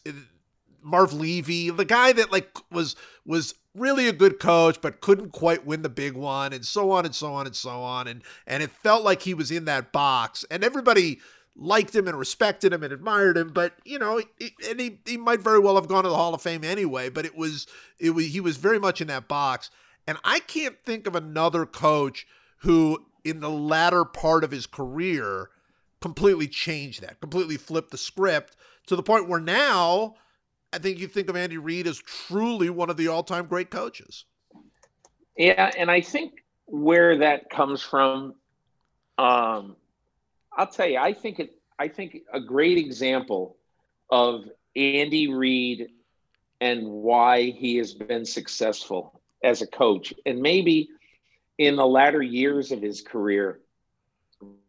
Marv 0.87 1.13
Levy, 1.13 1.69
the 1.69 1.85
guy 1.85 2.13
that 2.13 2.31
like 2.31 2.57
was 2.71 2.95
was 3.25 3.55
really 3.75 4.07
a 4.07 4.13
good 4.13 4.39
coach 4.39 4.81
but 4.81 5.01
couldn't 5.01 5.31
quite 5.31 5.65
win 5.65 5.83
the 5.83 5.89
big 5.89 6.13
one 6.13 6.51
and 6.51 6.65
so 6.65 6.89
on 6.89 7.05
and 7.05 7.13
so 7.13 7.33
on 7.33 7.45
and 7.45 7.55
so 7.55 7.81
on. 7.81 8.07
And 8.07 8.23
and 8.45 8.63
it 8.63 8.71
felt 8.71 9.03
like 9.03 9.21
he 9.23 9.33
was 9.33 9.51
in 9.51 9.65
that 9.65 9.91
box. 9.91 10.45
And 10.49 10.63
everybody 10.63 11.19
liked 11.55 11.95
him 11.95 12.07
and 12.07 12.17
respected 12.17 12.71
him 12.71 12.83
and 12.83 12.93
admired 12.93 13.35
him 13.35 13.49
but 13.49 13.73
you 13.83 13.97
know 13.97 14.21
and 14.69 14.79
he, 14.79 14.99
he 15.07 15.17
might 15.17 15.39
very 15.39 15.57
well 15.57 15.73
have 15.73 15.87
gone 15.87 16.03
to 16.03 16.09
the 16.09 16.15
Hall 16.15 16.35
of 16.35 16.39
Fame 16.39 16.63
anyway 16.63 17.09
but 17.09 17.25
it 17.25 17.35
was 17.35 17.65
it 17.97 18.11
was 18.11 18.27
he 18.27 18.39
was 18.39 18.57
very 18.57 18.79
much 18.79 19.01
in 19.01 19.07
that 19.07 19.27
box. 19.27 19.69
And 20.05 20.17
I 20.23 20.39
can't 20.39 20.77
think 20.85 21.05
of 21.05 21.15
another 21.15 21.65
coach 21.65 22.25
who 22.59 23.05
in 23.29 23.39
the 23.39 23.49
latter 23.49 24.05
part 24.05 24.43
of 24.43 24.51
his 24.51 24.65
career 24.65 25.49
completely 26.01 26.47
changed 26.47 27.01
that 27.01 27.19
completely 27.19 27.57
flipped 27.57 27.91
the 27.91 27.97
script 27.97 28.55
to 28.85 28.95
the 28.95 29.03
point 29.03 29.27
where 29.27 29.39
now 29.39 30.15
I 30.71 30.79
think 30.79 30.99
you 30.99 31.07
think 31.07 31.29
of 31.29 31.35
Andy 31.35 31.57
Reid 31.57 31.87
as 31.87 31.97
truly 31.97 32.69
one 32.69 32.89
of 32.89 32.97
the 32.97 33.07
all-time 33.07 33.47
great 33.47 33.69
coaches. 33.69 34.25
Yeah, 35.37 35.71
and 35.77 35.89
I 35.89 36.01
think 36.01 36.43
where 36.65 37.17
that 37.17 37.49
comes 37.49 37.81
from, 37.81 38.35
um, 39.17 39.75
I'll 40.55 40.67
tell 40.67 40.87
you, 40.87 40.97
I 40.97 41.13
think 41.13 41.39
it. 41.39 41.51
I 41.79 41.87
think 41.87 42.17
a 42.33 42.39
great 42.39 42.79
example 42.79 43.57
of 44.09 44.45
Andy 44.75 45.31
Reid 45.31 45.89
and 46.59 46.87
why 46.87 47.51
he 47.51 47.77
has 47.77 47.93
been 47.93 48.25
successful 48.25 49.21
as 49.43 49.61
a 49.61 49.67
coach, 49.67 50.11
and 50.25 50.39
maybe 50.41 50.89
in 51.57 51.75
the 51.75 51.85
latter 51.85 52.21
years 52.21 52.71
of 52.71 52.81
his 52.81 53.01
career, 53.01 53.59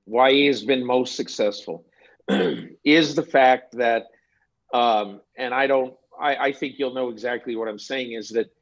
why 0.05 0.33
he 0.33 0.47
has 0.47 0.65
been 0.65 0.85
most 0.85 1.17
successful 1.17 1.85
is 2.85 3.15
the 3.15 3.23
fact 3.23 3.77
that 3.77 4.07
um, 4.73 5.21
and 5.37 5.55
I 5.55 5.67
don't, 5.67 5.95
I, 6.21 6.37
I 6.37 6.53
think 6.53 6.79
you'll 6.79 6.95
know 6.95 7.09
exactly 7.09 7.57
what 7.57 7.69
I'm 7.69 7.79
saying 7.79 8.13
is 8.13 8.31
that 8.31 8.53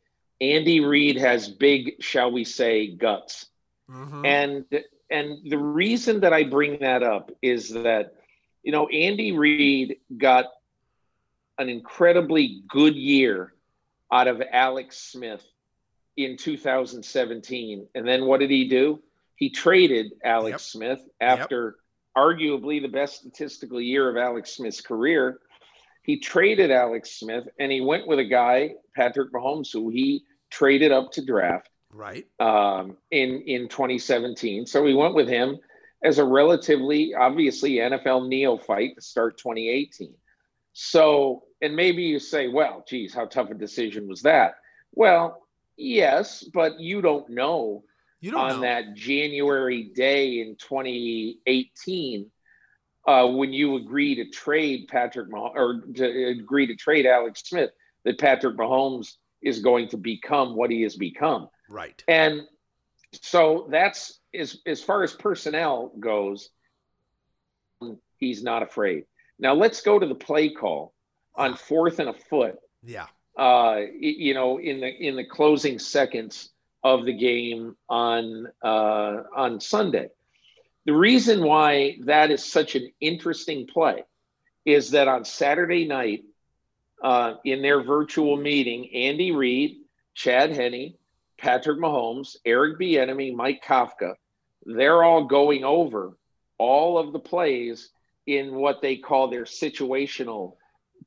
Andy 0.41 0.81
Reid 0.81 1.17
has 1.17 1.49
big, 1.49 1.95
shall 2.01 2.31
we 2.31 2.45
say, 2.45 2.89
guts. 2.89 3.47
Mm-hmm. 3.91 4.25
And 4.25 4.65
and 5.11 5.39
the 5.49 5.59
reason 5.59 6.21
that 6.21 6.33
I 6.33 6.45
bring 6.45 6.81
that 6.81 7.03
up 7.03 7.31
is 7.41 7.71
that, 7.71 8.15
you 8.63 8.73
know, 8.73 8.89
Andy 8.89 9.33
Reid 9.33 9.99
got 10.17 10.47
an 11.59 11.69
incredibly 11.69 12.63
good 12.69 12.97
year 12.97 13.55
out 14.13 14.27
of 14.27 14.43
Alex 14.53 14.99
Smith 14.99 15.45
in 16.17 16.37
2017. 16.37 17.89
And 17.95 18.07
then 18.09 18.27
what 18.27 18.41
did 18.41 18.51
he 18.51 18.69
do? 18.69 19.01
He 19.35 19.51
traded 19.51 20.13
Alex 20.25 20.53
yep. 20.53 20.61
Smith 20.61 21.09
after 21.21 21.77
yep. 22.17 22.25
arguably 22.25 22.81
the 22.81 22.89
best 22.89 23.21
statistical 23.21 23.81
year 23.81 24.09
of 24.09 24.17
Alex 24.17 24.53
Smith's 24.53 24.81
career 24.81 25.41
he 26.07 26.21
traded 26.21 26.71
Alex 26.71 27.19
Smith 27.19 27.49
and 27.59 27.73
he 27.73 27.81
went 27.81 28.07
with 28.07 28.21
a 28.21 28.25
guy, 28.25 28.77
Patrick 28.95 29.33
Mahomes, 29.33 29.73
who 29.73 29.91
he 29.91 30.23
traded 30.51 30.93
up 30.93 31.11
to 31.13 31.25
draft. 31.25 31.69
Right. 31.93 32.27
Um, 32.39 32.97
in 33.11 33.43
in 33.43 33.69
2017. 33.69 34.67
So 34.67 34.87
he 34.87 34.95
went 34.95 35.15
with 35.15 35.29
him 35.29 35.59
as 36.05 36.19
a 36.19 36.25
relatively 36.25 37.13
obviously 37.15 37.73
NFL 37.73 38.29
neophyte 38.29 38.95
to 38.95 39.03
start 39.03 39.39
2018. 39.39 40.15
So, 40.75 41.43
and 41.61 41.75
maybe 41.75 42.05
you 42.05 42.21
say, 42.21 42.47
well, 42.47 42.85
geez, 42.87 43.13
how 43.13 43.25
tough 43.25 43.51
a 43.51 43.55
decision 43.55 44.07
was 44.07 44.23
that? 44.23 44.55
Well, 44.93 45.46
yes, 45.77 46.45
but 46.53 46.81
you 46.81 47.01
don't 47.01 47.29
know 47.29 47.85
you 48.21 48.31
don't 48.31 48.41
on 48.41 48.51
know. 48.57 48.61
that 48.63 48.95
January 48.95 49.91
day 49.95 50.41
in 50.41 50.57
2018 50.57 52.31
uh, 53.07 53.27
when 53.29 53.53
you 53.53 53.77
agree 53.77 54.17
to 54.17 54.29
trade 54.31 54.89
Patrick 54.89 55.31
Mah- 55.31 55.53
or 55.55 55.83
to 55.95 56.29
agree 56.29 56.67
to 56.67 56.75
trade 56.75 57.07
Alex 57.07 57.43
Smith, 57.45 57.71
that 58.05 58.19
Patrick 58.19 58.57
Mahomes 58.57 59.15
is 59.43 59.61
going 59.61 59.89
to 59.89 59.97
become 59.97 60.57
what 60.57 60.71
he 60.71 60.83
has 60.83 60.97
become. 60.97 61.49
Right. 61.69 62.03
And 62.09 62.43
so 63.13 63.69
that's 63.71 64.19
as 64.35 64.59
as 64.67 64.83
far 64.83 65.03
as 65.05 65.13
personnel 65.13 65.93
goes, 66.01 66.51
he's 68.19 68.43
not 68.43 68.63
afraid. 68.63 69.05
Now 69.39 69.55
let's 69.55 69.83
go 69.83 69.99
to 69.99 70.07
the 70.07 70.15
play 70.15 70.51
call 70.51 70.93
on 71.35 71.55
fourth 71.55 72.01
and 72.01 72.09
a 72.09 72.15
foot. 72.15 72.57
Yeah. 72.83 73.07
Uh, 73.37 73.83
you 73.99 74.33
know, 74.33 74.59
in 74.59 74.81
the 74.81 74.89
in 74.89 75.17
the 75.17 75.25
closing 75.25 75.79
seconds 75.79 76.51
of 76.83 77.05
the 77.05 77.13
game 77.13 77.77
on 77.89 78.47
uh, 78.63 79.23
on 79.35 79.61
Sunday. 79.61 80.09
The 80.87 80.95
reason 80.95 81.43
why 81.43 81.99
that 82.05 82.31
is 82.31 82.45
such 82.45 82.77
an 82.77 82.91
interesting 83.01 83.67
play 83.67 84.05
is 84.65 84.93
that 84.93 85.09
on 85.09 85.25
Saturday 85.25 85.87
night, 85.87 86.25
uh, 87.03 87.35
in 87.45 87.61
their 87.61 87.83
virtual 87.83 88.37
meeting, 88.37 88.95
Andy 88.95 89.33
Reid, 89.33 89.79
Chad 90.15 90.57
Henne, 90.57 90.95
Patrick 91.39 91.79
Mahomes, 91.79 92.37
Eric 92.45 92.79
Bieniemy, 92.79 93.35
Mike 93.35 93.63
Kafka, 93.65 94.15
they're 94.65 95.03
all 95.03 95.25
going 95.25 95.65
over 95.65 96.17
all 96.59 96.99
of 96.99 97.13
the 97.13 97.19
plays 97.19 97.91
in 98.27 98.55
what 98.55 98.81
they 98.81 98.97
call 98.97 99.29
their 99.29 99.45
situational 99.45 100.57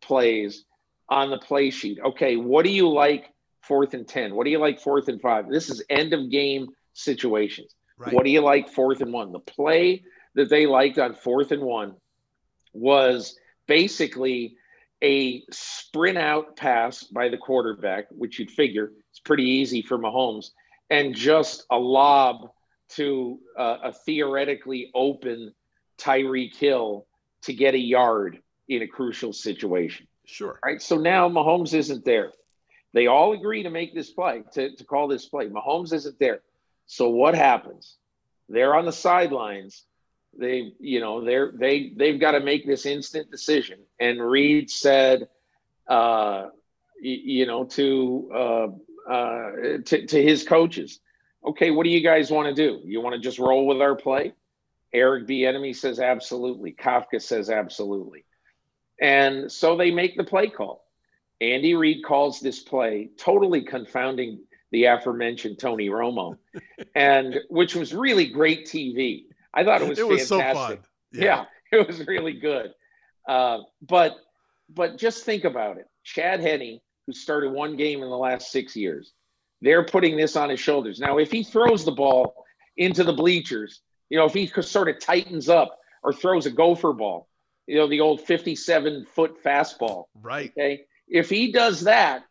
plays 0.02 0.66
on 1.10 1.30
the 1.30 1.38
play 1.38 1.70
sheet. 1.70 2.00
Okay, 2.04 2.36
what 2.36 2.64
do 2.64 2.72
you 2.72 2.90
like 2.90 3.34
fourth 3.62 3.94
and 3.94 4.08
10? 4.08 4.36
What 4.36 4.46
do 4.46 4.52
you 4.52 4.60
like 4.60 4.80
fourth 4.80 5.08
and 5.08 5.22
five? 5.22 5.50
This 5.50 5.70
is 5.70 5.84
end 5.90 6.14
of 6.14 6.30
game 6.30 6.68
situations. 6.94 7.74
Right. 7.98 8.14
What 8.14 8.24
do 8.24 8.32
you 8.32 8.42
like 8.42 8.70
fourth 8.70 9.02
and 9.02 9.12
one? 9.12 9.32
The 9.32 9.40
play 9.40 10.04
that 10.36 10.50
they 10.50 10.66
liked 10.66 11.00
on 11.00 11.16
fourth 11.16 11.52
and 11.52 11.64
one 11.64 11.96
was 12.74 13.36
basically 13.68 14.56
a 15.04 15.44
sprint 15.52 16.18
out 16.18 16.56
pass 16.56 17.04
by 17.04 17.30
the 17.30 17.38
quarterback, 17.38 18.06
which 18.12 18.40
you'd 18.40 18.52
figure 18.52 18.92
it's 19.10 19.20
pretty 19.20 19.44
easy 19.44 19.82
for 19.82 19.98
Mahomes, 19.98 20.52
and 20.90 21.16
just 21.16 21.66
a 21.72 21.78
lob 21.78 22.50
to 22.90 23.40
uh, 23.58 23.78
a 23.84 23.94
theoretically 23.94 24.92
open 24.94 25.54
Tyreek 26.00 26.56
Hill 26.56 27.06
to 27.44 27.54
get 27.54 27.74
a 27.74 27.80
yard 27.80 28.40
in 28.68 28.82
a 28.82 28.88
crucial 28.88 29.34
situation. 29.34 30.08
Sure. 30.30 30.60
Right. 30.64 30.82
So 30.82 30.98
now 30.98 31.28
Mahomes 31.28 31.74
isn't 31.74 32.06
there. 32.06 32.32
They 32.94 33.08
all 33.08 33.34
agree 33.34 33.64
to 33.64 33.70
make 33.70 33.94
this 33.94 34.12
play, 34.12 34.44
to, 34.54 34.76
to 34.76 34.84
call 34.84 35.08
this 35.08 35.26
play. 35.26 35.48
Mahomes 35.48 35.94
isn't 35.94 36.20
there. 36.20 36.42
So 36.86 37.10
what 37.10 37.36
happens? 37.36 37.98
They're 38.48 38.76
on 38.76 38.86
the 38.86 38.92
sidelines. 38.92 39.84
They, 40.38 40.74
you 40.80 41.00
know, 41.00 41.24
they're 41.24 41.52
they 41.52 41.92
they've 41.96 42.20
got 42.20 42.32
to 42.32 42.40
make 42.40 42.66
this 42.66 42.86
instant 42.86 43.32
decision. 43.32 43.80
And 44.00 44.22
Reid 44.22 44.70
said, 44.70 45.28
uh, 45.88 46.48
you 47.02 47.46
know, 47.48 47.66
to 47.66 48.32
uh, 48.34 49.12
uh, 49.12 49.52
to, 49.86 50.06
to 50.06 50.22
his 50.22 50.44
coaches, 50.44 51.00
okay, 51.44 51.72
what 51.72 51.84
do 51.84 51.90
you 51.90 52.02
guys 52.02 52.30
want 52.32 52.48
to 52.48 52.54
do? 52.54 52.82
You 52.86 53.02
want 53.02 53.16
to 53.16 53.22
just 53.22 53.40
roll 53.40 53.66
with 53.66 53.82
our 53.82 53.96
play? 53.96 54.34
Eric 54.94 55.28
Bieniemy 55.28 55.76
says 55.76 56.00
absolutely. 56.00 56.74
Kafka 56.74 57.22
says 57.22 57.50
absolutely. 57.50 58.26
And 59.02 59.52
so 59.52 59.78
they 59.78 59.92
make 59.92 60.18
the 60.18 60.24
play 60.24 60.50
call. 60.50 60.86
Andy 61.42 61.76
Reid 61.76 62.04
calls 62.04 62.40
this 62.40 62.60
play, 62.60 63.10
totally 63.18 63.62
confounding 63.62 64.40
the 64.72 64.86
aforementioned 64.86 65.58
Tony 65.58 65.90
Romo, 65.90 66.38
and 66.96 67.40
which 67.50 67.76
was 67.76 67.94
really 67.94 68.28
great 68.28 68.66
TV. 68.66 69.26
I 69.54 69.64
thought 69.64 69.82
it 69.82 69.90
was, 69.90 70.00
it 70.00 70.08
was 70.08 70.28
fantastic. 70.28 70.82
So 71.14 71.22
yeah. 71.22 71.24
yeah. 71.24 71.46
it 71.80 71.88
was 71.88 72.06
really 72.08 72.34
good. 72.34 72.74
Uh, 73.28 73.60
but 73.82 74.18
but 74.70 74.98
just 74.98 75.24
think 75.24 75.46
about 75.46 75.78
it. 75.78 75.88
Chad 76.04 76.42
Henne, 76.42 76.80
who 77.08 77.14
started 77.14 77.52
one 77.52 77.76
game 77.76 78.04
in 78.04 78.10
the 78.10 78.18
last 78.18 78.52
six 78.52 78.76
years. 78.76 79.14
They're 79.62 79.84
putting 79.84 80.16
this 80.16 80.36
on 80.36 80.50
his 80.50 80.60
shoulders. 80.60 81.00
Now, 81.00 81.18
if 81.18 81.32
he 81.32 81.44
throws 81.44 81.84
the 81.84 81.92
ball 81.92 82.46
into 82.78 83.04
the 83.04 83.14
bleachers, 83.14 83.82
you 84.10 84.18
know, 84.18 84.26
if 84.26 84.34
he 84.34 84.48
sort 84.48 84.90
of 84.90 85.00
tightens 85.00 85.50
up 85.50 85.78
or 86.04 86.14
throws 86.14 86.46
a 86.46 86.52
gopher 86.52 86.94
ball, 86.94 87.29
you 87.70 87.76
know, 87.78 87.88
the 87.88 88.00
old 88.02 88.22
57 88.22 89.06
foot 89.06 89.44
fastball. 89.44 90.06
Right. 90.20 90.52
Okay. 90.58 90.82
If 91.08 91.30
he 91.30 91.52
does 91.52 91.82
that, 91.82 92.24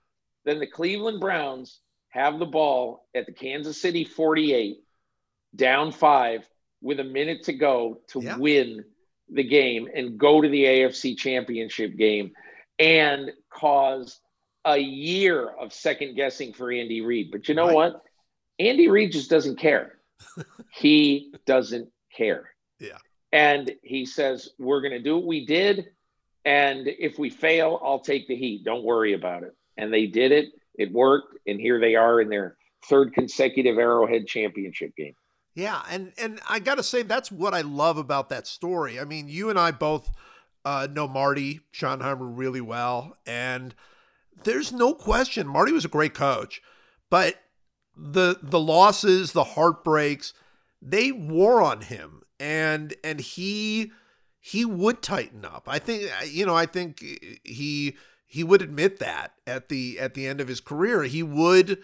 then 0.45 0.59
the 0.59 0.67
Cleveland 0.67 1.21
Browns 1.21 1.79
have 2.09 2.39
the 2.41 2.47
ball 2.47 3.07
at 3.15 3.27
the 3.27 3.33
Kansas 3.33 3.81
City 3.81 4.05
48, 4.05 4.79
down 5.55 5.93
five 5.93 6.49
with 6.81 6.99
a 6.99 7.05
minute 7.05 7.45
to 7.45 7.53
go 7.53 8.01
to 8.09 8.21
Yeah. 8.21 8.37
win 8.37 8.85
the 9.31 9.45
game 9.45 9.89
and 9.95 10.19
go 10.19 10.41
to 10.41 10.49
the 10.49 10.65
AFC 10.65 11.15
championship 11.17 11.97
game 11.97 12.33
and 12.81 13.31
cause 13.51 14.21
a 14.65 14.79
year 14.79 15.49
of 15.49 15.73
second 15.73 16.15
guessing 16.17 16.53
for 16.53 16.73
Andy 16.73 17.01
Reid. 17.01 17.31
But 17.31 17.49
you 17.49 17.55
know 17.55 17.67
Right. 17.67 17.75
what? 17.75 18.03
Andy 18.59 18.89
Reid 18.89 19.13
just 19.13 19.31
doesn't 19.31 19.57
care. 19.57 20.01
he 20.75 21.33
doesn't 21.47 21.91
care. 22.13 22.51
And 23.33 23.73
he 23.83 24.07
says, 24.07 24.51
We're 24.59 24.81
going 24.81 24.93
to 24.93 25.03
do 25.03 25.17
what 25.17 25.27
we 25.27 25.47
did. 25.47 25.91
And 26.45 26.87
if 26.87 27.19
we 27.19 27.31
fail, 27.31 27.81
I'll 27.85 28.01
take 28.01 28.27
the 28.29 28.37
heat. 28.37 28.65
Don't 28.65 28.85
worry 28.85 29.13
about 29.13 29.43
it. 29.43 29.55
And 29.77 29.93
they 29.93 30.07
did 30.07 30.33
it. 30.33 30.49
It 30.75 30.93
worked. 30.93 31.37
And 31.47 31.61
here 31.61 31.79
they 31.79 31.95
are 31.95 32.21
in 32.21 32.29
their 32.29 32.57
third 32.89 33.13
consecutive 33.13 33.79
Arrowhead 33.79 34.27
championship 34.27 34.95
game. 34.97 35.15
Yeah, 35.55 35.83
and 35.91 36.13
and 36.19 36.41
I 36.49 36.61
got 36.61 36.77
to 36.77 36.85
say 36.85 37.03
that's 37.03 37.33
what 37.33 37.53
I 37.53 37.63
love 37.63 37.99
about 37.99 38.29
that 38.29 38.47
story. 38.47 39.01
I 39.01 39.05
mean, 39.05 39.29
you 39.29 39.51
and 39.51 39.59
I 39.59 39.73
both 39.73 40.09
uh, 40.65 40.87
know 40.89 41.09
Marty 41.09 41.61
Schottenheimer 41.75 42.31
really 42.39 42.61
well, 42.61 43.17
and 43.27 43.75
there's 44.45 44.73
no 44.73 44.95
question 44.95 45.49
Marty 45.49 45.73
was 45.73 45.85
a 45.85 45.89
great 45.89 46.15
coach, 46.15 46.63
but 47.11 47.35
the 47.97 48.39
the 48.41 48.61
losses, 48.61 49.33
the 49.33 49.43
heartbreaks, 49.43 50.33
they 50.81 51.11
wore 51.11 51.61
on 51.61 51.81
him, 51.81 52.23
and 52.41 52.95
and 53.05 53.21
he 53.21 53.93
he 54.41 54.65
would 54.65 55.03
tighten 55.03 55.45
up. 55.45 55.69
I 55.69 55.79
think 55.79 56.11
you 56.27 56.47
know 56.47 56.57
I 56.57 56.67
think 56.67 57.01
he 57.45 57.97
he 58.27 58.45
would 58.45 58.63
admit 58.63 58.99
that 58.99 59.33
at 59.47 59.69
the 59.69 59.99
at 59.99 60.15
the 60.15 60.27
end 60.27 60.41
of 60.41 60.49
his 60.49 60.61
career 60.61 61.05
he 61.05 61.23
would 61.23 61.79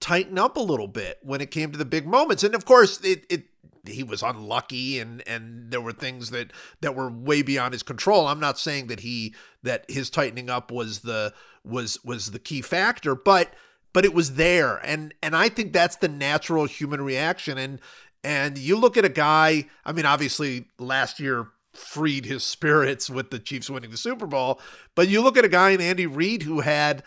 tighten 0.00 0.38
up 0.38 0.56
a 0.56 0.60
little 0.60 0.88
bit 0.88 1.18
when 1.22 1.40
it 1.40 1.50
came 1.50 1.72
to 1.72 1.78
the 1.78 1.84
big 1.84 2.06
moments. 2.06 2.44
And 2.44 2.54
of 2.54 2.64
course, 2.64 3.00
it, 3.00 3.24
it 3.30 3.44
he 3.86 4.02
was 4.02 4.22
unlucky 4.22 4.98
and 4.98 5.26
and 5.26 5.70
there 5.70 5.80
were 5.80 5.92
things 5.92 6.30
that 6.30 6.52
that 6.80 6.94
were 6.94 7.10
way 7.10 7.42
beyond 7.42 7.72
his 7.72 7.82
control. 7.82 8.26
I'm 8.26 8.40
not 8.40 8.58
saying 8.58 8.88
that 8.88 9.00
he 9.00 9.34
that 9.62 9.84
his 9.88 10.10
tightening 10.10 10.50
up 10.50 10.70
was 10.70 11.00
the 11.00 11.32
was 11.64 12.02
was 12.04 12.30
the 12.30 12.38
key 12.38 12.62
factor, 12.62 13.14
but 13.14 13.54
but 13.92 14.04
it 14.04 14.12
was 14.12 14.34
there. 14.34 14.76
And 14.76 15.14
and 15.22 15.34
I 15.34 15.48
think 15.48 15.72
that's 15.72 15.96
the 15.96 16.08
natural 16.08 16.66
human 16.66 17.00
reaction 17.00 17.58
and 17.58 17.80
and 18.24 18.58
you 18.58 18.76
look 18.76 18.96
at 18.96 19.04
a 19.04 19.10
guy, 19.10 19.66
I 19.84 19.92
mean 19.92 20.06
obviously 20.06 20.66
last 20.78 21.20
year 21.20 21.48
freed 21.72 22.24
his 22.24 22.42
spirits 22.42 23.10
with 23.10 23.30
the 23.30 23.38
Chiefs 23.38 23.68
winning 23.68 23.90
the 23.90 23.96
Super 23.96 24.26
Bowl, 24.26 24.60
but 24.94 25.08
you 25.08 25.20
look 25.20 25.36
at 25.36 25.44
a 25.44 25.48
guy 25.48 25.70
in 25.70 25.80
Andy 25.80 26.06
Reid 26.06 26.42
who 26.42 26.60
had 26.60 27.02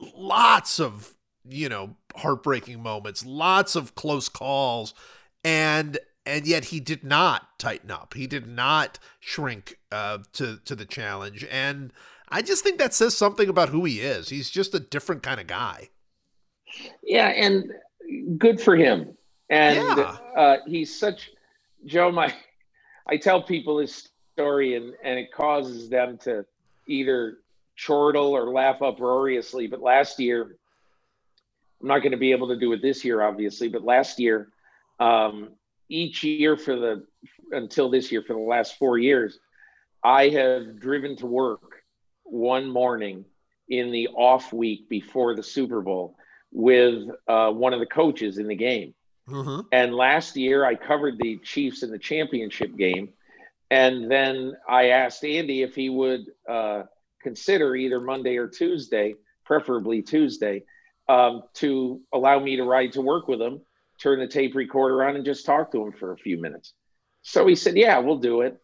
lots 0.00 0.78
of 0.78 1.14
you 1.48 1.68
know 1.68 1.96
heartbreaking 2.14 2.82
moments 2.82 3.24
lots 3.24 3.74
of 3.74 3.94
close 3.94 4.28
calls 4.28 4.94
and 5.44 5.98
and 6.26 6.46
yet 6.46 6.66
he 6.66 6.78
did 6.78 7.02
not 7.02 7.58
tighten 7.58 7.90
up. 7.90 8.12
He 8.12 8.26
did 8.26 8.46
not 8.46 8.98
shrink 9.18 9.78
uh, 9.90 10.18
to 10.34 10.58
to 10.64 10.76
the 10.76 10.84
challenge 10.84 11.46
and 11.50 11.92
i 12.28 12.42
just 12.42 12.62
think 12.62 12.78
that 12.78 12.92
says 12.92 13.16
something 13.16 13.48
about 13.48 13.70
who 13.70 13.84
he 13.84 14.00
is. 14.00 14.28
He's 14.28 14.50
just 14.50 14.74
a 14.74 14.80
different 14.80 15.22
kind 15.22 15.40
of 15.40 15.46
guy. 15.46 15.88
Yeah, 17.02 17.28
and 17.28 17.72
good 18.36 18.60
for 18.60 18.76
him. 18.76 19.16
And 19.50 19.96
Yeah. 19.96 20.16
uh, 20.36 20.56
he's 20.66 20.98
such 20.98 21.30
Joe. 21.86 22.10
My, 22.12 22.34
I 23.06 23.16
tell 23.16 23.42
people 23.42 23.78
his 23.78 24.08
story, 24.34 24.74
and 24.76 24.94
and 25.02 25.18
it 25.18 25.32
causes 25.32 25.88
them 25.88 26.18
to 26.18 26.44
either 26.86 27.38
chortle 27.76 28.32
or 28.36 28.52
laugh 28.52 28.82
uproariously. 28.82 29.66
But 29.66 29.80
last 29.80 30.18
year, 30.18 30.56
I'm 31.80 31.88
not 31.88 32.00
going 32.00 32.12
to 32.12 32.18
be 32.18 32.32
able 32.32 32.48
to 32.48 32.58
do 32.58 32.72
it 32.72 32.82
this 32.82 33.04
year, 33.04 33.22
obviously. 33.22 33.68
But 33.68 33.84
last 33.84 34.18
year, 34.18 34.48
um, 35.00 35.50
each 35.88 36.22
year 36.24 36.56
for 36.56 36.76
the 36.76 37.06
until 37.52 37.88
this 37.88 38.12
year 38.12 38.22
for 38.22 38.34
the 38.34 38.40
last 38.40 38.76
four 38.78 38.98
years, 38.98 39.38
I 40.04 40.28
have 40.28 40.78
driven 40.78 41.16
to 41.16 41.26
work 41.26 41.82
one 42.24 42.68
morning 42.68 43.24
in 43.70 43.90
the 43.92 44.08
off 44.08 44.52
week 44.52 44.88
before 44.88 45.34
the 45.34 45.42
Super 45.42 45.80
Bowl 45.80 46.16
with 46.52 47.08
uh, 47.26 47.50
one 47.50 47.72
of 47.72 47.80
the 47.80 47.86
coaches 47.86 48.38
in 48.38 48.46
the 48.48 48.54
game. 48.54 48.94
Mm-hmm. 49.28 49.60
And 49.72 49.94
last 49.94 50.36
year, 50.36 50.64
I 50.64 50.74
covered 50.74 51.18
the 51.18 51.38
Chiefs 51.38 51.82
in 51.82 51.90
the 51.90 51.98
championship 51.98 52.76
game. 52.76 53.10
And 53.70 54.10
then 54.10 54.54
I 54.68 54.90
asked 54.90 55.24
Andy 55.24 55.62
if 55.62 55.74
he 55.74 55.90
would 55.90 56.24
uh, 56.48 56.84
consider 57.22 57.76
either 57.76 58.00
Monday 58.00 58.36
or 58.36 58.48
Tuesday, 58.48 59.14
preferably 59.44 60.02
Tuesday, 60.02 60.64
um, 61.08 61.42
to 61.54 62.00
allow 62.12 62.38
me 62.38 62.56
to 62.56 62.64
ride 62.64 62.92
to 62.92 63.02
work 63.02 63.28
with 63.28 63.40
him, 63.40 63.60
turn 64.00 64.20
the 64.20 64.26
tape 64.26 64.54
recorder 64.54 65.04
on, 65.04 65.16
and 65.16 65.24
just 65.24 65.44
talk 65.44 65.72
to 65.72 65.82
him 65.82 65.92
for 65.92 66.12
a 66.12 66.16
few 66.16 66.40
minutes. 66.40 66.72
So 67.22 67.46
he 67.46 67.54
said, 67.54 67.76
"Yeah, 67.76 67.98
we'll 67.98 68.18
do 68.18 68.42
it." 68.42 68.58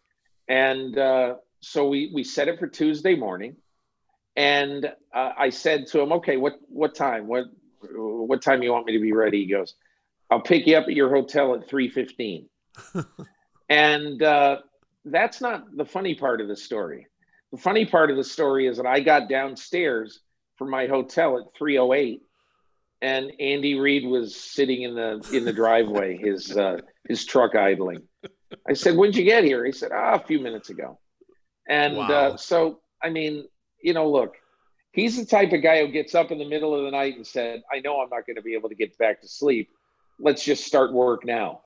And 0.49 0.97
uh, 0.97 1.37
so 1.61 1.89
we 1.89 2.11
we 2.15 2.25
set 2.25 2.49
it 2.49 2.59
for 2.59 2.67
Tuesday 2.67 3.15
morning. 3.15 3.57
And 4.37 4.87
uh, 5.15 5.31
I 5.39 5.51
said 5.51 5.87
to 5.89 6.01
him, 6.01 6.13
"Okay, 6.13 6.37
what 6.37 6.55
what 6.69 6.95
time? 6.95 7.27
What 7.27 7.45
what 7.83 8.43
time 8.43 8.63
you 8.63 8.73
want 8.73 8.87
me 8.87 8.95
to 8.95 9.01
be 9.01 9.13
ready?" 9.13 9.45
He 9.45 9.51
goes, 9.51 9.75
"I'll 10.35 10.41
pick 10.41 10.67
you 10.67 10.77
up 10.77 10.89
at 10.89 10.95
your 10.95 11.11
hotel 11.11 11.55
at 11.55 11.69
3:15." 11.69 12.47
and 13.69 14.21
uh, 14.21 14.59
that's 15.05 15.41
not 15.41 15.77
the 15.77 15.85
funny 15.85 16.17
part 16.17 16.41
of 16.41 16.49
the 16.49 16.57
story. 16.57 17.07
The 17.53 17.59
funny 17.59 17.87
part 17.87 18.11
of 18.11 18.17
the 18.17 18.25
story 18.25 18.67
is 18.67 18.79
that 18.79 18.87
I 18.87 18.99
got 18.99 19.29
downstairs 19.29 20.19
from 20.57 20.71
my 20.71 20.89
hotel 20.89 21.39
at 21.39 21.57
3:08, 21.57 22.19
and 23.01 23.31
Andy 23.39 23.79
Reid 23.79 24.07
was 24.09 24.35
sitting 24.35 24.83
in 24.83 24.97
the 24.97 25.25
in 25.31 25.45
the 25.45 25.53
driveway, 25.53 26.17
his 26.17 26.57
uh, 26.57 26.79
his 27.09 27.25
truck 27.25 27.55
idling. 27.55 28.03
I 28.69 28.73
said, 28.73 28.97
"When'd 28.97 29.15
you 29.15 29.23
get 29.23 29.45
here?" 29.45 29.65
He 29.65 29.71
said, 29.71 29.93
"Ah, 29.95 30.15
a 30.15 30.27
few 30.27 30.41
minutes 30.41 30.69
ago." 30.69 30.99
And 31.69 31.97
Wow. 31.97 32.09
uh, 32.09 32.37
so, 32.37 32.81
I 33.01 33.09
mean, 33.11 33.47
you 33.81 33.95
know, 33.95 34.11
look, 34.11 34.35
he's 34.91 35.17
the 35.17 35.25
type 35.25 35.53
of 35.53 35.63
guy 35.63 35.87
who 35.87 35.93
gets 35.93 36.17
up 36.17 36.33
in 36.33 36.39
the 36.39 36.49
middle 36.49 36.75
of 36.75 36.85
the 36.85 36.91
night 36.91 37.15
and 37.15 37.25
said, 37.25 37.63
"I 37.73 37.79
know 37.79 38.01
I'm 38.01 38.11
not 38.11 38.27
going 38.27 38.37
to 38.37 38.43
be 38.43 38.55
able 38.55 38.69
to 38.71 38.75
get 38.75 38.99
back 38.99 39.21
to 39.21 39.29
sleep. 39.29 39.71
Let's 40.19 40.45
just 40.45 40.65
start 40.65 40.93
work 40.93 41.25
now." 41.25 41.63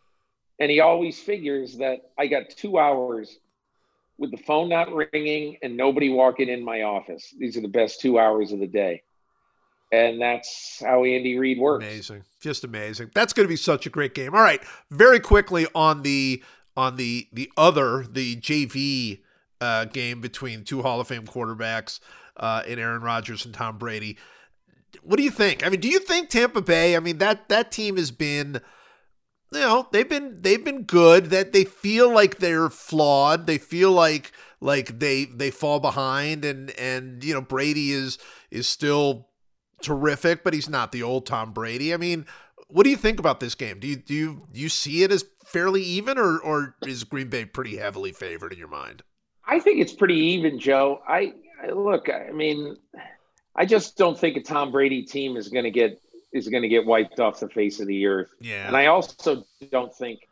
And 0.58 0.70
he 0.70 0.80
always 0.80 1.18
figures 1.18 1.76
that 1.78 2.10
I 2.18 2.26
got 2.26 2.50
two 2.50 2.78
hours 2.78 3.38
with 4.18 4.32
the 4.32 4.36
phone 4.36 4.68
not 4.68 4.92
ringing 4.92 5.56
and 5.62 5.76
nobody 5.76 6.10
walking 6.10 6.48
in 6.48 6.64
my 6.64 6.82
office. 6.82 7.32
These 7.38 7.56
are 7.56 7.60
the 7.60 7.68
best 7.68 8.00
two 8.00 8.18
hours 8.18 8.52
of 8.52 8.58
the 8.58 8.66
day. 8.66 9.02
And 9.92 10.20
that's 10.20 10.82
how 10.84 11.04
Andy 11.04 11.38
Reid 11.38 11.58
works. 11.58 11.84
Amazing, 11.84 12.24
just 12.40 12.64
amazing. 12.64 13.10
That's 13.14 13.32
going 13.32 13.44
to 13.44 13.48
be 13.48 13.56
such 13.56 13.86
a 13.86 13.90
great 13.90 14.14
game. 14.14 14.34
All 14.34 14.42
right, 14.42 14.60
very 14.90 15.18
quickly 15.18 15.66
on 15.74 16.02
the 16.02 16.42
on 16.76 16.96
the 16.96 17.26
the 17.32 17.50
other 17.56 18.04
the 18.04 18.36
JV 18.36 19.22
uh, 19.62 19.86
game 19.86 20.20
between 20.20 20.64
two 20.64 20.82
Hall 20.82 21.00
of 21.00 21.08
Fame 21.08 21.24
quarterbacks 21.24 22.00
uh, 22.36 22.62
in 22.66 22.78
Aaron 22.78 23.00
Rodgers 23.00 23.46
and 23.46 23.54
Tom 23.54 23.78
Brady. 23.78 24.18
What 25.02 25.16
do 25.16 25.22
you 25.22 25.30
think? 25.30 25.64
I 25.64 25.68
mean, 25.68 25.80
do 25.80 25.88
you 25.88 25.98
think 26.00 26.28
Tampa 26.28 26.62
Bay? 26.62 26.96
I 26.96 27.00
mean 27.00 27.18
that 27.18 27.48
that 27.48 27.70
team 27.70 27.96
has 27.96 28.10
been, 28.10 28.60
you 29.52 29.60
know, 29.60 29.88
they've 29.92 30.08
been 30.08 30.40
they've 30.40 30.64
been 30.64 30.82
good. 30.82 31.26
That 31.26 31.52
they 31.52 31.64
feel 31.64 32.12
like 32.12 32.38
they're 32.38 32.70
flawed. 32.70 33.46
They 33.46 33.58
feel 33.58 33.92
like 33.92 34.32
like 34.60 34.98
they 34.98 35.24
they 35.26 35.50
fall 35.50 35.80
behind, 35.80 36.44
and 36.44 36.70
and 36.78 37.22
you 37.22 37.34
know 37.34 37.40
Brady 37.40 37.92
is 37.92 38.18
is 38.50 38.68
still 38.68 39.28
terrific, 39.82 40.42
but 40.42 40.54
he's 40.54 40.68
not 40.68 40.92
the 40.92 41.02
old 41.02 41.26
Tom 41.26 41.52
Brady. 41.52 41.94
I 41.94 41.96
mean, 41.96 42.26
what 42.68 42.84
do 42.84 42.90
you 42.90 42.96
think 42.96 43.18
about 43.18 43.40
this 43.40 43.54
game? 43.54 43.78
Do 43.78 43.86
you 43.86 43.96
do 43.96 44.14
you, 44.14 44.48
do 44.52 44.60
you 44.60 44.68
see 44.68 45.02
it 45.02 45.12
as 45.12 45.24
fairly 45.44 45.82
even, 45.82 46.18
or 46.18 46.38
or 46.38 46.76
is 46.86 47.04
Green 47.04 47.28
Bay 47.28 47.44
pretty 47.44 47.76
heavily 47.76 48.12
favored 48.12 48.52
in 48.52 48.58
your 48.58 48.68
mind? 48.68 49.02
I 49.46 49.60
think 49.60 49.80
it's 49.80 49.94
pretty 49.94 50.16
even, 50.16 50.58
Joe. 50.58 51.00
I, 51.08 51.32
I 51.62 51.70
look. 51.70 52.08
I 52.10 52.32
mean, 52.32 52.76
I 53.58 53.66
just 53.66 53.96
don't 53.96 54.18
think 54.18 54.36
a 54.36 54.42
Tom 54.42 54.70
Brady 54.70 55.02
team 55.02 55.36
is 55.36 55.48
going 55.48 55.64
to 55.64 55.70
get 55.70 56.00
is 56.32 56.48
going 56.48 56.62
to 56.62 56.68
get 56.68 56.86
wiped 56.86 57.18
off 57.18 57.40
the 57.40 57.48
face 57.48 57.80
of 57.80 57.88
the 57.88 58.06
earth. 58.06 58.32
Yeah, 58.40 58.68
And 58.68 58.76
I 58.76 58.86
also 58.86 59.44
don't 59.72 59.92
think 59.94 60.28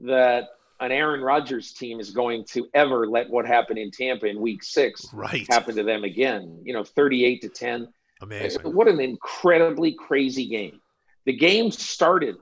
that 0.00 0.50
an 0.80 0.92
Aaron 0.92 1.20
Rodgers 1.20 1.72
team 1.72 1.98
is 1.98 2.10
going 2.10 2.44
to 2.50 2.68
ever 2.74 3.08
let 3.08 3.28
what 3.28 3.44
happened 3.44 3.78
in 3.78 3.90
Tampa 3.90 4.26
in 4.26 4.40
Week 4.40 4.62
Six 4.62 5.06
right. 5.12 5.46
happen 5.50 5.74
to 5.76 5.82
them 5.82 6.04
again. 6.04 6.60
You 6.62 6.74
know, 6.74 6.84
thirty-eight 6.84 7.42
to 7.42 7.48
ten. 7.48 7.88
Amazing. 8.22 8.62
What 8.62 8.86
an 8.86 9.00
incredibly 9.00 9.92
crazy 9.92 10.46
game. 10.46 10.80
The 11.26 11.32
game 11.32 11.72
started 11.72 12.36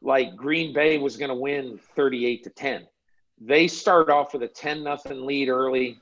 like 0.00 0.36
Green 0.36 0.72
Bay 0.72 0.98
was 0.98 1.16
going 1.16 1.30
to 1.30 1.34
win 1.34 1.80
38 1.96 2.44
to 2.44 2.50
10. 2.50 2.86
They 3.40 3.66
start 3.68 4.10
off 4.10 4.32
with 4.32 4.42
a 4.42 4.48
10 4.48 4.84
nothing 4.84 5.26
lead 5.26 5.48
early. 5.48 5.98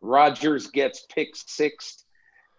Rodgers 0.00 0.68
gets 0.68 1.04
picked 1.12 1.50
sixth 1.50 2.04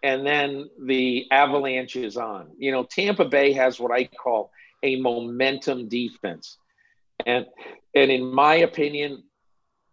and 0.02 0.26
then 0.26 0.70
the 0.82 1.26
avalanche 1.30 1.96
is 1.96 2.16
on. 2.16 2.48
You 2.58 2.72
know, 2.72 2.84
Tampa 2.84 3.24
Bay 3.24 3.52
has 3.52 3.78
what 3.78 3.92
I 3.92 4.04
call 4.04 4.50
a 4.82 4.96
momentum 5.00 5.88
defense. 5.88 6.56
And 7.26 7.46
and 7.94 8.10
in 8.10 8.32
my 8.32 8.56
opinion, 8.56 9.24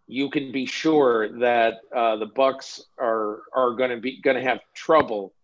you 0.06 0.30
can 0.30 0.50
be 0.52 0.64
sure 0.64 1.38
that 1.40 1.80
uh, 1.94 2.16
the 2.16 2.26
Bucks 2.26 2.82
are 2.98 3.42
are 3.54 3.72
going 3.72 3.90
to 3.90 3.98
be 3.98 4.20
going 4.20 4.36
to 4.36 4.42
have 4.42 4.60
trouble 4.74 5.34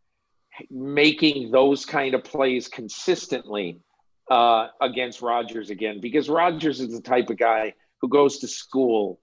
making 0.70 1.50
those 1.50 1.84
kind 1.84 2.14
of 2.14 2.22
plays 2.24 2.68
consistently 2.68 3.80
uh, 4.30 4.68
against 4.80 5.20
Rodgers 5.20 5.70
again 5.70 6.00
because 6.00 6.28
Rodgers 6.28 6.80
is 6.80 6.92
the 6.92 7.02
type 7.02 7.28
of 7.28 7.36
guy 7.36 7.74
who 8.00 8.08
goes 8.08 8.38
to 8.38 8.48
school 8.48 9.20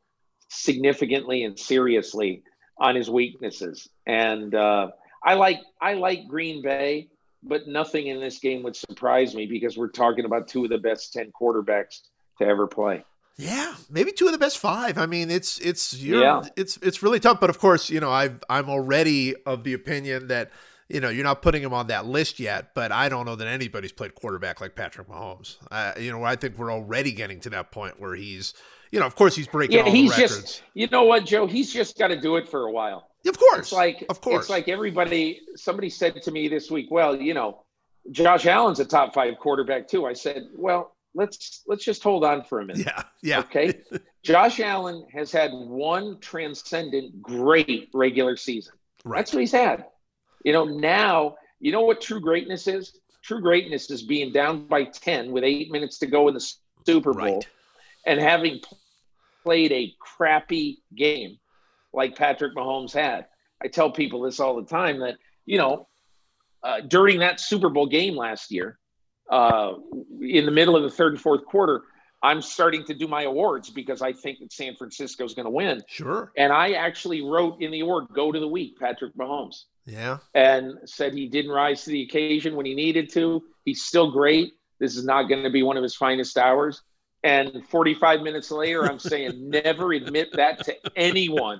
significantly 0.50 1.44
and 1.44 1.58
seriously 1.58 2.44
on 2.78 2.96
his 2.96 3.10
weaknesses. 3.10 3.88
And 4.06 4.54
uh, 4.54 4.90
I 5.24 5.36
like 5.36 5.60
I 5.82 5.94
like 5.94 6.28
Green 6.28 6.62
Bay, 6.62 7.10
but 7.44 7.68
nothing 7.68 8.08
in 8.08 8.20
this 8.20 8.40
game 8.40 8.64
would 8.64 8.76
surprise 8.76 9.36
me 9.36 9.46
because 9.46 9.78
we're 9.78 9.90
talking 9.90 10.26
about 10.26 10.48
two 10.48 10.64
of 10.64 10.70
the 10.70 10.78
best 10.78 11.14
ten 11.14 11.32
quarterbacks 11.40 12.00
to 12.40 12.46
ever 12.46 12.68
play. 12.68 13.04
Yeah, 13.38 13.74
maybe 13.90 14.12
two 14.12 14.26
of 14.28 14.34
the 14.34 14.38
best 14.38 14.60
five. 14.60 14.98
I 14.98 15.06
mean, 15.06 15.32
it's 15.32 15.58
it's 15.60 15.94
yeah, 15.94 16.44
it's 16.56 16.78
it's 16.78 17.02
really 17.02 17.20
tough. 17.20 17.40
But 17.40 17.50
of 17.50 17.60
course, 17.60 17.90
you 17.90 18.00
know, 18.00 18.12
I've 18.12 18.44
I'm 18.50 18.70
already 18.70 19.36
of 19.46 19.64
the 19.64 19.74
opinion 19.74 20.28
that 20.28 20.52
you 20.90 21.00
know 21.00 21.10
you're 21.10 21.24
not 21.24 21.42
putting 21.42 21.64
him 21.64 21.74
on 21.74 21.88
that 21.88 22.06
list 22.06 22.40
yet. 22.40 22.76
But 22.76 22.92
I 22.92 23.10
don't 23.10 23.26
know 23.26 23.36
that 23.36 23.48
anybody's 23.48 23.94
played 23.94 24.16
quarterback 24.16 24.62
like 24.62 24.76
Patrick 24.76 25.08
Mahomes. 25.08 25.58
Uh, 25.72 25.94
you 26.00 26.12
know, 26.12 26.24
I 26.24 26.36
think 26.36 26.58
we're 26.58 26.72
already 26.72 27.14
getting 27.14 27.40
to 27.42 27.50
that 27.52 27.72
point 27.72 28.00
where 28.00 28.16
he's, 28.16 28.54
you 28.92 29.00
know, 29.00 29.06
of 29.06 29.16
course 29.16 29.36
he's 29.36 29.48
breaking. 29.48 29.78
Yeah, 29.78 29.90
he's 29.90 30.16
just. 30.16 30.64
You 30.74 30.88
know 30.88 31.04
what, 31.04 31.26
Joe? 31.26 31.48
He's 31.48 31.72
just 31.72 31.98
got 31.98 32.10
to 32.10 32.20
do 32.20 32.36
it 32.38 32.48
for 32.50 32.66
a 32.66 32.72
while. 32.72 33.08
Of 33.28 33.38
course, 33.38 33.60
it's 33.60 33.72
like 33.72 34.04
of 34.10 34.20
course, 34.22 34.44
it's 34.44 34.50
like 34.50 34.68
everybody. 34.68 35.42
Somebody 35.56 35.90
said 35.90 36.22
to 36.24 36.32
me 36.32 36.48
this 36.48 36.72
week, 36.72 36.88
"Well, 36.90 37.16
you 37.16 37.34
know, 37.34 37.64
Josh 38.10 38.46
Allen's 38.46 38.80
a 38.80 38.86
top 38.86 39.14
five 39.14 39.38
quarterback 39.40 39.88
too." 39.88 40.06
I 40.06 40.14
said, 40.14 40.48
"Well, 40.56 40.96
let's 41.14 41.64
let's 41.68 41.84
just 41.84 42.04
hold 42.04 42.24
on 42.24 42.44
for 42.44 42.60
a 42.60 42.66
minute. 42.66 42.86
Yeah, 42.86 43.04
yeah. 43.22 43.40
Okay. 43.40 43.74
Josh 44.24 44.60
Allen 44.60 45.06
has 45.14 45.32
had 45.32 45.52
one 45.52 46.20
transcendent 46.20 47.22
great 47.22 47.90
regular 47.94 48.38
season. 48.38 48.74
Right. 49.04 49.20
That's 49.20 49.34
what 49.34 49.40
he's 49.40 49.52
had. 49.52 49.86
You 50.44 50.54
know, 50.54 50.66
now 50.66 51.36
you 51.60 51.72
know 51.72 51.82
what 51.82 52.02
true 52.02 52.20
greatness 52.20 52.68
is? 52.68 52.98
True 53.24 53.42
greatness 53.42 53.90
is 53.92 54.02
being 54.02 54.32
down 54.32 54.66
by 54.66 54.86
10 54.86 55.32
with 55.32 55.44
eight 55.44 55.72
minutes 55.72 56.00
to 56.00 56.08
go 56.08 56.28
in 56.28 56.34
the 56.34 56.54
Super 56.86 57.14
Bowl 57.14 57.36
right. 57.36 57.48
and 58.08 58.20
having 58.20 58.62
played 59.44 59.72
a 59.72 59.94
crappy 60.00 60.82
game 60.96 61.38
like 61.94 62.16
Patrick 62.16 62.56
Mahomes 62.56 62.94
had. 62.94 63.28
I 63.64 63.68
tell 63.68 63.92
people 63.92 64.22
this 64.22 64.40
all 64.40 64.56
the 64.56 64.68
time 64.68 65.00
that, 65.00 65.18
you 65.46 65.58
know, 65.58 65.88
uh, 66.64 66.82
during 66.82 67.20
that 67.20 67.40
Super 67.40 67.70
Bowl 67.70 67.88
game 67.88 68.16
last 68.16 68.52
year, 68.52 68.78
uh, 69.30 69.74
in 70.22 70.46
the 70.46 70.52
middle 70.52 70.76
of 70.76 70.84
the 70.84 70.90
third 70.90 71.14
and 71.14 71.22
fourth 71.22 71.46
quarter, 71.46 71.84
I'm 72.24 72.42
starting 72.42 72.84
to 72.86 72.94
do 72.94 73.08
my 73.08 73.24
awards 73.24 73.70
because 73.70 74.02
I 74.02 74.14
think 74.14 74.40
that 74.40 74.54
San 74.54 74.76
Francisco 74.76 75.24
is 75.26 75.34
going 75.34 75.46
to 75.46 75.52
win. 75.52 75.82
Sure. 75.88 76.32
And 76.38 76.54
I 76.54 76.74
actually 76.74 77.22
wrote 77.22 77.62
in 77.62 77.72
the 77.72 77.80
award, 77.80 78.08
go 78.14 78.32
to 78.32 78.40
the 78.40 78.48
week, 78.48 78.80
Patrick 78.80 79.16
Mahomes. 79.16 79.64
Yeah. 79.86 80.20
And 80.36 80.78
said 80.86 81.14
he 81.14 81.28
didn't 81.28 81.52
rise 81.52 81.84
to 81.86 81.90
the 81.90 82.04
occasion 82.04 82.56
when 82.56 82.68
he 82.68 82.76
needed 82.76 83.12
to. 83.14 83.44
He's 83.66 83.84
still 83.84 84.12
great. 84.12 84.54
This 84.80 84.96
is 84.96 85.06
not 85.06 85.24
going 85.24 85.44
to 85.44 85.50
be 85.50 85.64
one 85.64 85.78
of 85.78 85.84
his 85.84 85.96
finest 85.96 86.38
hours. 86.38 86.84
And 87.24 87.64
45 87.68 88.22
minutes 88.22 88.50
later, 88.50 88.86
I'm 88.86 89.00
saying 89.00 89.50
never 89.50 89.94
admit 89.94 90.34
that 90.34 90.64
to 90.66 90.76
anyone 90.96 91.60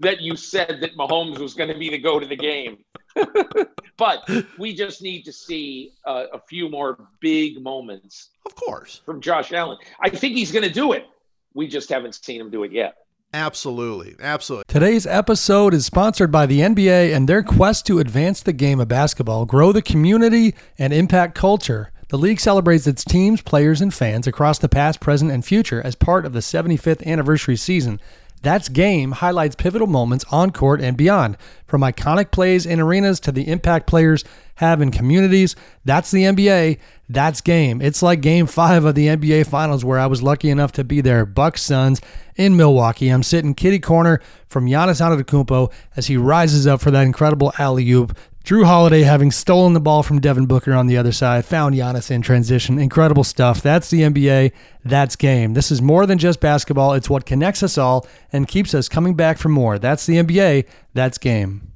that 0.00 0.20
you 0.20 0.36
said 0.36 0.78
that 0.80 0.96
Mahomes 0.96 1.38
was 1.38 1.54
going 1.54 1.68
to 1.68 1.78
be 1.78 1.90
the 1.90 1.98
go 1.98 2.18
to 2.18 2.26
the 2.26 2.36
game. 2.36 2.78
but 3.98 4.28
we 4.58 4.74
just 4.74 5.02
need 5.02 5.22
to 5.24 5.32
see 5.32 5.92
uh, 6.06 6.24
a 6.32 6.40
few 6.40 6.68
more 6.68 7.08
big 7.20 7.62
moments. 7.62 8.30
Of 8.46 8.54
course. 8.54 9.02
From 9.04 9.20
Josh 9.20 9.52
Allen. 9.52 9.78
I 10.00 10.08
think 10.08 10.34
he's 10.34 10.50
going 10.50 10.64
to 10.64 10.72
do 10.72 10.92
it. 10.92 11.06
We 11.54 11.68
just 11.68 11.90
haven't 11.90 12.14
seen 12.14 12.40
him 12.40 12.50
do 12.50 12.64
it 12.64 12.72
yet. 12.72 12.96
Absolutely. 13.34 14.14
Absolutely. 14.20 14.64
Today's 14.68 15.06
episode 15.06 15.72
is 15.72 15.86
sponsored 15.86 16.30
by 16.30 16.44
the 16.44 16.60
NBA 16.60 17.14
and 17.14 17.28
their 17.28 17.42
quest 17.42 17.86
to 17.86 17.98
advance 17.98 18.42
the 18.42 18.52
game 18.52 18.78
of 18.80 18.88
basketball, 18.88 19.46
grow 19.46 19.72
the 19.72 19.80
community, 19.80 20.54
and 20.78 20.92
impact 20.92 21.34
culture. 21.34 21.91
The 22.12 22.18
league 22.18 22.40
celebrates 22.40 22.86
its 22.86 23.06
teams, 23.06 23.40
players, 23.40 23.80
and 23.80 23.92
fans 23.92 24.26
across 24.26 24.58
the 24.58 24.68
past, 24.68 25.00
present, 25.00 25.32
and 25.32 25.42
future 25.42 25.80
as 25.80 25.94
part 25.94 26.26
of 26.26 26.34
the 26.34 26.40
75th 26.40 27.02
anniversary 27.06 27.56
season. 27.56 28.02
That's 28.42 28.68
Game 28.68 29.12
highlights 29.12 29.54
pivotal 29.54 29.86
moments 29.86 30.26
on 30.30 30.50
court 30.50 30.82
and 30.82 30.94
beyond, 30.94 31.38
from 31.66 31.80
iconic 31.80 32.30
plays 32.30 32.66
in 32.66 32.80
arenas 32.80 33.18
to 33.20 33.32
the 33.32 33.48
impact 33.48 33.86
players 33.86 34.24
have 34.56 34.82
in 34.82 34.90
communities. 34.90 35.56
That's 35.86 36.10
the 36.10 36.24
NBA. 36.24 36.78
That's 37.08 37.40
Game. 37.40 37.80
It's 37.80 38.02
like 38.02 38.20
Game 38.20 38.46
5 38.46 38.84
of 38.84 38.94
the 38.94 39.06
NBA 39.06 39.46
Finals 39.46 39.82
where 39.82 39.98
I 39.98 40.04
was 40.04 40.22
lucky 40.22 40.50
enough 40.50 40.72
to 40.72 40.84
be 40.84 41.00
there. 41.00 41.24
Bucks 41.24 41.62
Suns 41.62 42.02
in 42.36 42.58
Milwaukee. 42.58 43.08
I'm 43.08 43.22
sitting 43.22 43.54
kitty 43.54 43.78
corner 43.78 44.20
from 44.48 44.66
Giannis 44.66 45.00
Antetokounmpo 45.00 45.72
as 45.96 46.08
he 46.08 46.18
rises 46.18 46.66
up 46.66 46.82
for 46.82 46.90
that 46.90 47.06
incredible 47.06 47.54
alley-oop 47.58 48.14
Jrue 48.44 48.64
Holiday 48.64 49.02
having 49.02 49.30
stolen 49.30 49.72
the 49.72 49.78
ball 49.78 50.02
from 50.02 50.20
Devin 50.20 50.46
Booker 50.46 50.72
on 50.72 50.88
the 50.88 50.96
other 50.96 51.12
side, 51.12 51.44
found 51.44 51.76
Giannis 51.76 52.10
in 52.10 52.22
transition. 52.22 52.76
Incredible 52.76 53.22
stuff. 53.22 53.62
That's 53.62 53.88
the 53.88 54.00
NBA. 54.00 54.50
That's 54.84 55.14
game. 55.14 55.54
This 55.54 55.70
is 55.70 55.80
more 55.80 56.06
than 56.06 56.18
just 56.18 56.40
basketball. 56.40 56.92
It's 56.94 57.08
what 57.08 57.24
connects 57.24 57.62
us 57.62 57.78
all 57.78 58.04
and 58.32 58.48
keeps 58.48 58.74
us 58.74 58.88
coming 58.88 59.14
back 59.14 59.38
for 59.38 59.48
more. 59.48 59.78
That's 59.78 60.06
the 60.06 60.16
NBA. 60.16 60.66
That's 60.92 61.18
game. 61.18 61.72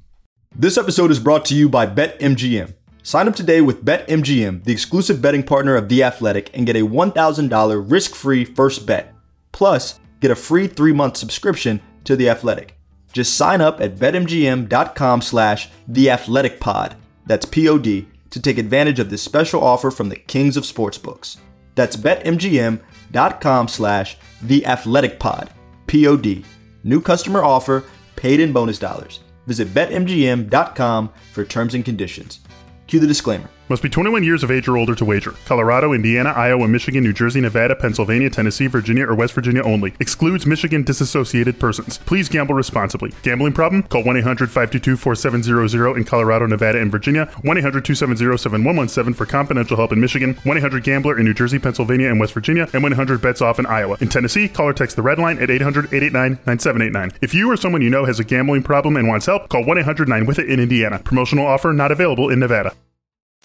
This 0.53 0.77
episode 0.77 1.09
is 1.09 1.21
brought 1.21 1.45
to 1.45 1.55
you 1.55 1.69
by 1.69 1.87
BetMGM. 1.87 2.73
Sign 3.01 3.29
up 3.29 3.35
today 3.35 3.61
with 3.61 3.85
BetMGM, 3.85 4.65
the 4.65 4.73
exclusive 4.73 5.21
betting 5.21 5.43
partner 5.43 5.77
of 5.77 5.87
The 5.87 6.03
Athletic, 6.03 6.49
and 6.53 6.65
get 6.65 6.75
a 6.75 6.81
$1,000 6.81 7.91
risk 7.91 8.13
free 8.13 8.43
first 8.43 8.85
bet. 8.85 9.13
Plus, 9.53 10.01
get 10.19 10.31
a 10.31 10.35
free 10.35 10.67
three 10.67 10.91
month 10.91 11.15
subscription 11.15 11.79
to 12.03 12.17
The 12.17 12.29
Athletic. 12.29 12.76
Just 13.17 13.33
sign 13.33 13.61
up 13.61 13.81
at 13.81 13.95
betmgm.com 13.95 15.21
slash 15.23 15.71
theathleticpod, 15.89 16.93
that's 17.25 17.47
P-O-D, 17.47 18.07
to 18.29 18.39
take 18.39 18.59
advantage 18.59 18.99
of 18.99 19.09
this 19.09 19.23
special 19.23 19.63
offer 19.63 19.89
from 19.89 20.09
the 20.09 20.15
kings 20.15 20.55
of 20.55 20.65
sportsbooks. 20.65 21.37
That's 21.73 21.95
betmgm.com 21.95 23.67
slash 23.69 24.17
theathleticpod, 24.45 25.49
P-O-D. 25.87 26.45
New 26.83 27.01
customer 27.01 27.43
offer, 27.43 27.85
paid 28.15 28.39
in 28.39 28.53
bonus 28.53 28.77
dollars. 28.77 29.21
Visit 29.47 29.69
betmgm.com 29.69 31.09
for 31.33 31.43
terms 31.43 31.73
and 31.73 31.83
conditions. 31.83 32.41
Cue 32.85 32.99
the 32.99 33.07
disclaimer. 33.07 33.49
Must 33.69 33.83
be 33.83 33.89
21 33.89 34.23
years 34.23 34.43
of 34.43 34.51
age 34.51 34.69
or 34.69 34.77
older 34.77 34.95
to 34.95 35.03
wager. 35.03 35.31
Colorado, 35.45 35.91
Indiana, 35.91 36.29
Iowa, 36.29 36.69
Michigan, 36.69 37.03
New 37.03 37.11
Jersey, 37.11 37.41
Nevada, 37.41 37.75
Pennsylvania, 37.75 38.29
Tennessee, 38.29 38.67
Virginia, 38.67 39.05
or 39.05 39.13
West 39.13 39.33
Virginia 39.33 39.61
only. 39.63 39.93
Excludes 39.99 40.45
Michigan 40.45 40.83
disassociated 40.83 41.59
persons. 41.59 41.97
Please 41.97 42.29
gamble 42.29 42.55
responsibly. 42.55 43.11
Gambling 43.23 43.51
problem? 43.51 43.83
Call 43.83 44.03
1 44.05 44.15
800 44.17 44.47
522 44.49 44.95
4700 44.95 45.97
in 45.97 46.05
Colorado, 46.05 46.45
Nevada, 46.45 46.79
and 46.79 46.89
Virginia. 46.89 47.25
1 47.41 47.57
800 47.57 47.83
270 47.83 48.37
7117 48.37 49.13
for 49.13 49.25
confidential 49.25 49.75
help 49.75 49.91
in 49.91 49.99
Michigan. 49.99 50.35
1 50.43 50.57
800 50.57 50.83
Gambler 50.83 51.19
in 51.19 51.25
New 51.25 51.33
Jersey, 51.33 51.59
Pennsylvania, 51.59 52.09
and 52.09 52.21
West 52.21 52.33
Virginia. 52.33 52.69
And 52.71 52.83
1 52.83 52.93
800 52.93 53.21
Bets 53.21 53.41
Off 53.41 53.59
in 53.59 53.65
Iowa. 53.65 53.97
In 53.99 54.07
Tennessee, 54.07 54.47
call 54.47 54.67
or 54.67 54.73
text 54.73 54.95
the 54.95 55.01
red 55.01 55.19
line 55.19 55.39
at 55.39 55.49
800 55.49 55.93
889 55.93 56.39
9789. 56.45 57.19
If 57.21 57.33
you 57.33 57.51
or 57.51 57.57
someone 57.57 57.81
you 57.81 57.89
know 57.89 58.05
has 58.05 58.21
a 58.21 58.23
gambling 58.23 58.63
problem 58.63 58.95
and 58.95 59.09
wants 59.09 59.25
help, 59.25 59.49
call 59.49 59.65
1 59.65 59.77
800 59.77 60.07
9 60.07 60.25
with 60.25 60.39
it 60.39 60.49
in 60.49 60.61
Indiana. 60.61 60.99
Promotional 60.99 61.45
offer 61.45 61.73
not 61.73 61.91
available 61.91 62.29
in 62.29 62.39
Nevada. 62.39 62.73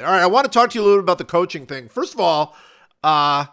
All 0.00 0.06
right, 0.06 0.22
I 0.22 0.26
want 0.26 0.44
to 0.44 0.50
talk 0.50 0.70
to 0.70 0.78
you 0.78 0.84
a 0.84 0.86
little 0.86 1.00
bit 1.00 1.04
about 1.04 1.18
the 1.18 1.24
coaching 1.24 1.66
thing. 1.66 1.88
First 1.88 2.14
of 2.14 2.20
all, 2.20 2.56
uh, 3.04 3.46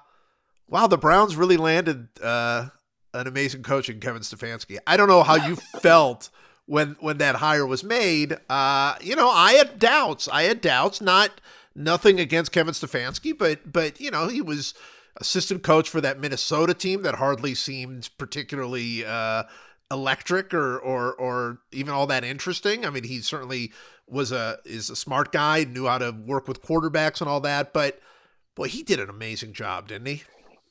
wow, 0.70 0.88
the 0.88 0.98
Browns 0.98 1.36
really 1.36 1.58
landed 1.58 2.08
uh, 2.24 2.70
an 3.14 3.28
amazing 3.28 3.64
coach 3.64 3.90
in 3.90 4.00
Kevin 4.00 4.22
Stefanski. 4.22 4.78
I 4.88 4.98
don't 4.98 5.10
know 5.10 5.24
how 5.24 5.36
you 5.36 5.56
felt 5.82 6.30
when 6.66 6.96
when 7.00 7.18
that 7.18 7.36
hire 7.36 7.66
was 7.66 7.84
made. 7.84 8.38
Uh, 8.50 8.96
you 9.02 9.16
know, 9.16 9.30
I 9.30 9.54
had 9.54 9.80
doubts. 9.80 10.28
I 10.30 10.44
had 10.44 10.62
doubts. 10.62 11.02
Not 11.02 11.42
nothing 11.76 12.20
against 12.20 12.52
Kevin 12.52 12.74
Stefanski, 12.74 13.38
but 13.38 13.72
but 13.72 14.00
you 14.00 14.10
know, 14.10 14.28
he 14.28 14.42
was 14.42 14.74
assistant 15.18 15.64
coach 15.64 15.90
for 15.90 16.00
that 16.00 16.20
Minnesota 16.20 16.74
team 16.74 17.02
that 17.02 17.16
hardly 17.16 17.54
seemed 17.54 18.10
particularly 18.18 19.04
uh, 19.06 19.44
electric 19.92 20.54
or 20.54 20.80
or 20.80 21.14
or 21.14 21.60
even 21.72 21.94
all 21.94 22.08
that 22.08 22.24
interesting. 22.24 22.86
I 22.86 22.90
mean, 22.90 23.04
he 23.04 23.20
certainly 23.22 23.74
was 24.12 24.32
a 24.32 24.58
is 24.66 24.90
a 24.90 24.96
smart 24.96 25.32
guy, 25.32 25.64
knew 25.64 25.88
how 25.88 25.98
to 25.98 26.12
work 26.12 26.48
with 26.48 26.62
quarterbacks 26.62 27.22
and 27.22 27.30
all 27.30 27.42
that. 27.42 27.74
But 27.74 28.00
boy, 28.56 28.68
he 28.68 28.84
did 28.84 29.00
an 29.00 29.10
amazing 29.10 29.54
job, 29.54 29.88
didn't 29.88 30.08
he? 30.08 30.24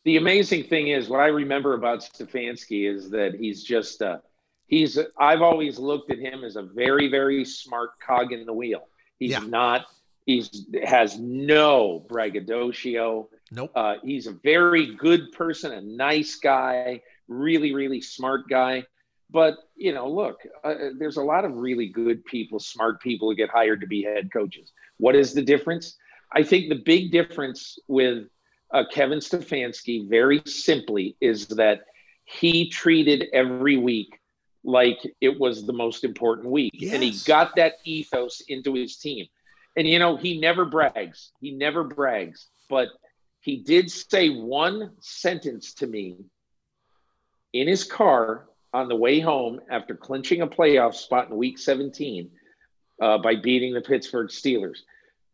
The 0.04 0.16
amazing 0.16 0.64
thing 0.64 0.88
is 0.88 1.08
what 1.08 1.20
I 1.20 1.26
remember 1.26 1.74
about 1.74 2.00
Stefanski 2.00 2.92
is 2.92 3.10
that 3.10 3.34
he's 3.34 3.62
just 3.62 4.00
uh, 4.02 4.18
he's 4.66 4.98
I've 5.18 5.42
always 5.42 5.78
looked 5.78 6.10
at 6.10 6.18
him 6.18 6.44
as 6.44 6.56
a 6.56 6.62
very 6.62 7.08
very 7.08 7.44
smart 7.44 7.90
cog 8.00 8.32
in 8.32 8.46
the 8.46 8.52
wheel. 8.52 8.88
He's 9.18 9.32
yeah. 9.32 9.40
not 9.40 9.86
he's 10.24 10.66
has 10.84 11.18
no 11.18 12.04
braggadocio. 12.08 13.28
Nope. 13.50 13.72
Uh, 13.74 13.94
he's 14.04 14.26
a 14.26 14.32
very 14.32 14.94
good 14.94 15.32
person, 15.32 15.72
a 15.72 15.80
nice 15.80 16.36
guy, 16.36 17.02
really 17.26 17.74
really 17.74 18.00
smart 18.00 18.48
guy. 18.48 18.84
But 19.30 19.56
you 19.76 19.92
know, 19.92 20.08
look, 20.10 20.40
uh, 20.64 20.74
there's 20.98 21.18
a 21.18 21.22
lot 21.22 21.44
of 21.44 21.54
really 21.54 21.86
good 21.88 22.24
people, 22.24 22.58
smart 22.58 23.00
people 23.02 23.28
who 23.28 23.36
get 23.36 23.50
hired 23.50 23.80
to 23.82 23.86
be 23.86 24.02
head 24.02 24.30
coaches. 24.32 24.72
What 24.96 25.14
is 25.14 25.34
the 25.34 25.42
difference? 25.42 25.96
I 26.32 26.42
think 26.42 26.68
the 26.68 26.82
big 26.84 27.12
difference 27.12 27.78
with 27.88 28.28
uh, 28.72 28.84
Kevin 28.92 29.18
Stefanski, 29.18 30.08
very 30.08 30.42
simply, 30.46 31.16
is 31.20 31.46
that 31.48 31.82
he 32.24 32.68
treated 32.68 33.26
every 33.32 33.76
week 33.76 34.18
like 34.64 34.98
it 35.20 35.38
was 35.38 35.64
the 35.64 35.72
most 35.72 36.04
important 36.04 36.50
week, 36.50 36.72
Yes. 36.74 36.92
and 36.94 37.02
he 37.02 37.18
got 37.26 37.56
that 37.56 37.74
ethos 37.84 38.42
into 38.48 38.74
his 38.74 38.96
team. 38.96 39.26
And 39.76 39.86
you 39.86 39.98
know, 39.98 40.16
he 40.16 40.38
never 40.40 40.64
brags. 40.64 41.30
He 41.40 41.52
never 41.52 41.84
brags, 41.84 42.48
but 42.68 42.88
he 43.40 43.58
did 43.62 43.90
say 43.90 44.28
one 44.30 44.92
sentence 45.00 45.74
to 45.74 45.86
me 45.86 46.16
in 47.52 47.68
his 47.68 47.84
car 47.84 48.47
on 48.72 48.88
the 48.88 48.96
way 48.96 49.20
home 49.20 49.60
after 49.70 49.94
clinching 49.94 50.42
a 50.42 50.46
playoff 50.46 50.94
spot 50.94 51.30
in 51.30 51.36
week 51.36 51.58
17 51.58 52.30
uh, 53.00 53.18
by 53.18 53.34
beating 53.36 53.74
the 53.74 53.80
Pittsburgh 53.80 54.28
Steelers. 54.28 54.78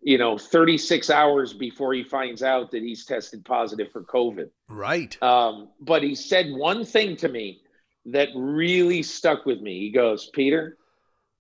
You 0.01 0.19
know, 0.19 0.37
36 0.37 1.09
hours 1.09 1.55
before 1.55 1.95
he 1.95 2.05
finds 2.05 2.43
out 2.43 2.71
that 2.73 2.83
he's 2.83 3.07
tested 3.07 3.45
positive 3.45 3.91
for 3.91 4.03
COVID. 4.03 4.51
Right. 4.69 5.21
Um, 5.23 5.69
but 5.81 6.03
he 6.03 6.15
said 6.15 6.53
one 6.53 6.85
thing 6.85 7.17
to 7.19 7.29
me 7.29 7.63
that 8.07 8.29
really 8.35 9.03
stuck 9.03 9.47
with 9.47 9.63
me. 9.63 9.81
He 9.81 9.91
goes, 9.91 10.29
Peter, 10.35 10.77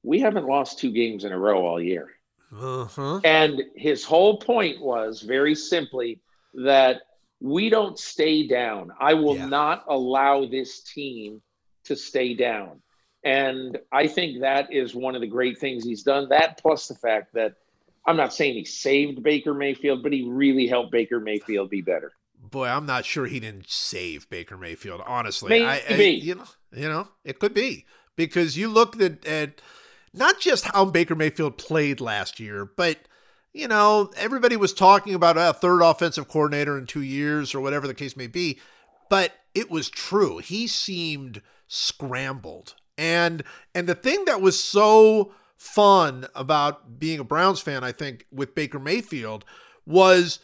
we 0.02 0.18
haven't 0.20 0.46
lost 0.46 0.78
two 0.78 0.92
games 0.92 1.24
in 1.24 1.32
a 1.32 1.38
row 1.38 1.66
all 1.66 1.80
year. 1.80 2.08
Uh-huh. 2.58 3.20
And 3.22 3.62
his 3.76 4.02
whole 4.02 4.38
point 4.38 4.80
was 4.80 5.20
very 5.20 5.54
simply 5.54 6.20
that 6.54 7.02
we 7.40 7.68
don't 7.68 7.98
stay 7.98 8.46
down. 8.46 8.92
I 8.98 9.12
will 9.12 9.36
Yeah. 9.36 9.46
not 9.46 9.84
allow 9.88 10.46
this 10.46 10.80
team 10.82 11.42
to 11.84 11.96
stay 11.96 12.34
down. 12.34 12.80
And 13.24 13.78
I 13.90 14.06
think 14.06 14.40
that 14.40 14.72
is 14.72 14.94
one 14.94 15.14
of 15.14 15.22
the 15.22 15.26
great 15.26 15.58
things 15.58 15.84
he's 15.84 16.02
done. 16.02 16.28
That 16.28 16.60
plus 16.60 16.88
the 16.88 16.94
fact 16.94 17.34
that 17.34 17.54
I'm 18.06 18.16
not 18.16 18.34
saying 18.34 18.54
he 18.54 18.64
saved 18.64 19.22
Baker 19.22 19.54
Mayfield, 19.54 20.02
but 20.02 20.12
he 20.12 20.28
really 20.28 20.66
helped 20.66 20.92
Baker 20.92 21.20
Mayfield 21.20 21.70
be 21.70 21.80
better. 21.80 22.12
Boy, 22.38 22.66
I'm 22.66 22.84
not 22.84 23.06
sure 23.06 23.26
he 23.26 23.40
didn't 23.40 23.70
save 23.70 24.28
Baker 24.28 24.58
Mayfield. 24.58 25.00
Honestly, 25.06 25.64
I, 25.64 25.76
I, 25.76 25.82
Maybe. 25.88 26.20
you 26.20 26.34
know, 26.34 26.44
you 26.72 26.88
know, 26.88 27.08
it 27.24 27.38
could 27.38 27.54
be 27.54 27.86
because 28.16 28.58
you 28.58 28.68
look 28.68 29.00
at, 29.00 29.24
at 29.24 29.62
not 30.12 30.38
just 30.40 30.66
how 30.66 30.84
Baker 30.84 31.14
Mayfield 31.14 31.56
played 31.56 32.02
last 32.02 32.38
year, 32.38 32.66
but 32.66 32.98
you 33.54 33.68
know, 33.68 34.10
everybody 34.16 34.56
was 34.56 34.74
talking 34.74 35.14
about 35.14 35.38
a 35.38 35.54
third 35.54 35.80
offensive 35.80 36.28
coordinator 36.28 36.76
in 36.76 36.86
two 36.86 37.02
years 37.02 37.54
or 37.54 37.60
whatever 37.60 37.86
the 37.86 37.94
case 37.94 38.16
may 38.16 38.26
be, 38.26 38.58
but 39.08 39.32
it 39.54 39.70
was 39.70 39.88
true. 39.88 40.38
He 40.38 40.66
seemed 40.66 41.40
scrambled, 41.74 42.74
and 42.96 43.42
and 43.74 43.86
the 43.88 43.94
thing 43.94 44.24
that 44.26 44.40
was 44.40 44.62
so 44.62 45.32
fun 45.56 46.26
about 46.34 46.98
being 46.98 47.18
a 47.20 47.24
Browns 47.24 47.60
fan, 47.60 47.82
I 47.82 47.92
think, 47.92 48.26
with 48.30 48.54
Baker 48.54 48.78
Mayfield 48.78 49.44
was 49.86 50.40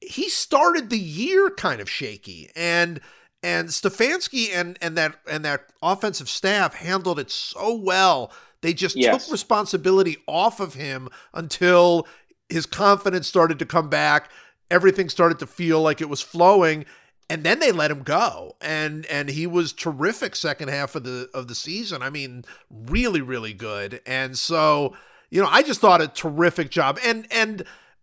he 0.00 0.28
started 0.28 0.88
the 0.90 0.98
year 0.98 1.50
kind 1.50 1.80
of 1.80 1.90
shaky 1.90 2.50
and 2.56 3.00
and 3.42 3.68
Stefanski 3.68 4.48
and 4.54 4.78
and 4.80 4.96
that 4.96 5.16
and 5.30 5.44
that 5.44 5.66
offensive 5.82 6.28
staff 6.28 6.74
handled 6.74 7.18
it 7.18 7.30
so 7.30 7.74
well. 7.74 8.32
They 8.62 8.72
just 8.74 8.96
Yes. 8.96 9.24
took 9.24 9.32
responsibility 9.32 10.16
off 10.26 10.60
of 10.60 10.74
him 10.74 11.08
until 11.34 12.06
his 12.48 12.66
confidence 12.66 13.26
started 13.26 13.58
to 13.58 13.66
come 13.66 13.88
back. 13.88 14.30
Everything 14.70 15.08
started 15.08 15.38
to 15.40 15.46
feel 15.46 15.80
like 15.82 16.00
it 16.00 16.08
was 16.08 16.20
flowing 16.20 16.84
and 17.30 17.44
then 17.44 17.60
they 17.60 17.70
let 17.70 17.92
him 17.92 18.02
go. 18.02 18.56
And 18.60 19.06
and 19.06 19.30
he 19.30 19.46
was 19.46 19.72
terrific 19.72 20.34
second 20.34 20.68
half 20.68 20.96
of 20.96 21.04
the 21.04 21.30
of 21.32 21.46
the 21.46 21.54
season. 21.54 22.02
I 22.02 22.10
mean, 22.10 22.44
really 22.70 23.22
really 23.22 23.54
good. 23.54 24.00
And 24.04 24.36
so, 24.36 24.94
you 25.30 25.40
know, 25.40 25.48
I 25.48 25.62
just 25.62 25.80
thought 25.80 26.02
a 26.02 26.08
terrific 26.08 26.70
job. 26.70 26.98
And 27.04 27.26
and 27.30 27.62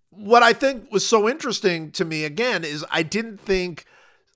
what 0.09 0.41
I 0.41 0.53
think 0.53 0.91
was 0.91 1.05
so 1.05 1.29
interesting 1.29 1.91
to 1.91 2.05
me 2.05 2.23
again 2.23 2.63
is 2.63 2.85
I 2.89 3.03
didn't 3.03 3.39
think 3.39 3.85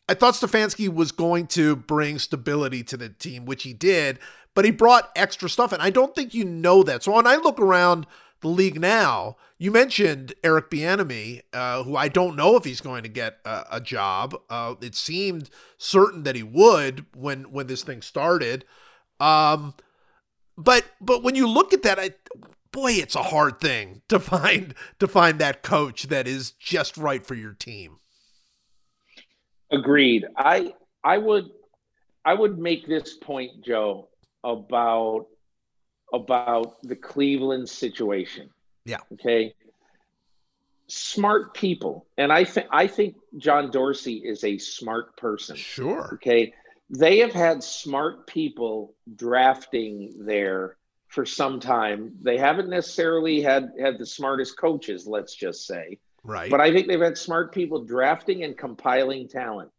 I 0.10 0.14
thought 0.14 0.34
Stefanski 0.34 0.94
was 0.94 1.14
going 1.14 1.48
to 1.48 1.78
bring 1.78 2.20
stability 2.20 2.84
to 2.84 2.98
the 2.98 3.08
team, 3.08 3.46
which 3.46 3.64
he 3.64 3.72
did, 3.72 4.20
but 4.54 4.66
he 4.66 4.72
brought 4.72 5.10
extra 5.16 5.50
stuff. 5.50 5.72
And 5.72 5.82
I 5.82 5.90
don't 5.90 6.14
think 6.14 6.34
you 6.34 6.44
know 6.44 6.84
that. 6.84 7.04
So 7.04 7.14
when 7.14 7.28
I 7.28 7.38
look 7.38 7.62
around 7.62 8.08
the 8.42 8.48
league 8.48 8.80
now, 8.80 9.38
you 9.58 9.72
mentioned 9.72 10.34
Eric 10.44 10.70
Bieniemy, 10.70 11.42
uh, 11.54 11.84
who 11.84 11.96
I 11.96 12.08
don't 12.08 12.36
know 12.36 12.56
if 12.56 12.66
he's 12.66 12.82
going 12.82 13.04
to 13.04 13.10
get 13.10 13.38
a, 13.46 13.66
a 13.74 13.82
job. 13.82 14.36
Uh, 14.50 14.76
it 14.82 14.96
seemed 14.96 15.50
certain 15.78 16.24
that 16.24 16.36
he 16.36 16.44
would 16.44 17.06
when 17.16 17.44
when 17.52 17.68
this 17.68 17.84
thing 17.84 18.02
started. 18.02 18.66
Um, 19.20 19.76
but 20.58 20.86
but 21.00 21.24
when 21.24 21.36
you 21.36 21.48
look 21.48 21.74
at 21.74 21.84
that, 21.84 22.00
I 22.00 22.12
boy, 22.72 22.94
it's 22.94 23.16
a 23.16 23.24
hard 23.24 23.60
thing 23.60 24.02
to 24.10 24.20
find 24.20 24.74
to 25.00 25.08
find 25.08 25.40
that 25.40 25.64
coach 25.64 26.04
that 26.04 26.28
is 26.28 26.52
just 26.52 26.98
right 26.98 27.26
for 27.26 27.36
your 27.36 27.54
team. 27.54 27.98
Agreed. 29.72 30.26
I 30.36 30.74
I 31.04 31.18
would 31.18 31.50
I 32.26 32.34
would 32.34 32.58
make 32.58 32.88
this 32.88 33.16
point, 33.16 33.64
Joe, 33.64 34.10
about 34.44 35.28
about 36.14 36.82
the 36.84 36.96
Cleveland 36.96 37.70
situation. 37.70 38.50
Yeah. 38.86 39.00
Okay. 39.14 39.54
Smart 40.88 41.54
people, 41.54 42.06
and 42.18 42.34
I 42.34 42.44
think 42.44 42.68
I 42.70 42.88
think 42.88 43.16
John 43.38 43.72
Dorsey 43.72 44.16
is 44.18 44.44
a 44.44 44.58
smart 44.58 45.16
person. 45.16 45.56
Sure. 45.56 46.12
Okay. 46.16 46.54
They 46.90 47.20
have 47.20 47.32
had 47.32 47.64
smart 47.64 48.28
people 48.28 48.94
drafting 49.16 50.26
there 50.26 50.76
for 51.08 51.26
some 51.26 51.62
time. 51.62 52.14
They 52.22 52.38
haven't 52.38 52.70
necessarily 52.70 53.42
had 53.42 53.72
had 53.80 53.98
the 53.98 54.06
smartest 54.06 54.58
coaches, 54.58 55.08
let's 55.08 55.34
just 55.34 55.66
say. 55.66 56.00
Right. 56.24 56.52
But 56.52 56.60
I 56.60 56.74
think 56.74 56.88
they've 56.88 57.00
had 57.00 57.18
smart 57.18 57.54
people 57.54 57.84
drafting 57.86 58.44
and 58.44 58.58
compiling 58.58 59.28
talent. 59.30 59.72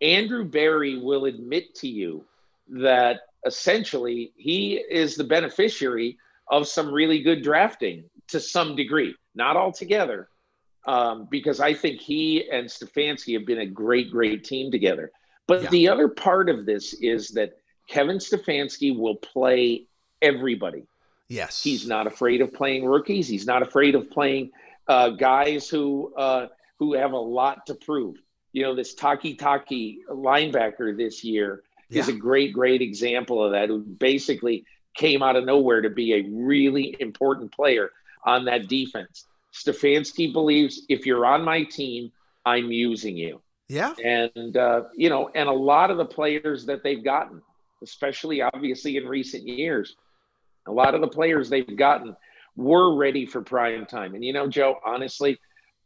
Andrew 0.00 0.44
Barry 0.44 0.98
will 0.98 1.24
admit 1.26 1.74
to 1.76 1.88
you 1.88 2.24
that 2.68 3.20
essentially 3.46 4.32
he 4.36 4.74
is 4.76 5.16
the 5.16 5.24
beneficiary 5.24 6.18
of 6.48 6.68
some 6.68 6.92
really 6.92 7.22
good 7.22 7.42
drafting 7.42 8.04
to 8.28 8.40
some 8.40 8.76
degree, 8.76 9.14
not 9.34 9.56
altogether, 9.56 10.28
um, 10.86 11.28
because 11.30 11.60
I 11.60 11.74
think 11.74 12.00
he 12.00 12.48
and 12.50 12.66
Stefanski 12.66 13.34
have 13.34 13.46
been 13.46 13.60
a 13.60 13.66
great, 13.66 14.10
great 14.10 14.44
team 14.44 14.70
together. 14.70 15.10
But 15.46 15.62
Yeah. 15.64 15.70
the 15.70 15.88
other 15.88 16.08
part 16.08 16.48
of 16.48 16.66
this 16.66 16.94
is 16.94 17.28
that 17.30 17.58
Kevin 17.88 18.18
Stefanski 18.18 18.96
will 18.96 19.16
play 19.16 19.86
everybody. 20.20 20.84
yes. 21.28 21.62
He's 21.62 21.86
not 21.86 22.06
afraid 22.06 22.40
of 22.42 22.52
playing 22.52 22.84
rookies. 22.84 23.26
He's 23.26 23.46
not 23.46 23.62
afraid 23.62 23.94
of 23.94 24.10
playing 24.10 24.50
uh, 24.86 25.10
guys 25.10 25.68
who 25.68 26.12
uh, 26.16 26.48
who 26.78 26.92
have 26.94 27.12
a 27.12 27.18
lot 27.18 27.64
to 27.66 27.74
prove. 27.74 28.16
You 28.52 28.62
know, 28.64 28.74
this 28.74 28.94
Takitaki 28.94 29.98
linebacker 30.10 30.94
this 30.96 31.24
year 31.24 31.62
is 31.98 32.08
a 32.08 32.12
great, 32.12 32.52
great 32.52 32.82
example 32.82 33.44
of 33.44 33.52
that. 33.52 33.68
Who 33.68 33.80
basically 33.80 34.64
came 34.94 35.22
out 35.22 35.36
of 35.36 35.44
nowhere 35.44 35.80
to 35.82 35.90
be 35.90 36.14
a 36.14 36.22
really 36.30 36.96
important 37.00 37.52
player 37.52 37.90
on 38.24 38.44
that 38.44 38.68
defense. 38.68 39.26
Stefanski 39.52 40.32
believes 40.32 40.82
if 40.88 41.06
you're 41.06 41.26
on 41.26 41.44
my 41.44 41.64
team, 41.64 42.12
I'm 42.44 42.70
using 42.72 43.16
you 43.16 43.40
Yeah. 43.68 43.94
and 44.04 44.56
uh, 44.56 44.84
you 44.94 45.08
know, 45.08 45.30
and 45.34 45.48
a 45.48 45.52
lot 45.52 45.90
of 45.90 45.96
the 45.96 46.04
players 46.04 46.66
that 46.66 46.82
they've 46.82 47.02
gotten, 47.04 47.40
especially 47.82 48.42
obviously 48.42 48.96
in 48.96 49.06
recent 49.06 49.46
years, 49.46 49.96
a 50.66 50.72
lot 50.72 50.94
of 50.94 51.00
the 51.00 51.08
players 51.08 51.48
they've 51.48 51.76
gotten 51.76 52.16
were 52.56 52.94
ready 52.96 53.26
for 53.26 53.40
prime 53.42 53.86
time. 53.86 54.14
And 54.14 54.24
you 54.24 54.32
know, 54.32 54.46
Joe, 54.48 54.76
honestly, 54.84 55.38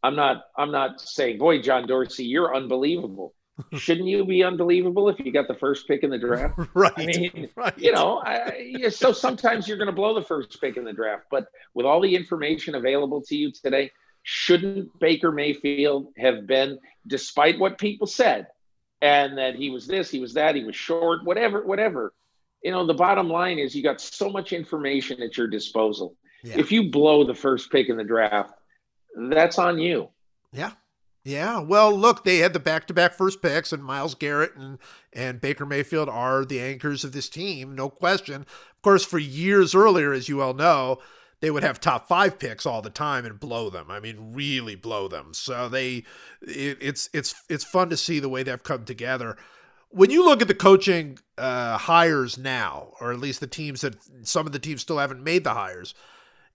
I'm 0.03 0.17
not 0.17 0.45
I'm 0.57 0.73
not 0.73 1.01
saying, 1.01 1.39
boy, 1.39 1.61
John 1.63 1.87
Dorsey, 1.87 2.25
you're 2.25 2.55
unbelievable. 2.55 3.35
Shouldn't 3.73 4.07
you 4.07 4.25
be 4.25 4.45
unbelievable 4.45 5.09
if 5.09 5.19
you 5.19 5.33
got 5.33 5.49
the 5.49 5.55
first 5.55 5.89
pick 5.89 6.03
in 6.03 6.11
the 6.11 6.19
draft? 6.19 6.59
Right. 6.75 6.93
I 6.97 7.07
mean, 7.07 7.49
right. 7.57 7.73
you 7.79 7.93
know, 7.93 8.23
I, 8.25 8.89
so 8.91 9.13
sometimes 9.13 9.67
you're 9.67 9.79
going 9.79 9.87
to 9.87 9.95
blow 9.95 10.15
the 10.15 10.23
first 10.23 10.61
pick 10.61 10.77
in 10.77 10.85
the 10.85 10.93
draft, 10.93 11.25
but 11.31 11.47
with 11.73 11.87
all 11.87 12.01
the 12.01 12.15
information 12.15 12.75
available 12.75 13.23
to 13.23 13.37
you 13.37 13.51
today, 13.51 13.91
shouldn't 14.25 14.99
Baker 14.99 15.33
Mayfield 15.33 16.09
have 16.19 16.47
been, 16.47 16.79
despite 17.07 17.59
what 17.59 17.79
people 17.79 18.07
said, 18.07 18.49
and 19.01 19.39
that 19.39 19.55
he 19.55 19.71
was 19.71 19.87
this, 19.87 20.11
he 20.11 20.21
was 20.21 20.35
that, 20.35 20.55
he 20.55 20.65
was 20.65 20.77
short, 20.77 21.25
whatever, 21.25 21.65
whatever. 21.65 22.13
You 22.63 22.73
know, 22.73 22.87
the 22.87 22.95
bottom 22.95 23.29
line 23.29 23.59
is 23.59 23.75
you 23.75 23.83
got 23.83 24.01
so 24.01 24.29
much 24.29 24.53
information 24.53 25.23
at 25.23 25.37
your 25.37 25.47
disposal. 25.47 26.17
Yeah. 26.43 26.59
If 26.59 26.73
you 26.73 26.91
blow 26.91 27.25
the 27.25 27.35
first 27.35 27.71
pick 27.71 27.89
in 27.89 27.97
the 27.97 28.05
draft, 28.05 28.53
that's 29.17 29.59
on 29.59 29.79
you. 29.79 30.11
Yeah. 30.53 30.73
Yeah. 31.27 31.59
Well, 31.59 31.93
look, 31.93 32.23
they 32.23 32.39
had 32.39 32.53
the 32.53 32.61
back-to-back 32.61 33.15
first 33.15 33.43
picks, 33.43 33.73
and 33.73 33.83
Myles 33.83 34.15
Garrett 34.15 34.55
and 34.55 34.79
and 35.13 35.41
Baker 35.41 35.67
Mayfield 35.67 36.09
are 36.09 36.45
the 36.45 36.61
anchors 36.61 37.03
of 37.03 37.11
this 37.11 37.29
team, 37.29 37.75
no 37.75 37.91
question. 37.91 38.43
Of 38.43 38.83
course, 38.83 39.05
for 39.05 39.19
years 39.19 39.75
earlier, 39.75 40.13
as 40.13 40.29
you 40.29 40.41
all 40.41 40.55
know, 40.55 40.99
they 41.41 41.51
would 41.51 41.65
have 41.65 41.81
top 41.81 42.07
five 42.07 42.39
picks 42.39 42.65
all 42.65 42.81
the 42.81 42.91
time 42.91 43.25
and 43.27 43.41
blow 43.41 43.71
them. 43.71 43.91
I 43.91 43.99
mean, 43.99 44.35
really 44.35 44.77
blow 44.77 45.09
them. 45.09 45.35
So 45.35 45.69
they, 45.69 46.05
it, 46.43 46.79
it's 46.81 47.11
it's 47.13 47.35
it's 47.49 47.65
fun 47.65 47.91
to 47.91 47.97
see 47.97 48.21
the 48.21 48.29
way 48.29 48.45
they've 48.45 48.63
come 48.63 48.85
together. 48.85 49.37
when 49.91 50.11
you 50.11 50.25
look 50.25 50.43
at 50.43 50.49
the 50.49 50.55
coaching 50.55 51.19
uh, 51.39 51.79
hires 51.79 52.37
now, 52.37 52.93
or 53.01 53.13
at 53.13 53.19
least 53.19 53.41
the 53.41 53.47
teams 53.47 53.81
that 53.81 53.97
some 54.23 54.47
of 54.47 54.53
the 54.53 54.59
teams 54.59 54.83
still 54.83 54.99
haven't 54.99 55.23
made 55.23 55.45
the 55.45 55.55
hires, 55.55 55.95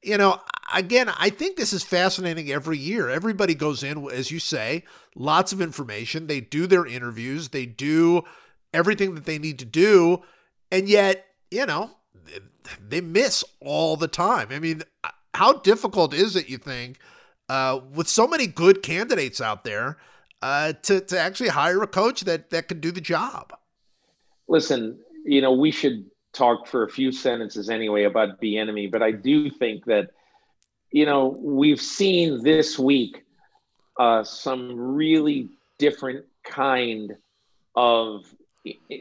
you 0.01 0.17
know, 0.17 0.39
again, 0.73 1.09
I 1.17 1.29
think 1.29 1.57
this 1.57 1.73
is 1.73 1.83
fascinating 1.83 2.51
every 2.51 2.77
year. 2.77 3.09
Everybody 3.09 3.55
goes 3.55 3.83
in, 3.83 4.09
as 4.11 4.31
you 4.31 4.39
say, 4.39 4.83
lots 5.15 5.53
of 5.53 5.61
information. 5.61 6.27
They 6.27 6.41
do 6.41 6.67
their 6.67 6.85
interviews, 6.85 7.49
they 7.49 7.65
do 7.65 8.23
everything 8.73 9.15
that 9.15 9.25
they 9.25 9.37
need 9.37 9.59
to 9.59 9.65
do, 9.65 10.21
and 10.71 10.87
yet, 10.87 11.25
you 11.49 11.65
know, 11.65 11.91
they 12.79 13.01
miss 13.01 13.43
all 13.59 13.97
the 13.97 14.07
time. 14.07 14.47
I 14.51 14.59
mean, 14.59 14.83
how 15.33 15.53
difficult 15.53 16.13
is 16.13 16.35
it, 16.35 16.49
you 16.49 16.57
think, 16.57 16.99
uh, 17.49 17.79
with 17.93 18.07
so 18.07 18.27
many 18.27 18.47
good 18.47 18.81
candidates 18.81 19.41
out 19.41 19.63
there, 19.63 19.97
uh, 20.41 20.73
to, 20.83 21.01
to 21.01 21.19
actually 21.19 21.49
hire 21.49 21.81
a 21.83 21.87
coach 21.87 22.21
that, 22.21 22.49
that 22.49 22.67
can 22.67 22.79
do 22.79 22.91
the 22.91 23.01
job? 23.01 23.53
Listen, 24.47 24.99
you 25.25 25.41
know, 25.41 25.51
we 25.51 25.71
should 25.71 26.10
talk 26.33 26.67
for 26.67 26.83
a 26.83 26.89
few 26.89 27.11
sentences 27.11 27.69
anyway 27.69 28.03
about 28.03 28.39
the 28.39 28.57
enemy, 28.57 28.87
but 28.87 29.01
I 29.01 29.11
do 29.11 29.49
think 29.49 29.85
that 29.85 30.11
you 30.91 31.05
know 31.05 31.27
we've 31.39 31.81
seen 31.81 32.43
this 32.43 32.77
week 32.77 33.23
uh, 33.99 34.23
some 34.23 34.95
really 34.95 35.49
different 35.77 36.25
kind 36.43 37.15
of 37.75 38.25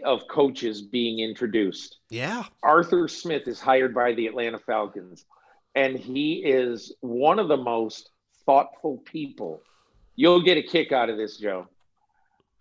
of 0.05 0.27
coaches 0.29 0.83
being 0.83 1.21
introduced. 1.21 1.99
Yeah, 2.09 2.45
Arthur 2.63 3.09
Smith 3.09 3.47
is 3.47 3.61
hired 3.61 3.95
by 3.95 4.15
the 4.15 4.27
Atlanta 4.27 4.59
Falcons, 4.59 5.25
and 5.75 5.97
he 5.97 6.35
is 6.45 6.93
one 7.01 7.39
of 7.39 7.49
the 7.49 7.57
most 7.57 8.11
thoughtful 8.47 8.99
people. 9.05 9.63
You'll 10.17 10.43
get 10.43 10.59
a 10.59 10.63
kick 10.63 10.93
out 10.93 11.09
of 11.09 11.17
this, 11.17 11.37
Joe 11.39 11.69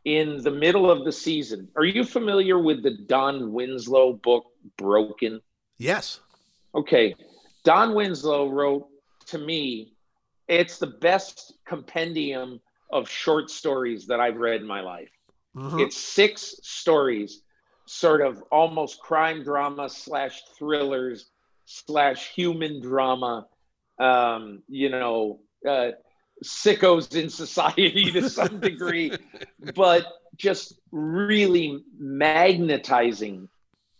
in 0.05 0.41
the 0.41 0.51
middle 0.51 0.89
of 0.89 1.05
the 1.05 1.11
season. 1.11 1.67
Are 1.75 1.85
you 1.85 2.03
familiar 2.03 2.57
with 2.57 2.83
the 2.83 2.91
Don 2.91 3.51
Winslow 3.51 4.13
book, 4.13 4.45
Broken? 4.77 5.41
Yes. 5.77 6.19
Okay. 6.75 7.15
Don 7.63 7.95
Winslow 7.95 8.49
wrote 8.49 8.87
to 9.27 9.37
me, 9.37 9.93
it's 10.47 10.79
the 10.79 10.87
best 10.87 11.53
compendium 11.65 12.59
of 12.91 13.09
short 13.09 13.49
stories 13.49 14.07
that 14.07 14.19
I've 14.19 14.37
read 14.37 14.61
in 14.61 14.67
my 14.67 14.81
life. 14.81 15.11
Mm-hmm. 15.55 15.79
It's 15.79 15.97
six 15.97 16.55
stories, 16.63 17.41
sort 17.85 18.21
of 18.21 18.41
almost 18.51 18.99
crime 18.99 19.43
drama 19.43 19.89
slash 19.89 20.41
thrillers 20.57 21.29
slash 21.65 22.29
human 22.29 22.81
drama. 22.81 23.47
Um, 23.99 24.63
you 24.67 24.89
know, 24.89 25.41
uh, 25.67 25.91
sickos 26.43 27.15
in 27.15 27.29
society 27.29 28.11
to 28.11 28.29
some 28.29 28.59
degree, 28.61 29.11
but 29.75 30.05
just 30.37 30.79
really 30.91 31.83
magnetizing 31.97 33.49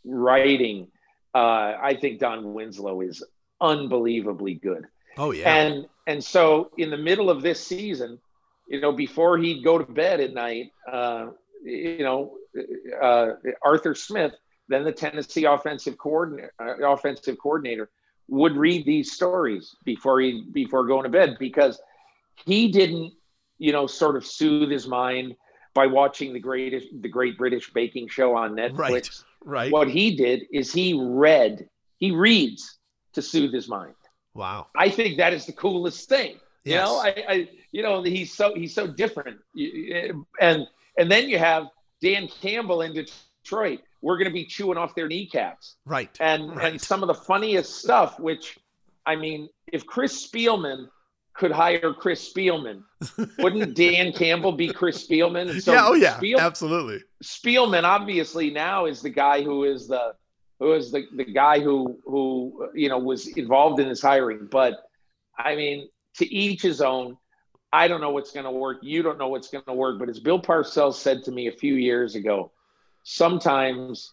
writing. 0.09 0.87
Uh, 1.33 1.73
I 1.81 1.97
think 1.99 2.19
Don 2.19 2.53
Winslow 2.53 3.01
is 3.01 3.23
unbelievably 3.61 4.55
good. 4.55 4.85
Oh 5.17 5.31
yeah. 5.31 5.53
And 5.53 5.85
and 6.07 6.23
so 6.23 6.71
in 6.77 6.89
the 6.89 6.97
middle 6.97 7.29
of 7.29 7.41
this 7.41 7.65
season, 7.65 8.19
you 8.67 8.79
know, 8.81 8.91
before 8.91 9.37
he'd 9.37 9.63
go 9.63 9.77
to 9.77 9.91
bed 9.91 10.19
at 10.19 10.33
night, 10.33 10.71
uh, 10.91 11.27
you 11.63 12.03
know, 12.03 12.35
uh, 13.01 13.31
Arthur 13.63 13.95
Smith, 13.95 14.33
then 14.67 14.83
the 14.83 14.91
Tennessee 14.91 15.45
offensive 15.45 15.97
coordinator, 15.97 16.53
uh, 16.59 16.87
offensive 16.87 17.37
coordinator, 17.41 17.89
would 18.27 18.55
read 18.55 18.85
these 18.85 19.11
stories 19.11 19.75
before 19.85 20.19
he 20.21 20.43
before 20.51 20.85
going 20.85 21.03
to 21.03 21.09
bed 21.09 21.37
because 21.39 21.81
he 22.45 22.71
didn't, 22.71 23.13
you 23.57 23.71
know, 23.71 23.87
sort 23.87 24.15
of 24.15 24.25
soothe 24.25 24.69
his 24.69 24.87
mind 24.87 25.35
by 25.79 25.87
watching 25.87 26.33
the 26.33 26.39
greatest 26.41 26.87
the 27.01 27.07
Great 27.07 27.37
British 27.37 27.71
Baking 27.71 28.09
Show 28.09 28.35
on 28.35 28.53
Netflix. 28.53 28.77
Right. 28.77 29.09
Right. 29.45 29.71
What 29.71 29.87
he 29.87 30.13
did 30.17 30.43
is 30.51 30.73
he 30.73 30.93
read, 30.93 31.69
he 31.99 32.11
reads 32.11 32.79
to 33.13 33.21
soothe 33.21 33.53
his 33.53 33.69
mind. 33.69 33.95
Wow. 34.33 34.67
I 34.75 34.89
think 34.89 35.15
that 35.19 35.31
is 35.31 35.45
the 35.45 35.53
coolest 35.53 36.09
thing. 36.09 36.35
You 36.65 36.75
know, 36.75 36.97
I, 36.97 37.23
I, 37.29 37.49
you 37.71 37.81
know, 37.81 38.03
he's 38.03 38.33
so 38.33 38.53
he's 38.53 38.75
so 38.75 38.87
different. 38.87 39.39
And 40.41 40.67
and 40.97 41.09
then 41.09 41.29
you 41.29 41.39
have 41.39 41.67
Dan 42.01 42.27
Campbell 42.27 42.81
in 42.81 42.93
Detroit. 42.93 43.79
We're 44.01 44.17
going 44.17 44.27
to 44.27 44.33
be 44.33 44.45
chewing 44.45 44.77
off 44.77 44.93
their 44.95 45.07
kneecaps. 45.07 45.77
Right. 45.85 46.15
And 46.19 46.57
right. 46.57 46.73
and 46.73 46.81
some 46.81 47.01
of 47.03 47.07
the 47.07 47.19
funniest 47.31 47.75
stuff, 47.75 48.19
which 48.19 48.59
I 49.05 49.15
mean, 49.15 49.47
if 49.71 49.85
Chris 49.85 50.27
Spielman 50.27 50.89
could 51.39 51.51
hire 51.51 51.93
Chris 51.93 52.31
Spielman. 52.31 52.83
Wouldn't 53.39 53.73
Dan 53.75 54.11
Campbell 54.11 54.51
be 54.51 54.73
Chris 54.73 55.07
Spielman? 55.07 55.49
And 55.49 55.63
so 55.63 55.71
yeah, 55.71 55.87
oh 55.87 55.93
yeah, 55.93 56.17
Spiel, 56.17 56.37
absolutely. 56.37 57.01
Spielman 57.23 57.83
obviously 57.83 58.51
now 58.51 58.85
is 58.85 59.01
the 59.01 59.09
guy 59.09 59.41
who 59.41 59.63
is 59.63 59.87
the 59.87 60.15
who 60.59 60.73
is 60.73 60.91
the, 60.91 61.05
the 61.15 61.23
guy 61.23 61.61
who 61.61 61.97
who 62.05 62.69
you 62.75 62.89
know 62.89 62.99
was 62.99 63.25
involved 63.37 63.79
in 63.79 63.87
this 63.87 64.01
hiring. 64.01 64.49
But 64.51 64.83
I 65.37 65.55
mean, 65.55 65.87
to 66.17 66.31
each 66.31 66.61
his 66.61 66.81
own. 66.81 67.17
I 67.71 67.87
don't 67.87 68.01
know 68.01 68.09
what's 68.09 68.31
going 68.31 68.45
to 68.45 68.51
work. 68.51 68.79
You 68.81 69.03
don't 69.03 69.19
know 69.19 69.27
what's 69.27 69.49
going 69.49 69.63
to 69.63 69.73
work. 69.73 69.99
But 69.99 70.09
as 70.09 70.19
Bill 70.19 70.41
Parcells 70.41 70.95
said 70.95 71.23
to 71.25 71.31
me 71.31 71.47
a 71.47 71.51
few 71.51 71.75
years 71.75 72.15
ago, 72.15 72.51
sometimes 73.03 74.11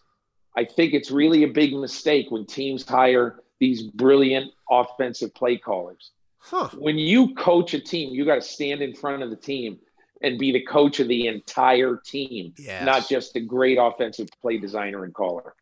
I 0.55 0.63
think 0.63 0.93
it's 0.93 1.09
really 1.09 1.41
a 1.43 1.47
big 1.47 1.73
mistake 1.73 2.27
when 2.29 2.45
teams 2.45 2.87
hire 2.87 3.39
these 3.59 3.81
brilliant 3.81 4.51
offensive 4.69 5.33
play 5.33 5.57
callers 5.57 6.11
Huh. 6.39 6.69
When 6.77 6.97
you 6.97 7.33
coach 7.35 7.73
a 7.73 7.79
team, 7.79 8.13
you 8.13 8.25
got 8.25 8.35
to 8.35 8.41
stand 8.41 8.81
in 8.81 8.93
front 8.93 9.23
of 9.23 9.29
the 9.29 9.35
team 9.35 9.79
and 10.21 10.39
be 10.39 10.51
the 10.51 10.63
coach 10.63 10.99
of 10.99 11.07
the 11.07 11.27
entire 11.27 11.97
team, 11.97 12.53
yes. 12.57 12.85
not 12.85 13.07
just 13.07 13.35
a 13.35 13.39
great 13.39 13.77
offensive 13.79 14.27
play 14.41 14.57
designer 14.57 15.03
and 15.03 15.13
caller. 15.13 15.53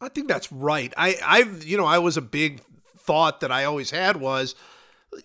I 0.00 0.08
think 0.08 0.28
that's 0.28 0.50
right. 0.50 0.92
I, 0.96 1.16
I've, 1.24 1.64
you 1.64 1.76
know, 1.76 1.84
I 1.84 1.98
was 1.98 2.16
a 2.16 2.22
big 2.22 2.60
thought 2.98 3.40
that 3.40 3.52
I 3.52 3.64
always 3.64 3.90
had 3.90 4.16
was, 4.16 4.54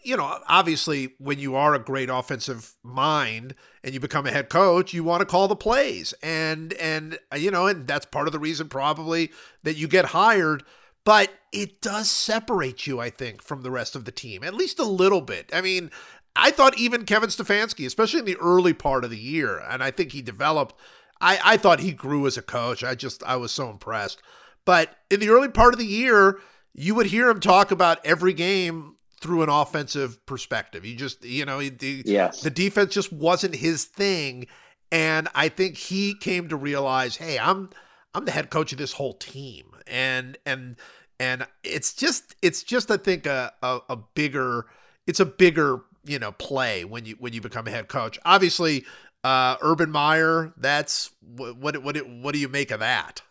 you 0.04 0.16
know, 0.16 0.40
obviously 0.48 1.16
when 1.18 1.40
you 1.40 1.56
are 1.56 1.74
a 1.74 1.80
great 1.80 2.10
offensive 2.10 2.76
mind 2.84 3.56
and 3.84 3.94
you 3.94 4.00
become 4.00 4.28
a 4.28 4.32
head 4.32 4.50
coach, 4.50 4.94
you 4.94 5.04
want 5.04 5.22
to 5.22 5.26
call 5.26 5.48
the 5.48 5.56
plays. 5.56 6.14
And, 6.22 6.74
and, 6.74 7.18
you 7.36 7.52
know, 7.52 7.68
and 7.68 7.88
that's 7.88 8.06
part 8.06 8.28
of 8.28 8.34
the 8.34 8.40
reason 8.40 8.70
probably 8.70 9.32
that 9.64 9.76
you 9.76 9.88
get 9.88 10.06
hired 10.06 10.64
but 11.04 11.32
it 11.52 11.82
does 11.82 12.10
separate 12.10 12.88
you, 12.88 13.00
I 13.00 13.10
think, 13.10 13.42
from 13.42 13.62
the 13.62 13.72
rest 13.72 13.96
of 13.96 14.06
the 14.06 14.12
team, 14.12 14.44
at 14.44 14.54
least 14.54 14.80
a 14.80 14.86
little 14.86 15.22
bit. 15.22 15.50
I 15.54 15.62
mean, 15.62 15.92
I 16.36 16.52
thought 16.52 16.78
even 16.78 17.06
Kevin 17.06 17.30
Stefanski, 17.30 17.86
especially 17.86 18.20
in 18.20 18.26
the 18.26 18.38
early 18.38 18.74
part 18.74 19.04
of 19.04 19.10
the 19.10 19.18
year, 19.18 19.60
and 19.60 19.84
I 19.84 19.92
think 19.92 20.14
he 20.14 20.22
developed, 20.22 20.76
I, 21.20 21.40
I 21.44 21.58
thought 21.58 21.82
he 21.82 21.92
grew 21.92 22.26
as 22.26 22.38
a 22.38 22.42
coach. 22.42 22.84
I 22.84 22.96
just, 22.96 23.24
I 23.24 23.36
was 23.36 23.52
so 23.52 23.70
impressed. 23.70 24.22
But 24.64 24.96
in 25.10 25.20
the 25.20 25.30
early 25.30 25.50
part 25.50 25.74
of 25.74 25.80
the 25.80 25.86
year, 25.86 26.40
you 26.74 26.96
would 26.96 27.08
hear 27.08 27.30
him 27.30 27.40
talk 27.40 27.72
about 27.72 28.06
every 28.06 28.34
game 28.34 28.96
through 29.20 29.44
an 29.44 29.50
offensive 29.50 30.26
perspective. 30.26 30.86
You 30.86 30.96
just, 30.96 31.24
you 31.26 31.46
know, 31.46 31.60
the, 31.62 32.04
yes. 32.06 32.42
the 32.42 32.50
defense 32.50 32.94
just 32.94 33.12
wasn't 33.12 33.56
his 33.56 33.86
thing. 33.86 34.48
And 34.92 35.28
I 35.36 35.50
think 35.50 35.78
he 35.78 36.16
came 36.16 36.48
to 36.50 36.56
realize, 36.56 37.18
hey, 37.18 37.38
I'm, 37.38 37.70
I'm 38.14 38.26
the 38.26 38.32
head 38.32 38.50
coach 38.50 38.72
of 38.72 38.78
this 38.78 38.94
whole 38.94 39.14
team 39.14 39.72
and 39.88 40.38
and 40.46 40.78
and 41.22 41.46
it's 41.64 41.94
just 41.94 42.36
it's 42.42 42.64
just 42.64 42.90
I 42.90 42.98
think 42.98 43.28
a, 43.28 43.54
a, 43.62 43.80
a 43.90 43.96
bigger 43.96 44.66
it's 45.06 45.20
a 45.20 45.26
bigger 45.26 45.82
you 46.04 46.18
know 46.18 46.32
play 46.32 46.84
when 46.84 47.06
you 47.06 47.16
when 47.20 47.32
you 47.32 47.42
become 47.42 47.68
a 47.68 47.70
head 47.70 47.88
coach. 47.88 48.18
Obviously, 48.26 48.86
uh, 49.24 49.56
Urban 49.62 49.92
Meyer. 49.92 50.52
That's 50.58 51.12
what 51.22 51.58
what 51.58 51.84
what 51.84 51.96
what 52.08 52.34
do 52.34 52.40
you 52.40 52.50
make 52.50 52.72
of 52.72 52.80
that? 52.80 53.22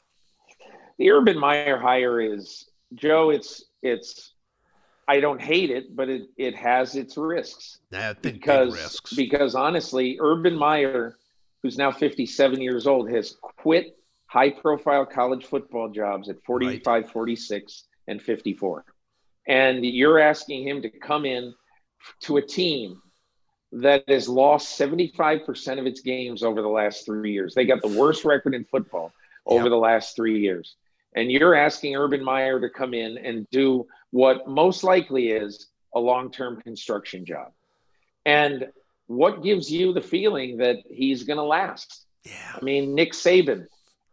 The 0.98 1.10
Urban 1.10 1.36
Meyer 1.36 1.78
hire 1.78 2.20
is 2.20 2.70
Joe. 2.94 3.30
It's 3.30 3.64
it's 3.82 4.34
I 5.08 5.18
don't 5.18 5.42
hate 5.42 5.70
it, 5.70 5.96
but 5.96 6.08
it 6.08 6.28
it 6.36 6.54
has 6.54 6.94
its 6.94 7.16
risks. 7.16 7.78
Yeah, 7.90 8.12
big, 8.12 8.34
because 8.34 8.72
big 8.72 8.82
risks. 8.82 9.12
because 9.14 9.54
honestly, 9.56 10.16
Urban 10.20 10.56
Meyer, 10.56 11.16
who's 11.60 11.76
now 11.76 11.90
57 11.90 12.60
years 12.60 12.86
old, 12.86 13.10
has 13.10 13.34
quit 13.42 13.96
high 14.30 14.50
profile 14.50 15.04
college 15.04 15.44
football 15.44 15.88
jobs 15.88 16.28
at 16.28 16.40
45, 16.44 16.86
right. 16.86 17.10
46, 17.10 17.84
and 18.06 18.22
54. 18.22 18.84
And 19.48 19.84
you're 19.84 20.20
asking 20.20 20.66
him 20.66 20.82
to 20.82 20.88
come 20.88 21.24
in 21.24 21.52
to 22.20 22.36
a 22.36 22.42
team 22.42 23.02
that 23.72 24.04
has 24.08 24.28
lost 24.28 24.78
75% 24.78 25.80
of 25.80 25.86
its 25.86 26.00
games 26.00 26.44
over 26.44 26.62
the 26.62 26.68
last 26.68 27.04
three 27.04 27.32
years. 27.32 27.54
They 27.54 27.64
got 27.64 27.82
the 27.82 27.88
worst 27.88 28.24
record 28.24 28.54
in 28.54 28.64
football 28.64 29.12
over 29.46 29.64
yep. 29.64 29.70
the 29.70 29.76
last 29.76 30.14
three 30.14 30.40
years. 30.40 30.76
And 31.16 31.30
you're 31.30 31.56
asking 31.56 31.96
Urban 31.96 32.22
Meyer 32.22 32.60
to 32.60 32.70
come 32.70 32.94
in 32.94 33.18
and 33.18 33.48
do 33.50 33.88
what 34.12 34.46
most 34.46 34.84
likely 34.84 35.30
is 35.30 35.66
a 35.92 35.98
long 35.98 36.30
term 36.30 36.60
construction 36.60 37.24
job. 37.24 37.50
And 38.24 38.68
what 39.08 39.42
gives 39.42 39.72
you 39.72 39.92
the 39.92 40.00
feeling 40.00 40.58
that 40.58 40.76
he's 40.88 41.24
going 41.24 41.38
to 41.38 41.42
last? 41.42 42.06
Yeah. 42.24 42.56
I 42.60 42.64
mean, 42.64 42.94
Nick 42.94 43.12
Saban, 43.12 43.66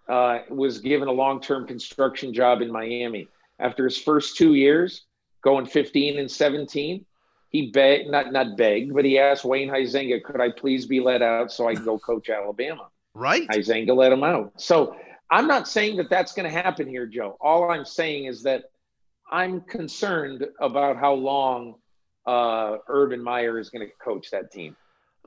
uh, 0.09 0.39
was 0.49 0.79
given 0.79 1.07
a 1.07 1.11
long 1.11 1.41
term 1.41 1.67
construction 1.67 2.33
job 2.33 2.61
in 2.61 2.71
Miami. 2.71 3.27
After 3.59 3.83
his 3.83 3.97
first 3.97 4.37
two 4.37 4.53
years, 4.53 5.05
going 5.41 5.65
15 5.65 6.19
and 6.19 6.29
17, 6.29 7.05
he 7.49 7.71
begged, 7.71 8.09
not, 8.09 8.31
not 8.31 8.57
begged, 8.57 8.93
but 8.93 9.05
he 9.05 9.17
asked 9.17 9.45
Wayne 9.45 9.69
Huizenga, 9.69 10.23
could 10.23 10.41
I 10.41 10.51
please 10.51 10.85
be 10.85 10.99
let 10.99 11.21
out 11.21 11.51
so 11.51 11.67
I 11.67 11.75
can 11.75 11.85
go 11.85 11.97
coach 12.11 12.29
Alabama? 12.29 12.89
Right. 13.13 13.47
Huizenga 13.47 13.95
let 13.95 14.11
him 14.11 14.23
out. 14.23 14.53
So 14.61 14.95
I'm 15.31 15.47
not 15.47 15.67
saying 15.67 15.97
that 15.97 16.09
that's 16.09 16.33
going 16.33 16.49
to 16.49 16.55
happen 16.55 16.87
here, 16.87 17.07
Joe. 17.07 17.37
All 17.41 17.71
I'm 17.71 17.85
saying 17.85 18.25
is 18.25 18.43
that 18.43 18.65
I'm 19.31 19.61
concerned 19.61 20.45
about 20.59 20.97
how 20.97 21.13
long 21.13 21.75
uh, 22.25 22.77
Urban 22.87 23.23
Meyer 23.23 23.59
is 23.59 23.69
going 23.69 23.87
to 23.87 23.93
coach 24.03 24.31
that 24.31 24.51
team. 24.51 24.75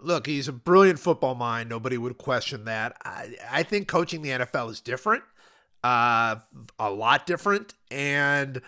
Look, 0.02 0.26
he's 0.26 0.48
a 0.48 0.52
brilliant 0.52 0.98
football 0.98 1.34
mind. 1.34 1.68
Nobody 1.68 1.98
would 1.98 2.18
question 2.18 2.64
that. 2.64 2.96
I, 3.04 3.34
I 3.50 3.62
think 3.62 3.88
coaching 3.88 4.22
the 4.22 4.30
NFL 4.30 4.70
is 4.70 4.80
different, 4.80 5.22
uh, 5.84 6.36
a 6.78 6.90
lot 6.90 7.26
different, 7.26 7.74
and 7.90 8.60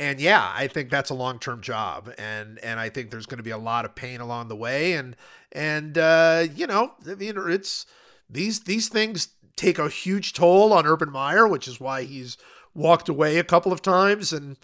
and 0.00 0.20
yeah, 0.20 0.52
I 0.54 0.66
think 0.66 0.90
that's 0.90 1.10
a 1.10 1.14
long 1.14 1.38
term 1.38 1.60
job, 1.60 2.12
and 2.18 2.58
and 2.58 2.80
I 2.80 2.88
think 2.88 3.10
there's 3.10 3.26
going 3.26 3.38
to 3.38 3.44
be 3.44 3.50
a 3.50 3.58
lot 3.58 3.84
of 3.84 3.94
pain 3.94 4.20
along 4.20 4.48
the 4.48 4.56
way, 4.56 4.94
and 4.94 5.16
and 5.52 5.96
uh, 5.96 6.46
you 6.54 6.66
know, 6.66 6.94
I 7.08 7.14
mean, 7.14 7.34
it's 7.36 7.86
these 8.28 8.60
these 8.60 8.88
things 8.88 9.28
take 9.56 9.78
a 9.78 9.88
huge 9.88 10.32
toll 10.32 10.72
on 10.72 10.86
Urban 10.86 11.10
Meyer, 11.10 11.46
which 11.46 11.68
is 11.68 11.80
why 11.80 12.02
he's 12.02 12.36
walked 12.74 13.08
away 13.08 13.38
a 13.38 13.44
couple 13.44 13.72
of 13.72 13.82
times, 13.82 14.32
and 14.32 14.56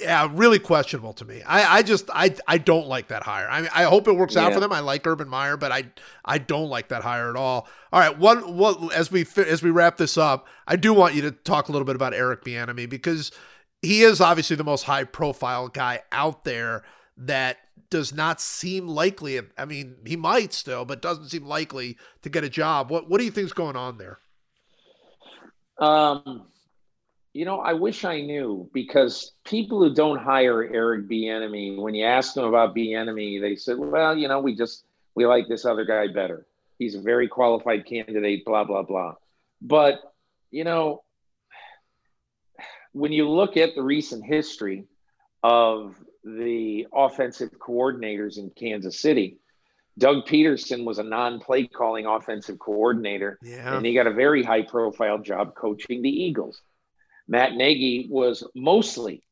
yeah, 0.00 0.28
really 0.32 0.58
questionable 0.58 1.12
to 1.14 1.24
me. 1.24 1.42
I, 1.42 1.78
I 1.78 1.82
just 1.82 2.08
I 2.12 2.34
I 2.48 2.58
don't 2.58 2.86
like 2.86 3.08
that 3.08 3.22
hire. 3.22 3.48
I 3.48 3.60
mean, 3.60 3.70
I 3.74 3.84
hope 3.84 4.08
it 4.08 4.12
works 4.12 4.36
out 4.36 4.52
for 4.52 4.60
them. 4.60 4.72
I 4.72 4.80
like 4.80 5.06
Urban 5.06 5.28
Meyer, 5.28 5.56
but 5.56 5.72
I 5.72 5.84
I 6.24 6.38
don't 6.38 6.68
like 6.68 6.88
that 6.88 7.02
hire 7.02 7.30
at 7.30 7.36
all. 7.36 7.68
All 7.92 8.00
right, 8.00 8.16
one 8.18 8.56
what 8.56 8.94
as 8.94 9.12
we 9.12 9.26
as 9.46 9.62
we 9.62 9.70
wrap 9.70 9.98
this 9.98 10.16
up, 10.16 10.46
I 10.66 10.76
do 10.76 10.94
want 10.94 11.14
you 11.14 11.22
to 11.22 11.30
talk 11.30 11.68
a 11.68 11.72
little 11.72 11.84
bit 11.84 11.96
about 11.96 12.14
Eric 12.14 12.44
Bieniemy 12.44 12.88
because 12.88 13.30
he 13.82 14.02
is 14.02 14.20
obviously 14.20 14.56
the 14.56 14.64
most 14.64 14.84
high 14.84 15.04
profile 15.04 15.68
guy 15.68 16.00
out 16.12 16.44
there 16.44 16.82
that 17.16 17.58
does 17.90 18.14
not 18.14 18.40
seem 18.40 18.88
likely. 18.88 19.40
I 19.58 19.64
mean, 19.64 19.96
he 20.06 20.16
might 20.16 20.52
still, 20.52 20.84
but 20.84 21.02
doesn't 21.02 21.28
seem 21.28 21.44
likely 21.44 21.98
to 22.22 22.30
get 22.30 22.44
a 22.44 22.48
job. 22.48 22.90
What 22.90 23.10
what 23.10 23.18
do 23.18 23.24
you 23.24 23.30
think's 23.30 23.52
going 23.52 23.76
on 23.76 23.98
there? 23.98 24.18
Um, 25.78 26.46
you 27.32 27.44
know, 27.44 27.60
I 27.60 27.74
wish 27.74 28.04
I 28.04 28.20
knew 28.20 28.68
because 28.72 29.32
people 29.44 29.80
who 29.80 29.94
don't 29.94 30.18
hire 30.18 30.62
Eric 30.62 31.08
Bieniemy, 31.08 31.80
when 31.80 31.94
you 31.94 32.04
ask 32.04 32.34
them 32.34 32.44
about 32.44 32.74
Bieniemy, 32.74 33.40
they 33.40 33.56
said, 33.56 33.78
"Well, 33.78 34.16
you 34.16 34.28
know, 34.28 34.40
we 34.40 34.56
just 34.56 34.84
we 35.14 35.26
like 35.26 35.46
this 35.48 35.64
other 35.64 35.84
guy 35.84 36.08
better. 36.08 36.46
He's 36.78 36.96
a 36.96 37.00
very 37.00 37.28
qualified 37.28 37.86
candidate." 37.86 38.44
Blah 38.44 38.64
blah 38.64 38.82
blah. 38.82 39.14
But 39.62 40.00
you 40.50 40.64
know, 40.64 41.04
when 42.92 43.12
you 43.12 43.28
look 43.28 43.56
at 43.56 43.76
the 43.76 43.82
recent 43.82 44.24
history 44.24 44.86
of 45.44 45.94
the 46.24 46.86
offensive 46.92 47.50
coordinators 47.58 48.38
in 48.38 48.50
Kansas 48.50 48.98
City, 48.98 49.38
Doug 49.96 50.26
Pederson 50.26 50.84
was 50.84 50.98
a 50.98 51.02
non-play 51.04 51.68
calling 51.68 52.06
offensive 52.06 52.58
coordinator 52.58 53.38
Yeah, 53.40 53.76
and 53.76 53.86
he 53.86 53.94
got 53.94 54.08
a 54.08 54.12
very 54.12 54.42
high 54.42 54.62
profile 54.62 55.18
job 55.18 55.54
coaching 55.54 56.02
the 56.02 56.10
Eagles. 56.10 56.60
Matt 57.30 57.54
Nagy 57.54 58.08
was 58.10 58.44
mostly 58.56 59.22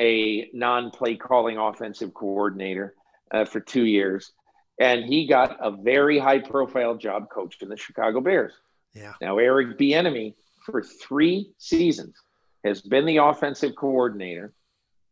a 0.00 0.50
non 0.52 0.90
play 0.90 1.14
calling 1.14 1.56
offensive 1.56 2.12
coordinator 2.12 2.94
uh, 3.30 3.44
for 3.44 3.60
two 3.60 3.84
years, 3.84 4.32
and 4.80 5.04
he 5.04 5.28
got 5.28 5.56
a 5.60 5.70
very 5.70 6.18
high 6.18 6.40
profile 6.40 6.96
job 6.96 7.30
coaching 7.30 7.68
the 7.68 7.76
Chicago 7.76 8.20
Bears. 8.20 8.52
yeah, 8.94 9.12
Now, 9.20 9.38
Eric 9.38 9.78
Bieniemy, 9.78 10.34
for 10.64 10.82
three 10.82 11.52
seasons, 11.56 12.16
has 12.64 12.82
been 12.82 13.06
the 13.06 13.18
offensive 13.18 13.76
coordinator 13.76 14.52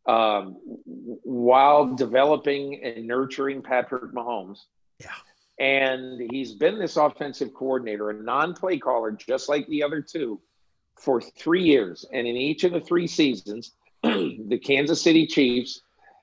um, 0.07 0.57
while 0.85 1.95
developing 1.95 2.82
and 2.82 3.07
nurturing 3.07 3.62
Patrick 3.62 4.12
Mahomes. 4.12 4.59
Yeah. 4.99 5.11
And 5.61 6.20
he's 6.32 6.55
been 6.55 6.80
this 6.80 6.97
offensive 6.97 7.55
coordinator, 7.55 8.11
a 8.11 8.14
non 8.14 8.55
play 8.55 8.78
caller, 8.78 9.12
just 9.12 9.49
like 9.49 9.68
the 9.68 9.85
other 9.85 10.03
two, 10.03 10.41
for 10.99 11.20
three 11.20 11.62
years. 11.62 12.05
And 12.12 12.26
in 12.26 12.36
each 12.36 12.64
of 12.64 12.72
the 12.72 12.80
three 12.80 13.07
seasons, 13.07 13.72
the 14.03 14.61
Kansas 14.62 15.03
City 15.03 15.26
Chiefs 15.26 15.82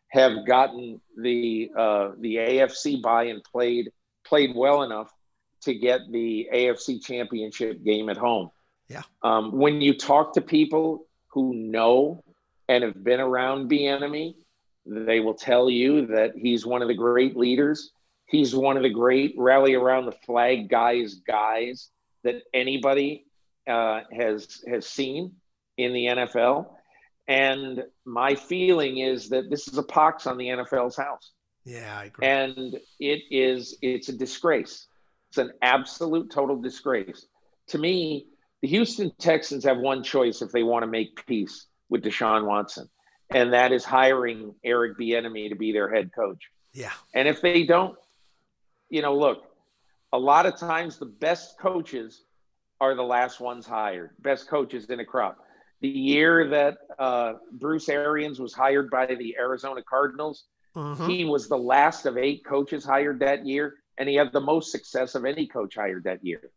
have 0.09 0.45
gotten 0.45 0.99
the 1.17 1.71
uh, 1.77 2.11
the 2.19 2.35
AFC 2.35 3.01
bye 3.01 3.25
and 3.25 3.43
played 3.43 3.91
played 4.25 4.55
well 4.55 4.83
enough 4.83 5.11
to 5.61 5.73
get 5.73 6.01
the 6.11 6.49
AFC 6.53 7.03
championship 7.03 7.83
game 7.83 8.09
at 8.09 8.17
home. 8.17 8.49
Yeah. 8.87 9.03
Um, 9.23 9.53
when 9.53 9.79
you 9.79 9.97
talk 9.97 10.33
to 10.33 10.41
people 10.41 11.05
who 11.27 11.53
know 11.53 12.23
and 12.67 12.83
have 12.83 13.03
been 13.03 13.19
around 13.19 13.69
Bieniemy, 13.69 14.35
they 14.85 15.19
will 15.19 15.33
tell 15.33 15.69
you 15.69 16.07
that 16.07 16.33
he's 16.35 16.65
one 16.65 16.81
of 16.81 16.87
the 16.87 16.93
great 16.93 17.37
leaders. 17.37 17.91
He's 18.25 18.55
one 18.55 18.77
of 18.77 18.83
the 18.83 18.89
great 18.89 19.35
rally 19.37 19.75
around 19.75 20.05
the 20.05 20.13
flag 20.25 20.69
guys 20.69 21.15
guys 21.27 21.89
that 22.23 22.41
anybody 22.53 23.25
uh, 23.67 24.01
has 24.11 24.63
has 24.67 24.87
seen 24.87 25.33
in 25.77 25.93
the 25.93 26.05
NFL. 26.05 26.67
And 27.27 27.83
my 28.05 28.35
feeling 28.35 28.97
is 28.97 29.29
that 29.29 29.49
this 29.49 29.67
is 29.67 29.77
a 29.77 29.83
pox 29.83 30.27
on 30.27 30.37
the 30.37 30.47
NFL's 30.47 30.97
house 30.97 31.31
yeah. 31.65 31.99
I 31.99 32.05
agree. 32.05 32.27
and 32.27 32.75
it 32.99 33.21
is 33.29 33.77
it's 33.81 34.09
a 34.09 34.13
disgrace 34.13 34.87
it's 35.29 35.37
an 35.37 35.51
absolute 35.61 36.31
total 36.31 36.57
disgrace 36.57 37.25
to 37.67 37.77
me 37.77 38.27
the 38.61 38.67
houston 38.67 39.11
texans 39.19 39.63
have 39.63 39.77
one 39.77 40.03
choice 40.03 40.41
if 40.41 40.51
they 40.51 40.63
want 40.63 40.83
to 40.83 40.87
make 40.87 41.25
peace 41.25 41.67
with 41.89 42.03
deshaun 42.03 42.45
watson 42.45 42.89
and 43.29 43.53
that 43.53 43.71
is 43.71 43.85
hiring 43.85 44.55
eric 44.63 44.97
Bieniemy 44.97 45.49
to 45.49 45.55
be 45.55 45.71
their 45.71 45.93
head 45.93 46.11
coach 46.13 46.49
yeah, 46.73 46.91
and 47.13 47.27
if 47.27 47.41
they 47.41 47.65
don't 47.65 47.95
you 48.89 49.01
know 49.01 49.15
look 49.15 49.43
a 50.13 50.19
lot 50.19 50.45
of 50.45 50.57
times 50.57 50.97
the 50.97 51.05
best 51.05 51.59
coaches 51.59 52.23
are 52.81 52.95
the 52.95 53.03
last 53.17 53.39
ones 53.39 53.65
hired 53.65 54.09
best 54.19 54.49
coaches 54.49 54.89
in 54.89 54.99
a 54.99 55.05
crop 55.05 55.37
the 55.81 55.87
year 55.87 56.49
that 56.49 56.77
uh, 56.99 57.33
bruce 57.53 57.87
arians 57.87 58.39
was 58.39 58.53
hired 58.53 58.89
by 58.89 59.05
the 59.05 59.35
arizona 59.39 59.81
cardinals 59.81 60.45
Mhm. 60.75 61.07
he 61.09 61.25
was 61.25 61.49
the 61.49 61.57
last 61.57 62.05
of 62.05 62.17
eight 62.17 62.45
coaches 62.45 62.85
hired 62.85 63.19
that 63.19 63.45
year, 63.45 63.75
and 63.97 64.07
he 64.07 64.15
had 64.15 64.31
the 64.31 64.39
most 64.39 64.71
success 64.71 65.15
of 65.15 65.25
any 65.25 65.45
coach 65.45 65.75
hired 65.75 66.05
that 66.05 66.23
year. 66.23 66.49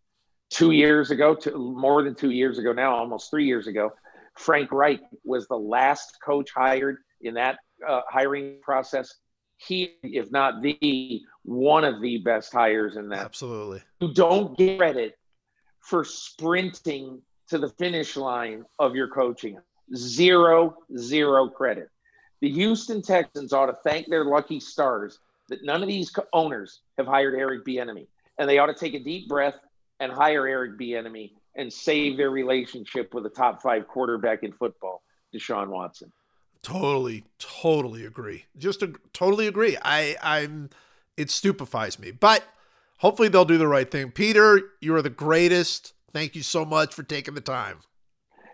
Two 0.50 0.70
years 0.70 1.10
ago, 1.10 1.34
two, 1.34 1.50
more 1.58 2.00
than 2.04 2.14
two 2.14 2.30
years 2.30 2.60
ago 2.60 2.72
now, 2.72 2.94
almost 2.94 3.28
three 3.28 3.44
years 3.44 3.66
ago, 3.66 3.92
Frank 4.38 4.70
Reich 4.70 5.00
was 5.24 5.48
the 5.48 5.56
last 5.58 6.18
coach 6.24 6.50
hired 6.54 6.98
in 7.22 7.34
that 7.34 7.58
uh, 7.84 8.02
hiring 8.08 8.60
process. 8.62 9.12
He, 9.56 9.96
if 10.04 10.30
not 10.30 10.62
the 10.62 11.22
one 11.42 11.82
of 11.82 12.00
the 12.00 12.18
best 12.18 12.52
hires 12.52 12.94
in 12.94 13.08
that. 13.08 13.24
absolutely. 13.24 13.82
You 13.98 14.14
don't 14.14 14.56
get 14.56 14.78
credit 14.78 15.18
for 15.84 16.04
sprinting 16.04 17.20
to 17.48 17.58
the 17.58 17.68
finish 17.68 18.16
line 18.16 18.64
of 18.78 18.94
your 18.94 19.08
coaching. 19.08 19.58
Zero, 19.94 20.76
zero 20.96 21.48
credit. 21.48 21.90
The 22.40 22.50
Houston 22.50 23.02
Texans 23.02 23.52
ought 23.52 23.66
to 23.66 23.76
thank 23.84 24.08
their 24.08 24.24
lucky 24.24 24.60
stars 24.60 25.18
that 25.48 25.62
none 25.62 25.82
of 25.82 25.88
these 25.88 26.10
owners 26.32 26.80
have 26.96 27.06
hired 27.06 27.34
Eric 27.34 27.66
Bieniemy, 27.66 28.06
and 28.38 28.48
they 28.48 28.58
ought 28.58 28.66
to 28.66 28.74
take 28.74 28.94
a 28.94 28.98
deep 28.98 29.28
breath 29.28 29.56
and 30.00 30.10
hire 30.10 30.48
Eric 30.48 30.78
Bieniemy 30.78 31.32
and 31.54 31.70
save 31.70 32.16
their 32.16 32.30
relationship 32.30 33.12
with 33.12 33.26
a 33.26 33.30
top 33.30 33.62
five 33.62 33.86
quarterback 33.86 34.42
in 34.42 34.52
football, 34.52 35.02
Deshaun 35.34 35.68
Watson. 35.68 36.10
Totally, 36.62 37.24
totally 37.38 38.06
agree. 38.06 38.46
Just 38.56 38.82
a, 38.82 38.94
totally 39.12 39.46
agree. 39.46 39.76
I, 39.82 40.16
I'm. 40.22 40.70
It 41.16 41.30
stupefies 41.30 41.98
me, 41.98 42.10
but 42.10 42.42
hopefully 43.04 43.28
they'll 43.28 43.44
do 43.44 43.58
the 43.58 43.68
right 43.68 43.90
thing. 43.90 44.10
Peter, 44.10 44.58
you 44.80 44.96
are 44.96 45.02
the 45.02 45.10
greatest. 45.10 45.92
Thank 46.14 46.34
you 46.34 46.42
so 46.42 46.64
much 46.64 46.94
for 46.94 47.02
taking 47.02 47.34
the 47.34 47.42
time. 47.42 47.80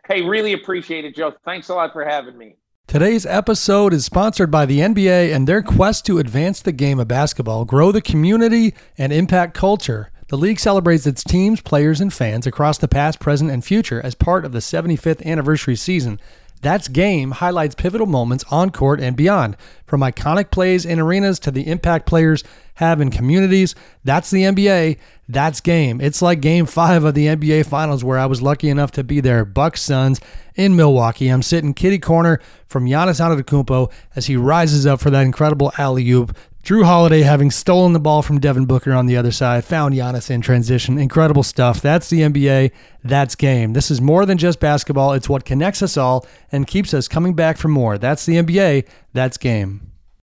Hey, 0.09 0.23
really 0.23 0.53
appreciate 0.53 1.05
it, 1.05 1.15
Joe. 1.15 1.33
Thanks 1.45 1.69
a 1.69 1.75
lot 1.75 1.93
for 1.93 2.05
having 2.05 2.37
me. 2.37 2.57
Today's 2.89 3.25
episode 3.25 3.93
is 3.93 4.05
sponsored 4.05 4.51
by 4.51 4.67
the 4.67 4.81
NBA 4.81 5.33
and 5.33 5.47
their 5.47 5.63
quest 5.63 6.05
to 6.07 6.19
advance 6.19 6.61
the 6.61 6.73
game 6.73 6.99
of 6.99 7.07
basketball, 7.07 7.65
grow 7.65 7.93
the 7.93 8.03
community, 8.03 8.75
and 8.99 9.13
impact 9.13 9.55
culture. 9.55 10.11
The 10.27 10.37
league 10.37 10.59
celebrates 10.59 11.07
its 11.07 11.23
teams, 11.23 11.61
players, 11.61 12.01
and 12.01 12.13
fans 12.13 12.45
across 12.45 12.79
the 12.79 12.89
past, 12.89 13.21
present, 13.21 13.53
and 13.53 13.65
future 13.65 14.01
as 14.05 14.17
part 14.17 14.45
of 14.45 14.51
the 14.51 14.59
75th 14.59 15.25
anniversary 15.25 15.77
season. 15.77 16.19
That's 16.63 16.89
Game 16.89 17.31
highlights 17.33 17.75
pivotal 17.75 18.07
moments 18.07 18.45
on 18.51 18.71
court 18.71 19.01
and 19.01 19.17
beyond, 19.17 19.57
from 19.87 20.03
iconic 20.03 20.51
plays 20.51 20.85
in 20.85 21.01
arenas 21.01 21.39
to 21.41 21.51
the 21.51 21.67
impact 21.67 22.07
players 22.07 22.45
have 22.75 23.01
in 23.01 23.11
communities. 23.11 23.75
That's 24.05 24.31
the 24.31 24.43
NBA. 24.43 24.99
That's 25.29 25.61
Game. 25.61 26.01
It's 26.01 26.21
like 26.21 26.41
Game 26.41 26.67
5 26.67 27.05
of 27.05 27.15
the 27.15 27.27
NBA 27.27 27.67
Finals 27.67 28.03
where 28.03 28.19
I 28.19 28.27
was 28.27 28.43
lucky 28.43 28.69
enough 28.69 28.91
to 28.93 29.05
be 29.05 29.21
there. 29.21 29.45
Bucks 29.45 29.81
Suns 29.81 30.21
in 30.55 30.77
Milwaukee. 30.77 31.29
I'm 31.29 31.43
sitting 31.43 31.73
kitty 31.73 31.99
corner 31.99 32.41
from 32.67 32.87
Giannis 32.87 33.21
Antetokounmpo 33.21 33.91
as 34.17 34.27
he 34.27 34.37
rises 34.37 34.87
up 34.87 35.01
for 35.01 35.11
that 35.11 35.23
incredible 35.23 35.73
alley-oop. 35.79 36.37
Jrue 36.63 36.85
Holiday 36.85 37.23
having 37.23 37.51
stolen 37.51 37.95
the 37.95 37.99
ball 37.99 38.21
from 38.21 38.39
Devin 38.39 38.67
Booker 38.67 38.93
on 38.93 39.07
the 39.07 39.17
other 39.17 39.33
side, 39.33 39.65
found 39.65 39.95
Giannis 39.95 40.31
in 40.31 40.43
transition. 40.43 40.99
Incredible 40.99 41.43
stuff. 41.43 41.81
That's 41.81 42.11
the 42.11 42.21
NBA. 42.21 42.71
That's 43.03 43.35
game. 43.35 43.73
This 43.73 43.91
is 43.91 44.01
more 44.01 44.27
than 44.27 44.37
just 44.37 44.61
basketball. 44.61 45.15
It's 45.15 45.29
what 45.29 45.47
connects 45.47 45.83
us 45.83 45.97
all 45.97 46.27
and 46.53 46.67
keeps 46.67 46.93
us 46.93 47.09
coming 47.09 47.33
back 47.33 47.57
for 47.57 47.69
more. 47.69 47.97
That's 47.97 48.27
the 48.27 48.35
NBA. 48.35 48.87
That's 49.15 49.39
game. 49.39 49.90